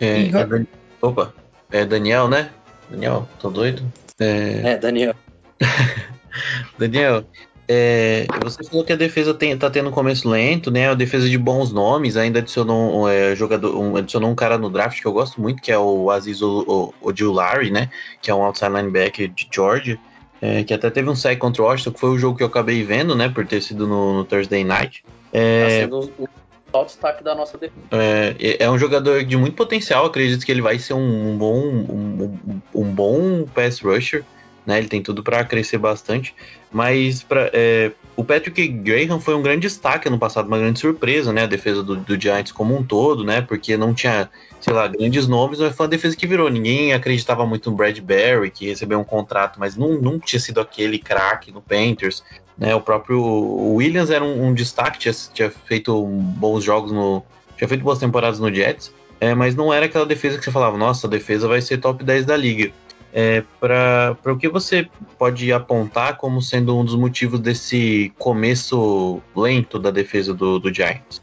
É, 0.00 0.22
é 0.28 0.46
Dan- 0.46 0.64
Opa, 1.02 1.34
é 1.70 1.84
Daniel, 1.84 2.28
né? 2.28 2.50
Daniel, 2.88 3.28
tô 3.38 3.50
doido? 3.50 3.82
É, 4.18 4.72
É, 4.72 4.76
Daniel. 4.78 5.14
Daniel, 6.78 7.26
é, 7.68 8.28
você 8.42 8.64
falou 8.64 8.84
que 8.84 8.92
a 8.92 8.96
defesa 8.96 9.32
tem, 9.32 9.56
tá 9.56 9.70
tendo 9.70 9.88
um 9.88 9.92
começo 9.92 10.28
lento, 10.28 10.70
né? 10.70 10.88
A 10.88 10.94
defesa 10.94 11.28
de 11.28 11.38
bons 11.38 11.72
nomes, 11.72 12.16
ainda 12.16 12.40
adicionou 12.40 13.02
um, 13.02 13.08
é, 13.08 13.34
jogador, 13.36 13.76
um, 13.76 13.96
adicionou 13.96 14.30
um 14.30 14.34
cara 14.34 14.58
no 14.58 14.68
draft 14.68 15.00
que 15.00 15.06
eu 15.06 15.12
gosto 15.12 15.40
muito, 15.40 15.62
que 15.62 15.70
é 15.72 15.78
o 15.78 16.10
Aziz 16.10 16.42
O- 16.42 16.92
O- 17.00 17.08
Ojulari, 17.08 17.70
né? 17.70 17.88
Que 18.20 18.30
é 18.30 18.34
um 18.34 18.42
outside 18.42 18.72
linebacker 18.72 19.28
de 19.28 19.48
Georgia, 19.52 19.98
é, 20.40 20.64
que 20.64 20.74
até 20.74 20.90
teve 20.90 21.08
um 21.08 21.14
sack 21.16 21.36
contra 21.38 21.62
o 21.62 21.66
Washington, 21.66 21.92
que 21.92 22.00
foi 22.00 22.10
o 22.10 22.18
jogo 22.18 22.36
que 22.36 22.42
eu 22.42 22.48
acabei 22.48 22.82
vendo, 22.82 23.14
né? 23.14 23.28
Por 23.28 23.46
ter 23.46 23.62
sido 23.62 23.86
no, 23.86 24.14
no 24.14 24.24
Thursday 24.24 24.64
Night. 24.64 25.04
Tá 25.04 25.38
É, 25.38 25.80
sendo 25.80 26.10
o 26.18 26.84
destaque 26.84 27.22
da 27.22 27.34
nossa 27.34 27.56
defesa. 27.58 27.86
é, 27.92 28.64
é 28.64 28.70
um 28.70 28.78
jogador 28.78 29.24
de 29.24 29.36
muito 29.36 29.54
potencial, 29.54 30.06
acredito 30.06 30.44
que 30.44 30.50
ele 30.50 30.62
vai 30.62 30.78
ser 30.78 30.94
um, 30.94 31.36
bom 31.36 31.58
um- 31.58 32.60
um 32.74 32.84
bom 32.84 33.44
pass 33.54 33.80
rusher, 33.80 34.24
né? 34.66 34.78
Ele 34.78 34.88
tem 34.88 35.02
tudo 35.02 35.22
para 35.22 35.44
crescer 35.44 35.78
bastante, 35.78 36.34
mas 36.70 37.22
pra, 37.22 37.50
é, 37.52 37.92
o 38.16 38.24
Patrick 38.24 38.66
Graham 38.68 39.20
foi 39.20 39.34
um 39.34 39.42
grande 39.42 39.62
destaque 39.62 40.08
ano 40.08 40.18
passado, 40.18 40.46
uma 40.46 40.58
grande 40.58 40.78
surpresa, 40.78 41.32
né? 41.32 41.44
A 41.44 41.46
defesa 41.46 41.82
do, 41.82 41.96
do 41.96 42.20
Giants 42.20 42.52
como 42.52 42.76
um 42.76 42.82
todo, 42.82 43.24
né? 43.24 43.40
Porque 43.40 43.76
não 43.76 43.92
tinha, 43.92 44.30
sei 44.60 44.72
lá, 44.72 44.86
grandes 44.86 45.26
nomes, 45.26 45.58
mas 45.58 45.74
foi 45.74 45.84
uma 45.84 45.90
defesa 45.90 46.16
que 46.16 46.26
virou. 46.26 46.48
Ninguém 46.48 46.92
acreditava 46.92 47.44
muito 47.46 47.70
no 47.70 47.76
Bradbury, 47.76 48.50
que 48.50 48.66
recebeu 48.66 48.98
um 49.00 49.04
contrato, 49.04 49.58
mas 49.58 49.76
não 49.76 50.18
tinha 50.18 50.40
sido 50.40 50.60
aquele 50.60 50.98
craque 50.98 51.52
no 51.52 51.60
Panthers. 51.60 52.22
Né, 52.56 52.74
o 52.74 52.80
próprio 52.80 53.20
Williams 53.22 54.10
era 54.10 54.22
um, 54.22 54.48
um 54.48 54.54
destaque, 54.54 54.98
tinha, 54.98 55.14
tinha 55.32 55.50
feito 55.50 56.04
bons 56.04 56.62
jogos 56.62 56.92
no. 56.92 57.24
Tinha 57.56 57.68
feito 57.68 57.82
boas 57.82 57.98
temporadas 57.98 58.38
no 58.40 58.52
Jets, 58.52 58.92
é, 59.22 59.36
mas 59.36 59.54
não 59.54 59.72
era 59.72 59.86
aquela 59.86 60.04
defesa 60.04 60.36
que 60.36 60.44
você 60.44 60.50
falava, 60.50 60.76
nossa, 60.76 61.06
a 61.06 61.10
defesa 61.10 61.46
vai 61.46 61.60
ser 61.60 61.78
top 61.78 62.02
10 62.02 62.26
da 62.26 62.36
liga. 62.36 62.72
É, 63.12 63.42
para 63.60 64.16
o 64.26 64.38
que 64.38 64.48
você 64.48 64.88
pode 65.18 65.52
apontar 65.52 66.16
como 66.16 66.40
sendo 66.40 66.76
um 66.76 66.84
dos 66.84 66.94
motivos 66.94 67.40
desse 67.40 68.12
começo 68.18 69.20
lento 69.36 69.78
da 69.78 69.90
defesa 69.90 70.32
do, 70.32 70.58
do 70.58 70.72
Giants? 70.72 71.20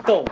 Então, 0.00 0.24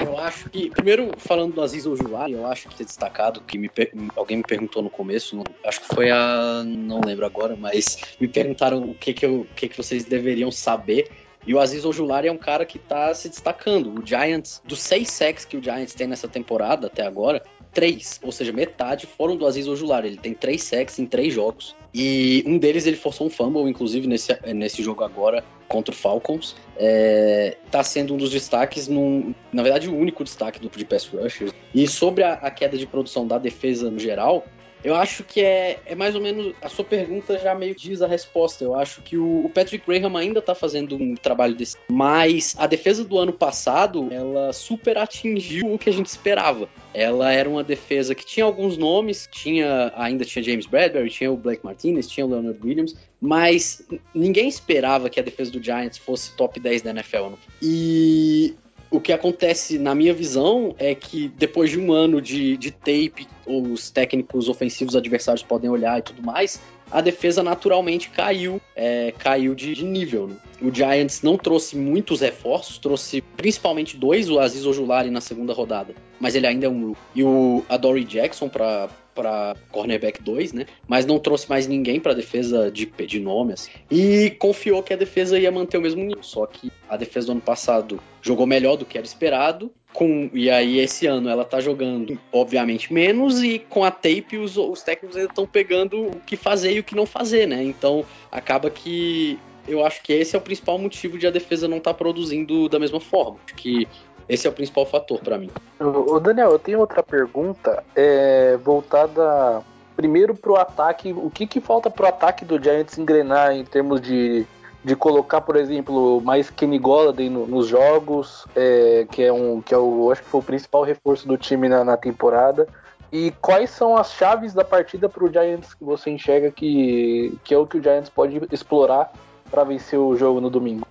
eu 0.00 0.16
acho 0.18 0.48
que, 0.48 0.70
primeiro, 0.70 1.10
falando 1.18 1.54
do 1.54 1.62
Aziz 1.62 1.84
Ojulari, 1.84 2.32
eu 2.32 2.46
acho 2.46 2.68
que 2.68 2.82
é 2.82 2.86
destacado, 2.86 3.40
que 3.40 3.58
me 3.58 3.70
alguém 4.14 4.38
me 4.38 4.42
perguntou 4.42 4.82
no 4.82 4.88
começo, 4.88 5.42
acho 5.64 5.80
que 5.80 5.94
foi 5.94 6.10
a. 6.10 6.62
não 6.64 7.00
lembro 7.04 7.26
agora, 7.26 7.56
mas 7.56 7.98
me 8.20 8.28
perguntaram 8.28 8.82
o 8.82 8.94
que, 8.94 9.12
que, 9.12 9.26
eu, 9.26 9.40
o 9.40 9.46
que, 9.56 9.68
que 9.68 9.76
vocês 9.76 10.04
deveriam 10.04 10.50
saber. 10.52 11.10
E 11.46 11.54
o 11.54 11.60
Aziz 11.60 11.84
Ojulari 11.84 12.26
é 12.26 12.32
um 12.32 12.38
cara 12.38 12.66
que 12.66 12.78
tá 12.78 13.14
se 13.14 13.28
destacando. 13.28 14.00
O 14.00 14.04
Giants, 14.04 14.60
dos 14.64 14.80
seis 14.80 15.10
sacks 15.10 15.44
que 15.44 15.56
o 15.56 15.62
Giants 15.62 15.94
tem 15.94 16.08
nessa 16.08 16.26
temporada 16.26 16.88
até 16.88 17.06
agora, 17.06 17.40
três, 17.76 18.18
ou 18.22 18.32
seja, 18.32 18.54
metade 18.54 19.06
foram 19.06 19.36
do 19.36 19.46
Aziz 19.46 19.68
Ojulari. 19.68 20.08
Ele 20.08 20.16
tem 20.16 20.32
três 20.32 20.62
sacks 20.62 20.98
em 20.98 21.04
três 21.04 21.34
jogos. 21.34 21.76
E 21.92 22.42
um 22.46 22.56
deles 22.56 22.86
ele 22.86 22.96
forçou 22.96 23.26
um 23.26 23.30
fumble, 23.30 23.68
inclusive 23.68 24.06
nesse, 24.06 24.34
nesse 24.54 24.82
jogo 24.82 25.04
agora 25.04 25.44
contra 25.68 25.92
o 25.92 25.96
Falcons. 25.96 26.56
É, 26.78 27.58
tá 27.70 27.82
sendo 27.82 28.14
um 28.14 28.16
dos 28.16 28.30
destaques, 28.30 28.88
num, 28.88 29.34
na 29.52 29.62
verdade, 29.62 29.90
o 29.90 29.94
único 29.94 30.24
destaque 30.24 30.58
do 30.58 30.70
de 30.70 30.86
pass 30.86 31.04
rushers. 31.04 31.52
E 31.74 31.86
sobre 31.86 32.24
a, 32.24 32.32
a 32.32 32.50
queda 32.50 32.78
de 32.78 32.86
produção 32.86 33.26
da 33.26 33.36
defesa 33.36 33.90
no 33.90 33.98
geral, 33.98 34.46
eu 34.84 34.94
acho 34.94 35.24
que 35.24 35.40
é, 35.40 35.80
é 35.86 35.94
mais 35.94 36.14
ou 36.14 36.20
menos. 36.20 36.54
A 36.62 36.68
sua 36.68 36.84
pergunta 36.84 37.38
já 37.38 37.54
meio 37.54 37.74
diz 37.74 38.02
a 38.02 38.06
resposta. 38.06 38.62
Eu 38.62 38.74
acho 38.74 39.02
que 39.02 39.16
o, 39.16 39.44
o 39.44 39.50
Patrick 39.50 39.84
Graham 39.86 40.16
ainda 40.16 40.40
tá 40.40 40.54
fazendo 40.54 40.96
um 40.96 41.14
trabalho 41.14 41.54
desse. 41.54 41.76
Mas 41.88 42.54
a 42.58 42.66
defesa 42.66 43.04
do 43.04 43.18
ano 43.18 43.32
passado, 43.32 44.08
ela 44.12 44.52
super 44.52 44.98
atingiu 44.98 45.72
o 45.74 45.78
que 45.78 45.90
a 45.90 45.92
gente 45.92 46.06
esperava. 46.06 46.68
Ela 46.94 47.32
era 47.32 47.48
uma 47.48 47.64
defesa 47.64 48.14
que 48.14 48.24
tinha 48.24 48.44
alguns 48.46 48.78
nomes, 48.78 49.28
tinha 49.30 49.92
ainda 49.96 50.24
tinha 50.24 50.42
James 50.42 50.66
Bradbury, 50.66 51.10
tinha 51.10 51.32
o 51.32 51.36
Blake 51.36 51.64
Martinez, 51.64 52.08
tinha 52.08 52.24
o 52.24 52.30
Leonard 52.30 52.58
Williams, 52.62 52.94
mas 53.20 53.82
ninguém 54.14 54.48
esperava 54.48 55.10
que 55.10 55.20
a 55.20 55.22
defesa 55.22 55.50
do 55.50 55.62
Giants 55.62 55.98
fosse 55.98 56.34
top 56.36 56.58
10 56.60 56.82
da 56.82 56.90
NFL. 56.90 57.30
né? 57.30 57.36
E 57.60 58.54
o 58.90 59.00
que 59.00 59.12
acontece, 59.12 59.78
na 59.78 59.94
minha 59.94 60.14
visão, 60.14 60.74
é 60.78 60.94
que 60.94 61.28
depois 61.36 61.70
de 61.70 61.78
um 61.78 61.92
ano 61.92 62.20
de, 62.20 62.56
de 62.56 62.70
tape, 62.70 63.26
os 63.46 63.90
técnicos 63.90 64.48
ofensivos 64.48 64.94
adversários 64.94 65.42
podem 65.42 65.68
olhar 65.68 65.98
e 65.98 66.02
tudo 66.02 66.22
mais, 66.22 66.60
a 66.90 67.00
defesa 67.00 67.42
naturalmente 67.42 68.10
caiu, 68.10 68.60
é, 68.74 69.12
caiu 69.18 69.54
de, 69.54 69.74
de 69.74 69.84
nível. 69.84 70.28
né? 70.28 70.36
O 70.62 70.72
Giants 70.72 71.22
não 71.22 71.36
trouxe 71.36 71.76
muitos 71.76 72.20
reforços, 72.20 72.78
trouxe 72.78 73.20
principalmente 73.36 73.96
dois, 73.96 74.30
o 74.30 74.38
Aziz 74.38 74.64
Ojulari 74.64 75.10
na 75.10 75.20
segunda 75.20 75.52
rodada, 75.52 75.94
mas 76.20 76.34
ele 76.34 76.46
ainda 76.46 76.66
é 76.66 76.68
um. 76.68 76.94
E 77.14 77.22
o 77.22 77.64
Adoree 77.68 78.04
Jackson 78.04 78.48
para 78.48 78.88
para 79.16 79.56
cornerback 79.72 80.22
2, 80.22 80.52
né? 80.52 80.66
Mas 80.86 81.06
não 81.06 81.18
trouxe 81.18 81.48
mais 81.48 81.66
ninguém 81.66 81.98
para 81.98 82.12
defesa 82.12 82.70
de, 82.70 82.84
de 82.84 83.18
nome 83.18 83.54
assim. 83.54 83.70
E 83.90 84.30
confiou 84.38 84.82
que 84.82 84.92
a 84.92 84.96
defesa 84.96 85.38
ia 85.38 85.50
manter 85.50 85.78
o 85.78 85.80
mesmo 85.80 86.04
nível, 86.04 86.22
só 86.22 86.46
que 86.46 86.70
a 86.88 86.96
defesa 86.96 87.26
do 87.26 87.32
ano 87.32 87.40
passado 87.40 87.98
jogou 88.20 88.46
melhor 88.46 88.76
do 88.76 88.84
que 88.84 88.98
era 88.98 89.06
esperado. 89.06 89.72
Com, 89.92 90.28
e 90.34 90.50
aí 90.50 90.78
esse 90.78 91.06
ano 91.06 91.30
ela 91.30 91.42
tá 91.42 91.58
jogando 91.58 92.20
obviamente 92.30 92.92
menos 92.92 93.42
e 93.42 93.58
com 93.58 93.82
a 93.82 93.90
tape 93.90 94.36
os, 94.36 94.58
os 94.58 94.82
técnicos 94.82 95.16
ainda 95.16 95.30
estão 95.30 95.46
pegando 95.46 96.08
o 96.08 96.20
que 96.20 96.36
fazer 96.36 96.74
e 96.74 96.80
o 96.80 96.84
que 96.84 96.94
não 96.94 97.06
fazer, 97.06 97.46
né? 97.48 97.64
Então 97.64 98.04
acaba 98.30 98.68
que 98.68 99.38
eu 99.68 99.84
acho 99.84 100.02
que 100.02 100.12
esse 100.12 100.36
é 100.36 100.38
o 100.38 100.42
principal 100.42 100.78
motivo 100.78 101.18
de 101.18 101.26
a 101.26 101.30
defesa 101.30 101.66
não 101.66 101.78
estar 101.78 101.92
tá 101.92 101.98
produzindo 101.98 102.68
da 102.68 102.78
mesma 102.78 103.00
forma. 103.00 103.38
Que 103.56 103.88
esse 104.28 104.46
é 104.46 104.50
o 104.50 104.52
principal 104.52 104.86
fator 104.86 105.20
para 105.20 105.38
mim. 105.38 105.50
Ô, 105.78 106.18
Daniel, 106.18 106.50
eu 106.50 106.58
tenho 106.58 106.80
outra 106.80 107.02
pergunta 107.02 107.82
é, 107.94 108.56
voltada 108.56 109.62
primeiro 109.96 110.34
pro 110.34 110.56
ataque. 110.56 111.12
O 111.12 111.30
que, 111.30 111.46
que 111.46 111.60
falta 111.60 111.88
pro 111.88 112.06
ataque 112.06 112.44
do 112.44 112.62
Giants 112.62 112.98
engrenar 112.98 113.52
em 113.52 113.64
termos 113.64 114.00
de, 114.00 114.44
de 114.84 114.96
colocar, 114.96 115.40
por 115.40 115.56
exemplo, 115.56 116.20
mais 116.20 116.50
Kenny 116.50 116.78
Golladay 116.78 117.30
no, 117.30 117.46
nos 117.46 117.68
jogos, 117.68 118.46
é, 118.54 119.06
que 119.10 119.22
é 119.22 119.32
um 119.32 119.62
que 119.62 119.72
é 119.72 119.78
o, 119.78 120.10
acho 120.10 120.22
que 120.22 120.28
foi 120.28 120.40
o 120.40 120.44
principal 120.44 120.82
reforço 120.82 121.26
do 121.26 121.36
time 121.36 121.68
na, 121.68 121.84
na 121.84 121.96
temporada. 121.96 122.66
E 123.12 123.32
quais 123.40 123.70
são 123.70 123.96
as 123.96 124.12
chaves 124.12 124.52
da 124.52 124.64
partida 124.64 125.08
pro 125.08 125.32
Giants 125.32 125.72
que 125.72 125.84
você 125.84 126.10
enxerga 126.10 126.50
que, 126.50 127.38
que 127.44 127.54
é 127.54 127.58
o 127.58 127.66
que 127.66 127.78
o 127.78 127.82
Giants 127.82 128.10
pode 128.10 128.42
explorar 128.50 129.12
para 129.50 129.62
vencer 129.62 129.98
o 129.98 130.16
jogo 130.16 130.40
no 130.40 130.50
domingo? 130.50 130.86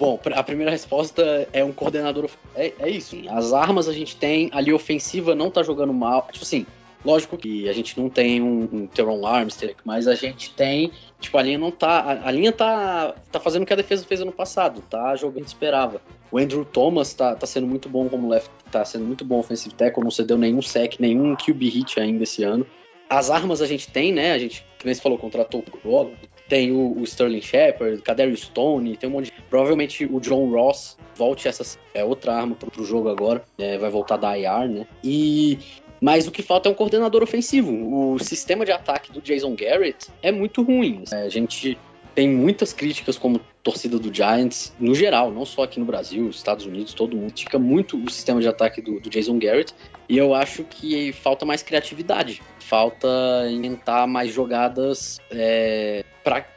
Bom, 0.00 0.18
a 0.32 0.42
primeira 0.42 0.70
resposta 0.70 1.46
é 1.52 1.62
um 1.62 1.72
coordenador. 1.72 2.30
É, 2.56 2.72
é 2.78 2.88
isso. 2.88 3.16
As 3.28 3.52
armas 3.52 3.86
a 3.86 3.92
gente 3.92 4.16
tem, 4.16 4.48
a 4.50 4.58
linha 4.58 4.74
ofensiva 4.74 5.34
não 5.34 5.50
tá 5.50 5.62
jogando 5.62 5.92
mal. 5.92 6.26
Tipo 6.32 6.42
assim, 6.42 6.64
lógico 7.04 7.36
que 7.36 7.68
a 7.68 7.72
gente 7.74 8.00
não 8.00 8.08
tem 8.08 8.40
um, 8.40 8.66
um 8.72 8.86
Teron 8.86 9.26
Armstead, 9.26 9.76
mas 9.84 10.08
a 10.08 10.14
gente 10.14 10.54
tem. 10.54 10.90
Tipo, 11.20 11.36
a 11.36 11.42
linha 11.42 11.58
não 11.58 11.70
tá. 11.70 12.00
A, 12.00 12.28
a, 12.28 12.30
linha 12.30 12.50
tá, 12.50 13.14
tá 13.30 13.38
fazendo 13.38 13.64
o 13.64 13.66
que 13.66 13.74
a 13.74 13.76
defesa 13.76 14.02
fez 14.02 14.22
ano 14.22 14.32
passado, 14.32 14.82
tá 14.88 15.14
jogando 15.16 15.46
esperava. 15.46 16.00
O 16.32 16.38
Andrew 16.38 16.64
Thomas 16.64 17.12
tá, 17.12 17.34
tá 17.34 17.46
sendo 17.46 17.66
muito 17.66 17.86
bom 17.86 18.08
como 18.08 18.30
left, 18.30 18.50
tá 18.72 18.82
sendo 18.86 19.04
muito 19.04 19.22
bom 19.22 19.40
offensive 19.40 19.74
tackle, 19.74 20.02
não 20.02 20.10
cedeu 20.10 20.38
nenhum 20.38 20.62
sec, 20.62 20.98
nenhum 20.98 21.36
QB 21.36 21.68
hit 21.68 22.00
ainda 22.00 22.22
esse 22.22 22.42
ano. 22.42 22.66
As 23.06 23.28
armas 23.28 23.60
a 23.60 23.66
gente 23.66 23.86
tem, 23.86 24.14
né? 24.14 24.32
A 24.32 24.38
gente, 24.38 24.64
como 24.80 24.94
você 24.94 25.00
falou, 25.02 25.18
contratou 25.18 25.60
o 25.60 25.78
Grola, 25.82 26.12
tem 26.50 26.72
o, 26.72 26.98
o 26.98 27.04
Sterling 27.04 27.40
Shepard, 27.40 28.02
Kadarius 28.02 28.40
Stone, 28.42 28.96
tem 28.96 29.08
um 29.08 29.12
monte 29.12 29.26
de... 29.26 29.32
Provavelmente 29.48 30.04
o 30.04 30.20
John 30.20 30.50
Ross 30.50 30.98
volte 31.14 31.46
essa... 31.46 31.78
É 31.94 32.04
outra 32.04 32.34
arma 32.34 32.56
pro, 32.56 32.70
pro 32.70 32.84
jogo 32.84 33.08
agora, 33.08 33.42
é, 33.56 33.78
vai 33.78 33.88
voltar 33.88 34.16
da 34.16 34.36
IR, 34.36 34.68
né? 34.68 34.86
E... 35.02 35.58
Mas 36.00 36.26
o 36.26 36.30
que 36.30 36.42
falta 36.42 36.68
é 36.68 36.72
um 36.72 36.74
coordenador 36.74 37.22
ofensivo. 37.22 37.70
O 38.12 38.18
sistema 38.18 38.64
de 38.64 38.72
ataque 38.72 39.12
do 39.12 39.20
Jason 39.20 39.54
Garrett 39.54 40.08
é 40.22 40.32
muito 40.32 40.62
ruim. 40.62 41.04
É, 41.12 41.22
a 41.22 41.28
gente 41.28 41.78
tem 42.14 42.28
muitas 42.28 42.72
críticas 42.72 43.16
como 43.16 43.40
torcida 43.62 43.98
do 43.98 44.12
Giants, 44.12 44.72
no 44.78 44.94
geral, 44.94 45.30
não 45.30 45.44
só 45.44 45.64
aqui 45.64 45.78
no 45.78 45.86
Brasil, 45.86 46.28
Estados 46.28 46.64
Unidos, 46.64 46.94
todo 46.94 47.16
mundo, 47.16 47.32
fica 47.36 47.58
muito 47.58 48.02
o 48.02 48.10
sistema 48.10 48.40
de 48.40 48.48
ataque 48.48 48.80
do, 48.80 49.00
do 49.00 49.10
Jason 49.10 49.38
Garrett. 49.38 49.74
E 50.08 50.18
eu 50.18 50.34
acho 50.34 50.64
que 50.64 51.12
falta 51.12 51.44
mais 51.44 51.62
criatividade, 51.62 52.42
falta 52.58 53.08
inventar 53.48 54.08
mais 54.08 54.32
jogadas 54.32 55.18
é, 55.30 56.04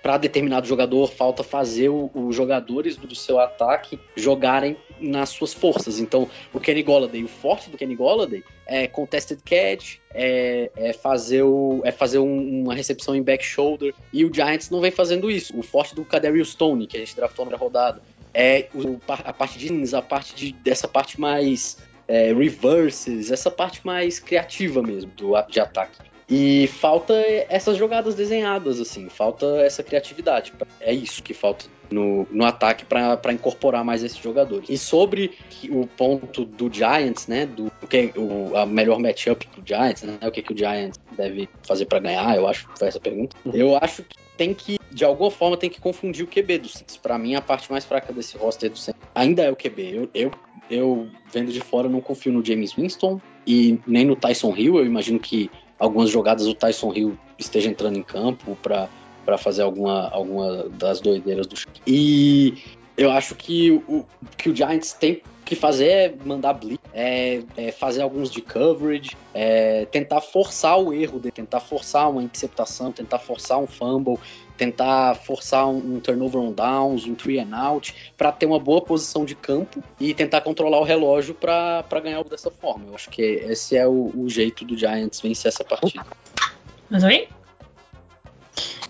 para 0.02 0.18
determinado 0.18 0.68
jogador, 0.68 1.08
falta 1.10 1.44
fazer 1.44 1.90
os 1.90 2.36
jogadores 2.36 2.96
do 2.96 3.16
seu 3.16 3.40
ataque 3.40 4.00
jogarem 4.16 4.76
nas 5.00 5.30
suas 5.30 5.54
forças. 5.54 6.00
Então, 6.00 6.30
o 6.54 6.60
Kenny 6.60 6.84
Golladay, 6.84 7.24
o 7.24 7.28
forte 7.28 7.70
do 7.70 7.78
Kenny 7.78 7.96
Golladay 7.96 8.44
é 8.66 8.88
contested 8.88 9.42
catch, 9.44 9.98
é, 10.14 10.72
é 10.76 10.94
fazer, 10.94 11.44
o, 11.44 11.82
é 11.84 11.92
fazer 11.92 12.20
um, 12.20 12.64
uma 12.64 12.74
recepção 12.74 13.16
em 13.16 13.22
back 13.22 13.44
shoulder, 13.44 13.94
e 14.12 14.24
o 14.24 14.34
Giants 14.34 14.70
não 14.70 14.80
vem 14.80 14.92
fazendo 14.92 15.30
isso. 15.30 15.58
O 15.58 15.62
forte 15.62 15.94
do 15.94 16.06
Kadarius 16.06 16.52
Stone, 16.52 16.88
que 16.94 16.98
a 16.98 17.00
gente 17.00 17.16
draftou 17.16 17.46
na 17.46 17.58
rodada, 17.58 18.02
é 18.34 18.68
o, 18.74 19.00
a 19.08 19.34
parte 19.34 19.58
de 19.58 19.96
a 19.96 20.02
parte 20.02 20.36
de, 20.36 20.54
dessa 20.54 20.88
parte 20.88 21.20
mais 21.20 21.78
é, 22.08 22.32
reverses, 22.34 23.32
essa 23.32 23.50
parte 23.50 23.82
mais 23.84 24.20
criativa 24.20 24.82
mesmo 24.82 25.12
do, 25.12 25.34
de 25.50 25.60
ataque. 25.60 25.98
E 26.30 26.68
falta 26.68 27.14
essas 27.50 27.78
jogadas 27.78 28.16
desenhadas, 28.16 28.80
assim, 28.80 29.10
falta 29.10 29.46
essa 29.58 29.84
criatividade. 29.84 30.54
É 30.80 30.94
isso 30.94 31.22
que 31.22 31.34
falta 31.34 31.66
no, 31.92 32.26
no 32.32 32.46
ataque 32.46 32.86
para 32.86 33.34
incorporar 33.34 33.84
mais 33.84 34.04
esses 34.04 34.18
jogadores. 34.18 34.70
E 34.70 34.78
sobre 34.78 35.38
o 35.70 35.86
ponto 35.86 36.46
do 36.46 36.74
Giants, 36.74 37.28
né, 37.28 37.46
do 37.46 37.72
que 37.88 38.14
o, 38.16 38.56
a 38.56 38.66
melhor 38.66 39.00
matchup 39.00 39.46
pro 39.48 39.62
Giants, 39.66 40.04
né, 40.04 40.18
o 40.24 40.32
que, 40.32 40.42
que 40.42 40.54
o 40.54 40.58
Giants 40.58 41.00
deve 41.12 41.50
fazer 41.62 41.86
para 41.86 42.00
ganhar, 42.00 42.36
eu 42.36 42.48
acho 42.48 42.68
que 42.68 42.80
foi 42.80 42.88
essa 42.88 43.00
pergunta. 43.00 43.36
Eu 43.54 43.78
acho 43.78 44.04
que 44.04 44.16
tem 44.38 44.54
que, 44.54 44.80
de 44.94 45.04
alguma 45.04 45.32
forma, 45.32 45.58
tem 45.58 45.70
que 45.70 45.82
confundir 45.82 46.24
o 46.24 46.28
QB 46.28 46.60
do 46.60 46.68
Saints. 46.68 46.98
Para 46.98 47.18
mim, 47.18 47.36
a 47.36 47.42
parte 47.42 47.72
mais 47.72 47.84
fraca 47.84 48.14
desse 48.14 48.38
roster 48.38 48.70
do 48.70 48.78
Saints 48.78 49.02
ainda 49.16 49.44
é 49.44 49.52
o 49.52 49.56
QB. 49.56 49.96
Eu, 49.96 50.10
eu, 50.14 50.32
eu, 50.70 51.08
vendo 51.32 51.52
de 51.52 51.60
fora, 51.60 51.90
não 51.90 52.02
confio 52.02 52.32
no 52.32 52.46
James 52.46 52.74
Winston 52.74 53.20
e 53.46 53.80
nem 53.88 54.06
no 54.06 54.16
Tyson 54.16 54.56
Hill. 54.56 54.78
Eu 54.78 54.86
imagino 54.86 55.20
que 55.20 55.50
algumas 55.80 56.10
jogadas 56.10 56.46
o 56.48 56.54
Tyson 56.54 56.94
Hill 56.94 57.18
esteja 57.38 57.70
entrando 57.70 57.98
em 57.98 58.04
campo 58.04 58.58
para 58.62 59.38
fazer 59.38 59.64
alguma, 59.64 60.10
alguma 60.10 60.70
das 60.70 61.02
doideiras 61.02 61.48
do 61.48 61.56
E 61.88 62.56
eu 62.96 63.12
acho 63.12 63.36
que 63.36 63.72
o 63.72 64.06
que 64.38 64.50
o 64.50 64.56
Giants 64.56 64.94
tem 64.94 65.22
que 65.44 65.56
fazer 65.56 65.88
é 65.88 66.16
mandar 66.24 66.54
blitz, 66.54 66.82
é, 66.94 67.42
é 67.58 67.72
fazer 67.72 68.02
alguns 68.02 68.32
de 68.32 68.42
coverage, 68.42 69.12
é 69.34 69.86
tentar 69.86 70.22
forçar 70.22 70.80
o 70.80 70.94
erro, 70.94 71.20
tentar 71.20 71.60
forçar 71.60 72.10
uma 72.10 72.24
interceptação, 72.24 72.92
tentar 72.92 73.20
forçar 73.20 73.60
um 73.60 73.68
fumble, 73.68 74.18
tentar 74.58 75.16
forçar 75.16 75.68
um, 75.68 75.96
um 75.96 76.00
turnover 76.00 76.42
on 76.42 76.52
downs, 76.52 77.06
um 77.06 77.16
three 77.16 77.40
and 77.40 77.56
out, 77.56 77.94
para 78.18 78.32
ter 78.32 78.46
uma 78.46 78.60
boa 78.60 78.82
posição 78.82 79.26
de 79.26 79.36
campo 79.36 79.84
e 80.00 80.14
tentar 80.14 80.42
controlar 80.42 80.80
o 80.80 80.84
relógio 80.84 81.34
para 81.34 81.84
ganhar 82.02 82.24
dessa 82.24 82.52
forma. 82.52 82.86
Eu 82.88 82.96
acho 82.96 83.10
que 83.10 83.22
esse 83.22 83.76
é 83.76 83.88
o, 83.88 84.12
o 84.16 84.30
jeito 84.30 84.64
do 84.66 84.78
Giants 84.78 85.20
vencer 85.22 85.50
essa 85.50 85.64
partida. 85.64 86.06
Mas 86.90 87.04
aí? 87.04 87.28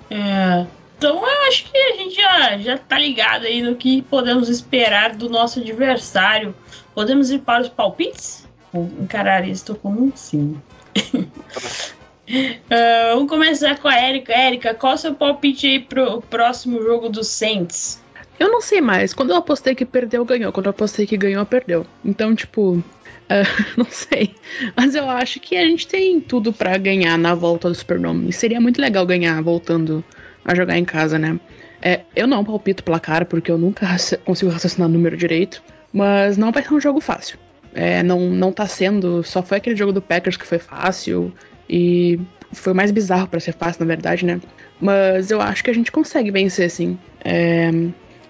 É, 0.10 0.66
então 0.98 1.18
eu 1.18 1.48
acho 1.48 1.72
que 1.72 1.78
a 1.78 1.96
gente 1.96 2.16
já, 2.16 2.58
já 2.58 2.78
tá 2.78 2.98
ligado 2.98 3.46
aí 3.46 3.62
no 3.62 3.76
que 3.76 4.02
podemos 4.04 4.50
esperar 4.50 5.16
do 5.16 5.30
nosso 5.30 5.60
adversário. 5.60 6.56
Podemos 6.94 7.32
ir 7.32 7.40
para 7.40 7.62
os 7.62 7.70
palpites? 7.70 8.48
Vou 8.72 8.90
encarar 9.00 9.48
isso 9.48 9.76
como 9.76 10.04
um 10.04 10.12
sim. 10.16 10.62
Uh, 12.28 13.14
vamos 13.16 13.30
começar 13.30 13.78
com 13.80 13.88
a 13.88 14.10
Erika. 14.10 14.34
Erika, 14.34 14.74
qual 14.74 14.94
o 14.94 14.98
seu 14.98 15.14
palpite 15.14 15.68
aí 15.68 15.80
pro 15.80 16.22
próximo 16.22 16.82
jogo 16.82 17.10
do 17.10 17.24
Saints? 17.24 18.02
Eu 18.40 18.52
não 18.52 18.62
sei 18.62 18.82
mais. 18.82 19.14
Quando 19.14 19.30
eu 19.30 19.38
apostei 19.38 19.76
que 19.76 19.86
perdeu, 19.86 20.26
ganhou. 20.26 20.52
Quando 20.52 20.68
eu 20.68 20.72
apostei 20.72 21.06
que 21.06 21.18
ganhou, 21.18 21.46
perdeu. 21.46 21.86
Então, 22.04 22.36
tipo, 22.36 22.74
uh, 22.74 22.84
não 23.78 23.86
sei. 23.86 24.36
Mas 24.76 24.96
eu 24.96 25.10
acho 25.10 25.40
que 25.40 25.56
a 25.56 25.66
gente 25.66 25.88
tem 25.88 26.20
tudo 26.20 26.52
para 26.52 26.78
ganhar 26.78 27.18
na 27.18 27.36
volta 27.36 27.70
do 27.70 27.76
Supernome. 27.76 28.30
E 28.30 28.34
seria 28.34 28.60
muito 28.60 28.82
legal 28.82 29.06
ganhar 29.06 29.42
voltando 29.42 30.04
a 30.44 30.56
jogar 30.56 30.78
em 30.78 30.86
casa, 30.86 31.20
né? 31.20 31.40
É, 31.82 32.02
eu 32.16 32.26
não 32.28 32.46
palpito 32.46 32.84
placar, 32.84 33.26
porque 33.26 33.52
eu 33.52 33.58
nunca 33.58 33.88
consigo 34.26 34.52
raciocinar 34.52 34.88
o 34.88 34.92
número 34.92 35.18
direito. 35.18 35.62
Mas 35.92 36.38
não 36.38 36.52
vai 36.52 36.64
ser 36.64 36.74
um 36.74 36.80
jogo 36.80 37.00
fácil. 37.00 37.38
É, 37.74 38.02
não, 38.02 38.20
não 38.30 38.52
tá 38.52 38.68
sendo. 38.68 39.24
Só 39.24 39.44
foi 39.44 39.58
aquele 39.58 39.76
jogo 39.76 39.92
do 39.92 40.02
Packers 40.02 40.38
que 40.38 40.46
foi 40.46 40.60
fácil. 40.60 41.34
E 41.70 42.20
foi 42.52 42.74
mais 42.74 42.92
bizarro 42.92 43.28
para 43.28 43.40
ser 43.40 43.54
fácil, 43.54 43.82
na 43.82 43.88
verdade, 43.88 44.26
né? 44.26 44.40
Mas 44.80 45.32
eu 45.32 45.42
acho 45.42 45.64
que 45.64 45.70
a 45.70 45.74
gente 45.74 45.92
consegue 45.92 46.32
vencer, 46.32 46.70
sim. 46.70 46.98
É, 47.24 47.72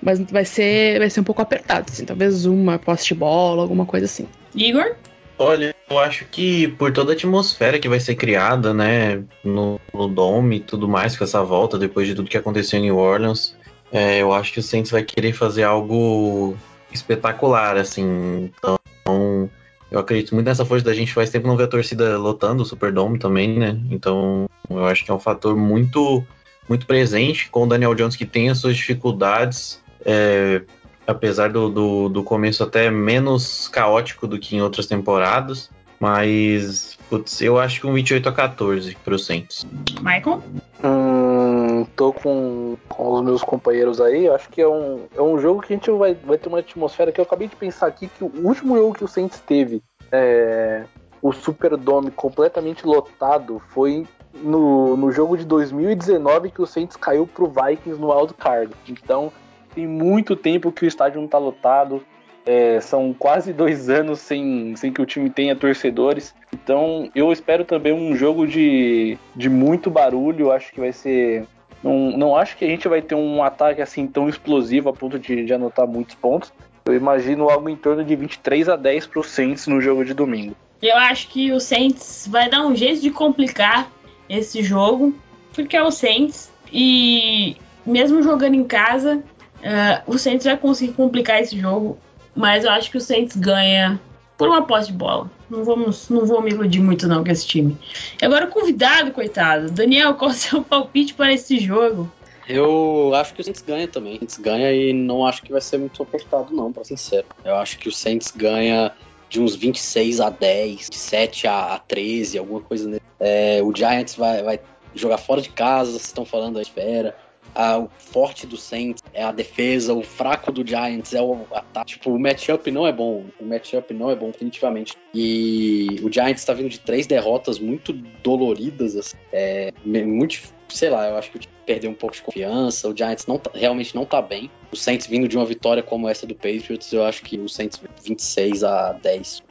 mas 0.02 0.20
vai 0.20 0.46
ser, 0.46 1.00
vai 1.00 1.10
ser 1.10 1.20
um 1.22 1.24
pouco 1.24 1.42
apertado, 1.42 1.88
assim. 1.90 2.06
Talvez 2.06 2.46
uma 2.46 2.78
posse 2.78 3.08
de 3.08 3.16
bola, 3.16 3.62
alguma 3.62 3.86
coisa 3.86 4.06
assim. 4.06 4.28
Igor? 4.56 4.96
Olha, 5.38 5.76
eu 5.90 6.00
acho 6.00 6.26
que 6.26 6.68
por 6.68 6.92
toda 6.94 7.12
a 7.12 7.16
atmosfera 7.16 7.80
que 7.80 7.90
vai 7.90 8.00
ser 8.00 8.16
criada, 8.16 8.74
né, 8.74 9.24
no, 9.44 9.80
no 9.94 10.08
Dome 10.08 10.58
e 10.58 10.60
tudo 10.60 10.88
mais, 10.88 11.18
com 11.18 11.24
essa 11.24 11.44
volta, 11.44 11.78
depois 11.78 12.08
de 12.08 12.16
tudo 12.16 12.30
que 12.30 12.38
aconteceu 12.38 12.80
em 12.80 12.84
New 12.84 12.98
Orleans, 12.98 13.56
é, 13.92 14.20
eu 14.20 14.32
acho 14.32 14.54
que 14.54 14.60
o 14.60 14.64
Saints 14.64 14.92
vai 14.92 15.04
querer 15.04 15.34
fazer 15.34 15.64
algo 15.64 16.56
espetacular, 16.92 17.78
assim. 17.78 18.52
Então, 18.58 19.50
eu 19.94 20.00
acredito 20.00 20.34
muito 20.34 20.48
nessa 20.48 20.66
força 20.66 20.84
da 20.84 20.94
gente. 20.94 21.14
Faz 21.14 21.30
tempo 21.30 21.48
não 21.48 21.56
ver 21.56 21.66
a 21.66 21.68
torcida 21.68 22.18
lotando 22.18 22.64
o 22.64 22.66
Superdome 22.66 23.20
também, 23.20 23.60
né? 23.60 23.80
Então, 23.92 24.50
eu 24.68 24.84
acho 24.86 25.06
que 25.06 25.12
é 25.12 25.14
um 25.14 25.20
fator 25.20 25.56
muito, 25.56 26.24
muito 26.68 26.88
presente 26.88 27.48
com 27.48 27.64
o 27.64 27.68
Daniel 27.68 27.94
Jones, 27.94 28.16
que 28.16 28.26
tem 28.26 28.50
as 28.50 28.58
suas 28.58 28.76
dificuldades. 28.76 29.80
É, 30.04 30.64
apesar 31.06 31.52
do, 31.52 31.70
do, 31.70 32.10
do, 32.10 32.24
começo 32.24 32.64
até 32.64 32.90
menos 32.90 33.68
caótico 33.68 34.26
do 34.26 34.40
que 34.40 34.56
em 34.56 34.62
outras 34.62 34.88
temporadas. 34.88 35.70
Mas, 36.00 36.98
putz, 37.08 37.40
eu 37.42 37.60
acho 37.60 37.80
que 37.80 37.88
um 37.88 37.94
28 37.94 38.28
a 38.28 38.32
14 38.32 38.98
pro 39.06 39.20
Saints. 39.20 39.66
Michael? 40.02 40.42
Hum, 40.84 41.86
tô 41.96 42.12
com, 42.12 42.63
com 42.90 43.14
os 43.14 43.22
meus 43.22 43.44
companheiros 43.44 44.00
aí. 44.02 44.28
Acho 44.30 44.50
que 44.50 44.62
é 44.62 44.68
um, 44.68 45.06
é 45.16 45.22
um 45.22 45.40
jogo 45.40 45.62
que 45.62 45.74
a 45.74 45.76
gente 45.76 45.92
vai, 45.92 46.14
vai 46.14 46.38
ter 46.38 46.50
uma 46.50 46.60
atmosfera 46.60 47.12
que 47.12 47.20
eu 47.20 47.24
acabei 47.24 47.48
de 47.48 47.56
pensar 47.56 47.88
aqui 47.88 48.08
que 48.08 48.24
o 48.24 48.32
último 48.44 48.76
jogo 48.78 48.96
que 48.96 49.04
o 49.04 49.08
Saints 49.08 49.40
teve 49.40 49.82
é, 50.12 50.84
o 51.22 51.32
Superdome 51.32 52.12
completamente 52.12 52.86
lotado 52.86 53.60
foi 53.70 54.06
no, 54.34 54.96
no 54.96 55.12
jogo 55.12 55.38
de 55.38 55.46
2019 55.46 56.52
que 56.52 56.62
o 56.62 56.68
Saints 56.68 56.96
caiu 56.96 57.26
pro 57.26 57.48
Vikings 57.48 58.00
no 58.00 58.14
Wild 58.14 58.34
Card. 58.36 58.74
Então 58.88 59.32
tem 59.74 59.88
muito 59.88 60.36
tempo 60.36 60.72
que 60.72 60.86
o 60.86 60.88
estádio 60.88 61.20
não 61.20 61.28
tá 61.28 61.38
lotado. 61.38 62.04
É, 62.46 62.82
são 62.82 63.16
quase 63.18 63.54
dois 63.54 63.90
anos 63.90 64.20
sem, 64.20 64.76
sem 64.76 64.92
que 64.92 65.02
o 65.02 65.06
time 65.06 65.30
tenha 65.30 65.56
torcedores. 65.56 66.36
Então 66.54 67.10
eu 67.16 67.32
espero 67.32 67.64
também 67.64 67.94
um 67.94 68.16
jogo 68.16 68.46
de, 68.46 69.18
de 69.36 69.50
muito 69.50 69.90
barulho. 69.90 70.52
Acho 70.52 70.72
que 70.72 70.80
vai 70.80 70.92
ser. 70.92 71.46
Não, 71.84 72.18
não 72.18 72.36
acho 72.36 72.58
que 72.58 72.66
a 72.66 72.68
gente 72.68 72.88
vai 72.88 73.02
ter 73.02 73.16
um 73.16 73.44
ataque 73.44 73.82
assim 73.82 74.08
tão 74.08 74.30
explosivo 74.30 74.90
a 74.90 74.94
ponto 74.94 75.20
de, 75.20 75.46
de 75.46 75.54
anotar 75.54 75.88
muitos 75.88 76.16
pontos. 76.16 76.52
Eu 76.86 76.96
imagino 76.96 77.50
algo 77.50 77.70
em 77.70 77.76
torno 77.76 78.04
de 78.04 78.16
23 78.16 78.70
a 78.70 78.76
10 78.76 79.08
pro 79.08 79.24
Saints 79.24 79.68
no 79.68 79.82
jogo 79.82 80.04
de 80.04 80.14
domingo. 80.14 80.56
Eu 80.82 80.98
acho 80.98 81.30
que 81.30 81.52
o 81.52 81.60
Saints 81.60 82.28
vai 82.30 82.50
dar 82.50 82.66
um 82.66 82.76
jeito 82.76 83.02
de 83.02 83.10
complicar 83.10 83.90
esse 84.28 84.62
jogo, 84.62 85.14
porque 85.54 85.78
é 85.78 85.84
o 85.84 85.92
Saints. 85.92 86.52
E 86.72 87.56
mesmo 87.86 88.22
jogando 88.22 88.56
em 88.56 88.64
casa, 88.64 89.18
uh, 89.18 90.12
o 90.12 90.18
Saints 90.18 90.46
vai 90.46 90.58
conseguir 90.58 90.94
complicar 90.94 91.42
esse 91.42 91.58
jogo 91.58 91.98
mas 92.36 92.64
eu 92.64 92.72
acho 92.72 92.90
que 92.90 92.98
o 92.98 93.02
Saints 93.02 93.36
ganha 93.36 94.00
por 94.38 94.48
uma 94.48 94.66
posse 94.66 94.88
de 94.88 94.94
bola. 94.94 95.30
Não, 95.50 95.64
vamos, 95.64 96.10
não 96.10 96.26
vou 96.26 96.42
me 96.42 96.52
iludir 96.52 96.82
muito 96.82 97.08
não 97.08 97.24
com 97.24 97.32
esse 97.32 97.46
time. 97.46 97.78
E 98.22 98.26
agora 98.26 98.46
o 98.46 98.50
convidado, 98.50 99.12
coitado. 99.12 99.72
Daniel, 99.72 100.16
qual 100.16 100.32
o 100.32 100.34
seu 100.34 100.62
palpite 100.64 101.14
para 101.14 101.34
esse 101.34 101.60
jogo? 101.60 102.12
Eu 102.48 103.14
acho 103.16 103.34
que 103.34 103.42
o 103.42 103.44
Saints 103.44 103.62
ganha 103.62 103.88
também. 103.88 104.16
O 104.16 104.20
Saints 104.20 104.38
ganha 104.38 104.72
e 104.74 104.92
não 104.94 105.26
acho 105.26 105.42
que 105.42 105.52
vai 105.52 105.62
ser 105.62 105.78
muito 105.78 106.02
apertado 106.04 106.54
não, 106.54 106.74
para 106.74 106.84
sincero. 106.84 107.26
Eu 107.44 107.56
acho 107.56 107.78
que 107.78 107.88
o 107.88 107.92
Saints 107.92 108.32
ganha 108.36 108.92
de 109.30 109.42
uns 109.42 109.56
26 109.56 110.20
a 110.20 110.30
10, 110.30 110.90
de 110.90 110.96
7 110.96 111.48
a 111.48 111.80
13, 111.88 112.38
alguma 112.38 112.62
coisa 112.62 112.88
nesse. 112.88 113.02
É, 113.20 113.62
o 113.64 113.74
Giants 113.74 114.16
vai, 114.16 114.44
vai 114.44 114.60
jogar 114.94 115.18
fora 115.18 115.42
de 115.42 115.50
casa, 115.50 115.92
vocês 115.92 116.06
estão 116.06 116.26
falando 116.26 116.58
aí, 116.58 116.64
espera 116.64 117.16
a, 117.56 117.78
o 117.78 117.90
forte 117.98 118.48
do 118.48 118.58
Saints 118.58 119.04
é 119.14 119.24
a 119.24 119.32
defesa, 119.32 119.94
o 119.94 120.02
fraco 120.02 120.52
do 120.52 120.68
Giants 120.68 121.14
é 121.14 121.22
o 121.22 121.46
ataque. 121.52 121.94
Tipo, 121.94 122.12
o 122.12 122.20
matchup 122.20 122.70
não 122.72 122.88
é 122.88 122.92
bom. 122.92 123.26
O 123.40 123.46
matchup 123.46 123.94
não 123.94 124.10
é 124.10 124.16
bom, 124.16 124.32
definitivamente. 124.32 124.94
E 125.14 126.00
o 126.02 126.12
Giants 126.12 126.42
está 126.42 126.54
vindo 126.54 126.70
de 126.70 126.80
três 126.80 127.06
derrotas 127.06 127.60
muito 127.60 127.94
doloridas, 127.94 128.96
assim. 128.96 129.18
É, 129.32 129.72
muito, 129.86 130.42
sei 130.70 130.90
lá, 130.90 131.08
eu 131.08 131.18
acho 131.18 131.32
que 131.32 131.48
perdeu 131.66 131.92
um 131.92 131.96
pouco 131.96 132.16
de 132.16 132.22
confiança. 132.22 132.90
O 132.90 132.98
Giants 132.98 133.26
não 133.28 133.38
tá, 133.38 133.52
realmente 133.54 133.96
não 133.96 134.06
tá 134.06 134.22
bem. 134.22 134.50
O 134.72 134.76
Saints 134.76 135.08
vindo 135.08 135.28
de 135.28 135.38
uma 135.38 135.46
vitória 135.46 135.84
como 135.84 136.10
essa 136.10 136.26
do 136.26 136.36
Patriots, 136.36 136.92
eu 136.92 137.06
acho 137.06 137.22
que 137.24 137.38
o 137.38 137.48
Saints 137.48 137.80
26 138.04 138.64
a 138.64 138.94
10. 138.94 139.44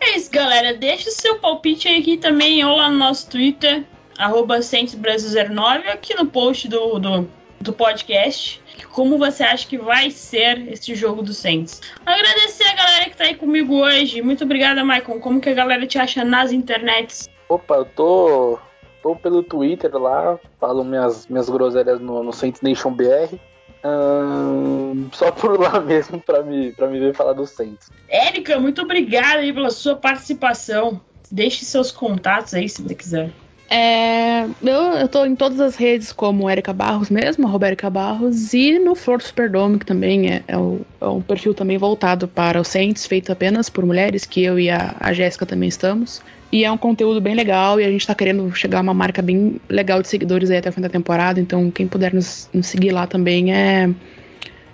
É 0.00 0.16
isso, 0.16 0.30
galera. 0.30 0.74
Deixa 0.74 1.08
o 1.08 1.12
seu 1.12 1.38
palpite 1.38 1.88
aqui 1.88 2.16
também 2.16 2.64
ou 2.64 2.76
lá 2.76 2.90
no 2.90 2.98
nosso 2.98 3.28
Twitter 3.30 3.84
arroba 4.20 4.60
09 4.60 5.88
aqui 5.88 6.14
no 6.14 6.26
post 6.26 6.68
do, 6.68 6.98
do, 6.98 7.28
do 7.60 7.72
podcast. 7.72 8.62
Como 8.92 9.18
você 9.18 9.42
acha 9.42 9.66
que 9.66 9.78
vai 9.78 10.10
ser 10.10 10.68
esse 10.72 10.94
jogo 10.94 11.22
do 11.22 11.32
Saints? 11.32 11.80
Agradecer 12.04 12.64
a 12.64 12.74
galera 12.74 13.04
que 13.10 13.16
tá 13.16 13.24
aí 13.24 13.34
comigo 13.34 13.76
hoje. 13.76 14.20
Muito 14.20 14.44
obrigada, 14.44 14.84
Maicon. 14.84 15.18
Como 15.18 15.40
que 15.40 15.48
a 15.48 15.54
galera 15.54 15.86
te 15.86 15.98
acha 15.98 16.24
nas 16.24 16.52
internets? 16.52 17.28
Opa, 17.48 17.76
eu 17.76 17.84
tô, 17.84 18.58
tô 19.02 19.16
pelo 19.16 19.42
Twitter 19.42 19.94
lá, 19.96 20.38
falo 20.60 20.84
minhas, 20.84 21.26
minhas 21.26 21.48
groselhas 21.48 21.98
no, 22.00 22.22
no 22.22 22.32
Saints 22.32 22.60
Nation 22.60 22.92
BR. 22.92 23.36
Hum, 23.82 25.08
só 25.12 25.32
por 25.32 25.58
lá 25.58 25.80
mesmo 25.80 26.20
pra 26.20 26.42
me, 26.42 26.72
pra 26.72 26.86
me 26.86 27.00
ver 27.00 27.14
falar 27.14 27.32
do 27.32 27.46
Saints. 27.46 27.90
Érica, 28.08 28.58
muito 28.58 28.82
obrigada 28.82 29.38
aí 29.38 29.52
pela 29.52 29.70
sua 29.70 29.96
participação. 29.96 31.00
Deixe 31.30 31.64
seus 31.64 31.90
contatos 31.90 32.54
aí 32.54 32.68
se 32.68 32.82
você 32.82 32.94
quiser. 32.94 33.30
É, 33.72 34.46
eu, 34.64 34.82
eu 34.98 35.06
tô 35.06 35.24
em 35.24 35.36
todas 35.36 35.60
as 35.60 35.76
redes 35.76 36.12
como 36.12 36.50
Erika 36.50 36.72
Barros 36.72 37.08
mesmo, 37.08 37.46
Roberta 37.46 37.88
Barros, 37.88 38.52
e 38.52 38.80
no 38.80 38.96
Flor 38.96 39.22
Superdome, 39.22 39.78
que 39.78 39.86
também 39.86 40.28
é, 40.28 40.42
é, 40.48 40.58
o, 40.58 40.80
é, 41.00 41.06
um 41.06 41.22
perfil 41.22 41.54
também 41.54 41.78
voltado 41.78 42.26
para 42.26 42.60
o 42.60 42.64
Saints, 42.64 43.06
feito 43.06 43.30
apenas 43.30 43.70
por 43.70 43.86
mulheres, 43.86 44.26
que 44.26 44.42
eu 44.42 44.58
e 44.58 44.68
a, 44.68 44.96
a 44.98 45.12
Jéssica 45.12 45.46
também 45.46 45.68
estamos. 45.68 46.20
E 46.50 46.64
é 46.64 46.72
um 46.72 46.76
conteúdo 46.76 47.20
bem 47.20 47.36
legal 47.36 47.80
e 47.80 47.84
a 47.84 47.88
gente 47.88 48.04
tá 48.04 48.12
querendo 48.12 48.52
chegar 48.56 48.78
a 48.78 48.82
uma 48.82 48.92
marca 48.92 49.22
bem 49.22 49.60
legal 49.68 50.02
de 50.02 50.08
seguidores 50.08 50.50
aí 50.50 50.56
até 50.56 50.68
o 50.68 50.72
fim 50.72 50.80
da 50.80 50.88
temporada, 50.88 51.38
então 51.38 51.70
quem 51.70 51.86
puder 51.86 52.12
nos, 52.12 52.50
nos 52.52 52.66
seguir 52.66 52.90
lá 52.90 53.06
também 53.06 53.54
é, 53.54 53.88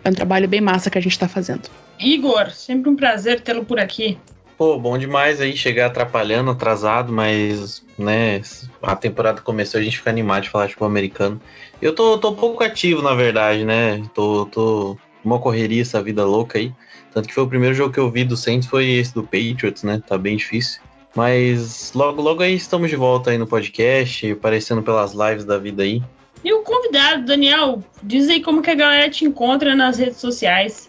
é 0.03 0.09
um 0.09 0.14
trabalho 0.14 0.49
bem 0.49 0.62
massa 0.62 0.88
que 0.88 0.97
a 0.97 1.03
gente 1.03 1.18
tá 1.18 1.28
fazendo. 1.28 1.68
Igor, 2.01 2.51
sempre 2.51 2.88
um 2.88 2.97
prazer 2.97 3.42
tê-lo 3.42 3.62
por 3.62 3.78
aqui. 3.78 4.16
Pô, 4.57 4.78
bom 4.78 4.96
demais 4.96 5.40
aí 5.40 5.54
chegar 5.54 5.86
atrapalhando, 5.86 6.50
atrasado, 6.50 7.12
mas, 7.12 7.84
né, 7.98 8.40
a 8.82 8.96
temporada 8.96 9.42
começou, 9.42 9.78
a 9.78 9.82
gente 9.82 9.98
fica 9.98 10.09
animado 10.09 10.44
de 10.44 10.50
falar 10.50 10.68
tipo 10.68 10.84
americano. 10.84 11.40
Eu 11.80 11.94
tô, 11.94 12.16
tô 12.16 12.32
pouco 12.32 12.64
ativo, 12.64 13.02
na 13.02 13.14
verdade, 13.14 13.64
né? 13.64 14.02
Tô, 14.14 14.46
tô 14.46 14.96
uma 15.22 15.38
correria 15.38 15.82
essa 15.82 16.02
vida 16.02 16.24
louca 16.24 16.59
aí. 16.59 16.72
Tanto 17.12 17.28
que 17.28 17.34
foi 17.34 17.44
o 17.44 17.48
primeiro 17.48 17.74
jogo 17.74 17.92
que 17.92 18.00
eu 18.00 18.11
vi 18.11 18.24
do 18.24 18.36
Saints 18.36 18.68
foi 18.68 18.88
esse 18.88 19.12
do 19.12 19.22
Patriots, 19.22 19.82
né? 19.82 20.02
Tá 20.07 20.16
bem 20.16 20.36
difícil. 20.36 20.80
Mas 21.14 21.92
logo, 21.94 22.22
logo 22.22 22.42
aí 22.42 22.54
estamos 22.54 22.88
de 22.88 22.96
volta 22.96 23.30
aí 23.30 23.38
no 23.38 23.46
podcast, 23.46 24.30
aparecendo 24.30 24.82
pelas 24.82 25.12
lives 25.12 25.44
da 25.44 25.59
vida 25.59 25.82
aí. 25.82 26.02
E 26.44 26.52
o 26.52 26.62
convidado, 26.62 27.24
Daniel, 27.24 27.82
diz 28.02 28.28
aí 28.28 28.42
como 28.42 28.62
que 28.62 28.70
a 28.70 28.74
galera 28.74 29.11
te 29.11 29.24
encontra 29.24 29.74
nas 29.74 29.98
redes 29.98 30.18
sociais. 30.18 30.88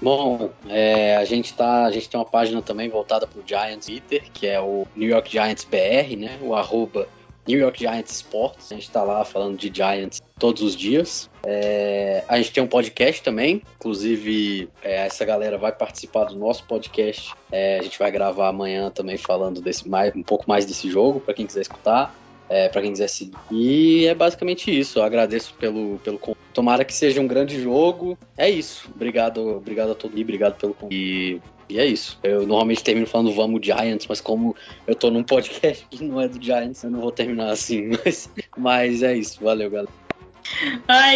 Bom, 0.00 0.50
é, 0.68 1.16
a 1.16 1.24
gente 1.24 1.52
tá, 1.52 1.84
a 1.84 1.90
gente 1.90 2.08
tem 2.08 2.18
uma 2.18 2.26
página 2.26 2.62
também 2.62 2.88
voltada 2.88 3.26
para 3.26 3.38
o 3.38 3.44
Giants 3.46 3.86
Twitter, 3.86 4.24
que 4.32 4.46
é 4.46 4.60
o 4.60 4.86
New 4.96 5.08
York 5.08 5.30
Giants 5.30 5.64
BR, 5.64 6.16
né? 6.16 6.38
O 6.40 6.54
arroba 6.54 7.06
New 7.46 7.58
York 7.58 7.78
Giants 7.78 8.12
Sports. 8.12 8.72
A 8.72 8.74
gente 8.74 8.86
está 8.86 9.02
lá 9.02 9.24
falando 9.24 9.58
de 9.58 9.70
Giants 9.74 10.22
todos 10.38 10.62
os 10.62 10.74
dias. 10.74 11.28
É, 11.44 12.24
a 12.28 12.38
gente 12.38 12.52
tem 12.52 12.62
um 12.62 12.66
podcast 12.66 13.22
também, 13.22 13.62
inclusive 13.76 14.70
é, 14.82 15.06
essa 15.06 15.24
galera 15.24 15.58
vai 15.58 15.72
participar 15.72 16.24
do 16.24 16.36
nosso 16.36 16.64
podcast. 16.64 17.34
É, 17.52 17.78
a 17.78 17.82
gente 17.82 17.98
vai 17.98 18.10
gravar 18.10 18.48
amanhã 18.48 18.90
também 18.90 19.18
falando 19.18 19.60
desse 19.60 19.86
mais, 19.86 20.14
um 20.14 20.22
pouco 20.22 20.46
mais 20.48 20.64
desse 20.64 20.88
jogo 20.90 21.20
para 21.20 21.34
quem 21.34 21.46
quiser 21.46 21.60
escutar 21.60 22.14
é, 22.50 22.68
para 22.68 22.82
quem 22.82 22.90
quiser 22.90 23.08
seguir. 23.08 23.38
E 23.50 24.06
é 24.06 24.14
basicamente 24.14 24.76
isso. 24.76 24.98
Eu 24.98 25.04
agradeço 25.04 25.54
pelo, 25.54 25.98
pelo 26.00 26.20
Tomara 26.52 26.84
que 26.84 26.92
seja 26.92 27.20
um 27.20 27.26
grande 27.28 27.62
jogo. 27.62 28.18
É 28.36 28.50
isso. 28.50 28.90
Obrigado, 28.92 29.56
obrigado 29.56 29.92
a 29.92 29.94
todos 29.94 30.18
e 30.18 30.22
obrigado 30.22 30.56
pelo 30.58 30.76
e, 30.90 31.40
e 31.68 31.78
é 31.78 31.86
isso. 31.86 32.18
Eu 32.24 32.40
normalmente 32.40 32.82
termino 32.82 33.06
falando 33.06 33.32
vamos 33.32 33.64
Giants, 33.64 34.06
mas 34.08 34.20
como 34.20 34.56
eu 34.84 34.96
tô 34.96 35.10
num 35.10 35.22
podcast 35.22 35.86
que 35.88 36.04
não 36.04 36.20
é 36.20 36.26
do 36.26 36.42
Giants, 36.42 36.82
eu 36.82 36.90
não 36.90 37.00
vou 37.00 37.12
terminar 37.12 37.50
assim. 37.50 37.90
Mas, 38.04 38.30
mas 38.56 39.02
é 39.02 39.16
isso. 39.16 39.42
Valeu, 39.42 39.70
galera. 39.70 40.09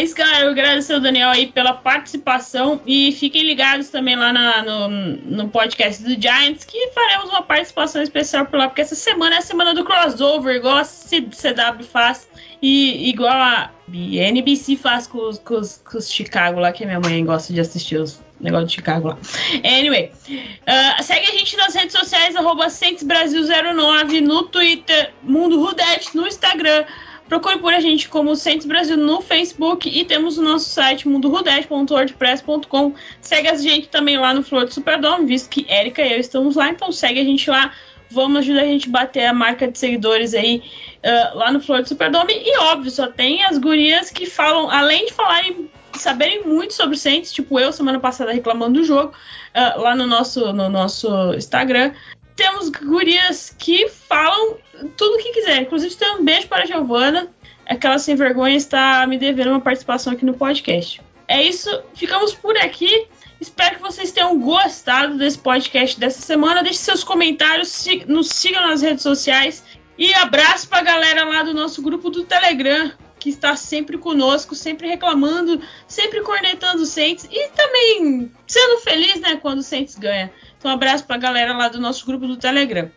Isso, 0.02 0.14
galera. 0.14 0.44
Eu 0.44 0.50
agradeço 0.50 0.92
ao 0.92 1.00
Daniel 1.00 1.30
aí 1.30 1.46
pela 1.46 1.74
participação 1.74 2.80
e 2.86 3.12
fiquem 3.12 3.42
ligados 3.42 3.88
também 3.88 4.16
lá 4.16 4.32
na, 4.32 4.62
no, 4.62 4.88
no 4.88 5.48
podcast 5.48 6.02
do 6.02 6.20
Giants 6.20 6.64
que 6.64 6.90
faremos 6.92 7.28
uma 7.30 7.42
participação 7.42 8.02
especial 8.02 8.46
por 8.46 8.58
lá, 8.58 8.68
porque 8.68 8.82
essa 8.82 8.94
semana 8.94 9.36
é 9.36 9.38
a 9.38 9.42
semana 9.42 9.74
do 9.74 9.84
crossover, 9.84 10.56
igual 10.56 10.78
a 10.78 10.84
CW 10.84 11.84
faz 11.84 12.28
e 12.62 13.10
igual 13.10 13.36
a 13.36 13.70
NBC 13.92 14.76
faz 14.76 15.06
com 15.06 15.18
os, 15.18 15.38
com, 15.38 15.60
com 15.84 15.98
os 15.98 16.10
Chicago 16.10 16.60
lá, 16.60 16.72
que 16.72 16.86
minha 16.86 17.00
mãe 17.00 17.22
gosta 17.24 17.52
de 17.52 17.60
assistir 17.60 17.96
os 17.96 18.22
negócios 18.40 18.70
de 18.70 18.76
Chicago 18.76 19.08
lá. 19.08 19.18
Anyway, 19.62 20.10
uh, 20.28 21.02
segue 21.02 21.26
a 21.26 21.32
gente 21.32 21.56
nas 21.56 21.74
redes 21.74 21.92
sociais, 21.92 22.34
arroba 22.36 22.66
Brasil09 22.66 24.20
no 24.20 24.44
Twitter, 24.44 25.12
Mundo 25.22 25.60
Rudete 25.60 26.16
no 26.16 26.26
Instagram. 26.26 26.84
Procure 27.28 27.58
por 27.58 27.72
a 27.72 27.80
gente 27.80 28.08
como 28.08 28.36
Centros 28.36 28.66
Brasil 28.66 28.96
no 28.96 29.20
Facebook 29.22 29.88
e 29.88 30.04
temos 30.04 30.36
o 30.36 30.42
nosso 30.42 30.68
site 30.68 31.08
mundorudete.wordpress.com. 31.08 32.94
Segue 33.20 33.48
a 33.48 33.56
gente 33.56 33.88
também 33.88 34.18
lá 34.18 34.34
no 34.34 34.42
Flor 34.42 34.66
do 34.66 34.74
Superdome, 34.74 35.26
visto 35.26 35.48
que 35.48 35.64
Érica 35.68 36.02
e 36.02 36.12
eu 36.12 36.20
estamos 36.20 36.54
lá, 36.56 36.68
então 36.68 36.92
segue 36.92 37.20
a 37.20 37.24
gente 37.24 37.48
lá. 37.48 37.72
Vamos 38.10 38.40
ajudar 38.40 38.60
a 38.60 38.66
gente 38.66 38.88
a 38.88 38.92
bater 38.92 39.24
a 39.24 39.32
marca 39.32 39.66
de 39.66 39.78
seguidores 39.78 40.34
aí 40.34 40.62
uh, 41.02 41.38
lá 41.38 41.50
no 41.50 41.60
Flor 41.60 41.82
do 41.82 41.88
Superdome. 41.88 42.34
E 42.34 42.58
óbvio, 42.58 42.90
só 42.90 43.06
tem 43.08 43.42
as 43.42 43.56
gurias 43.56 44.10
que 44.10 44.26
falam, 44.26 44.70
além 44.70 45.06
de 45.06 45.12
falarem 45.12 45.70
saberem 45.94 46.44
muito 46.44 46.74
sobre 46.74 46.96
Saints, 46.96 47.32
tipo 47.32 47.58
eu 47.58 47.72
semana 47.72 48.00
passada 48.00 48.32
reclamando 48.32 48.80
do 48.80 48.84
jogo, 48.84 49.12
uh, 49.54 49.80
lá 49.80 49.94
no 49.94 50.06
nosso, 50.06 50.52
no 50.52 50.68
nosso 50.68 51.08
Instagram 51.34 51.92
temos 52.36 52.68
gurias 52.68 53.54
que 53.56 53.88
falam 53.88 54.56
tudo 54.96 55.16
o 55.16 55.18
que 55.18 55.32
quiser. 55.32 55.62
Inclusive, 55.62 55.94
tem 55.94 56.16
um 56.16 56.24
beijo 56.24 56.48
para 56.48 56.64
a 56.64 56.66
Giovana. 56.66 57.28
Aquela 57.66 57.98
sem 57.98 58.14
vergonha 58.14 58.56
está 58.56 59.06
me 59.06 59.18
devendo 59.18 59.50
uma 59.50 59.60
participação 59.60 60.12
aqui 60.12 60.24
no 60.24 60.34
podcast. 60.34 61.00
É 61.26 61.42
isso, 61.42 61.82
ficamos 61.94 62.34
por 62.34 62.56
aqui. 62.58 63.06
Espero 63.40 63.76
que 63.76 63.82
vocês 63.82 64.12
tenham 64.12 64.38
gostado 64.38 65.16
desse 65.16 65.38
podcast 65.38 65.98
dessa 65.98 66.20
semana. 66.20 66.62
Deixe 66.62 66.78
seus 66.78 67.02
comentários, 67.02 67.86
nos 68.06 68.28
sigam 68.28 68.66
nas 68.66 68.82
redes 68.82 69.02
sociais. 69.02 69.64
E 69.96 70.12
abraço 70.14 70.68
para 70.68 70.78
a 70.78 70.84
galera 70.84 71.24
lá 71.24 71.42
do 71.42 71.54
nosso 71.54 71.80
grupo 71.80 72.10
do 72.10 72.24
Telegram, 72.24 72.92
que 73.18 73.30
está 73.30 73.54
sempre 73.54 73.96
conosco, 73.96 74.54
sempre 74.54 74.88
reclamando, 74.88 75.60
sempre 75.86 76.20
cornetando 76.20 76.82
o 76.82 76.86
Saints 76.86 77.28
e 77.30 77.48
também 77.50 78.30
sendo 78.46 78.80
feliz 78.80 79.20
né, 79.20 79.36
quando 79.36 79.60
o 79.60 79.62
Saints 79.62 79.96
ganha. 79.96 80.32
Então, 80.58 80.70
abraço 80.70 81.04
para 81.04 81.16
a 81.16 81.18
galera 81.18 81.56
lá 81.56 81.68
do 81.68 81.80
nosso 81.80 82.04
grupo 82.06 82.26
do 82.26 82.36
Telegram. 82.36 82.90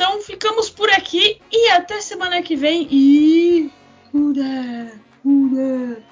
Então 0.00 0.18
ficamos 0.22 0.70
por 0.70 0.88
aqui 0.88 1.42
e 1.52 1.68
até 1.72 2.00
semana 2.00 2.40
que 2.40 2.56
vem. 2.56 2.88
E. 2.90 3.70
Hurra! 4.14 4.98
Hurra! 5.22 6.02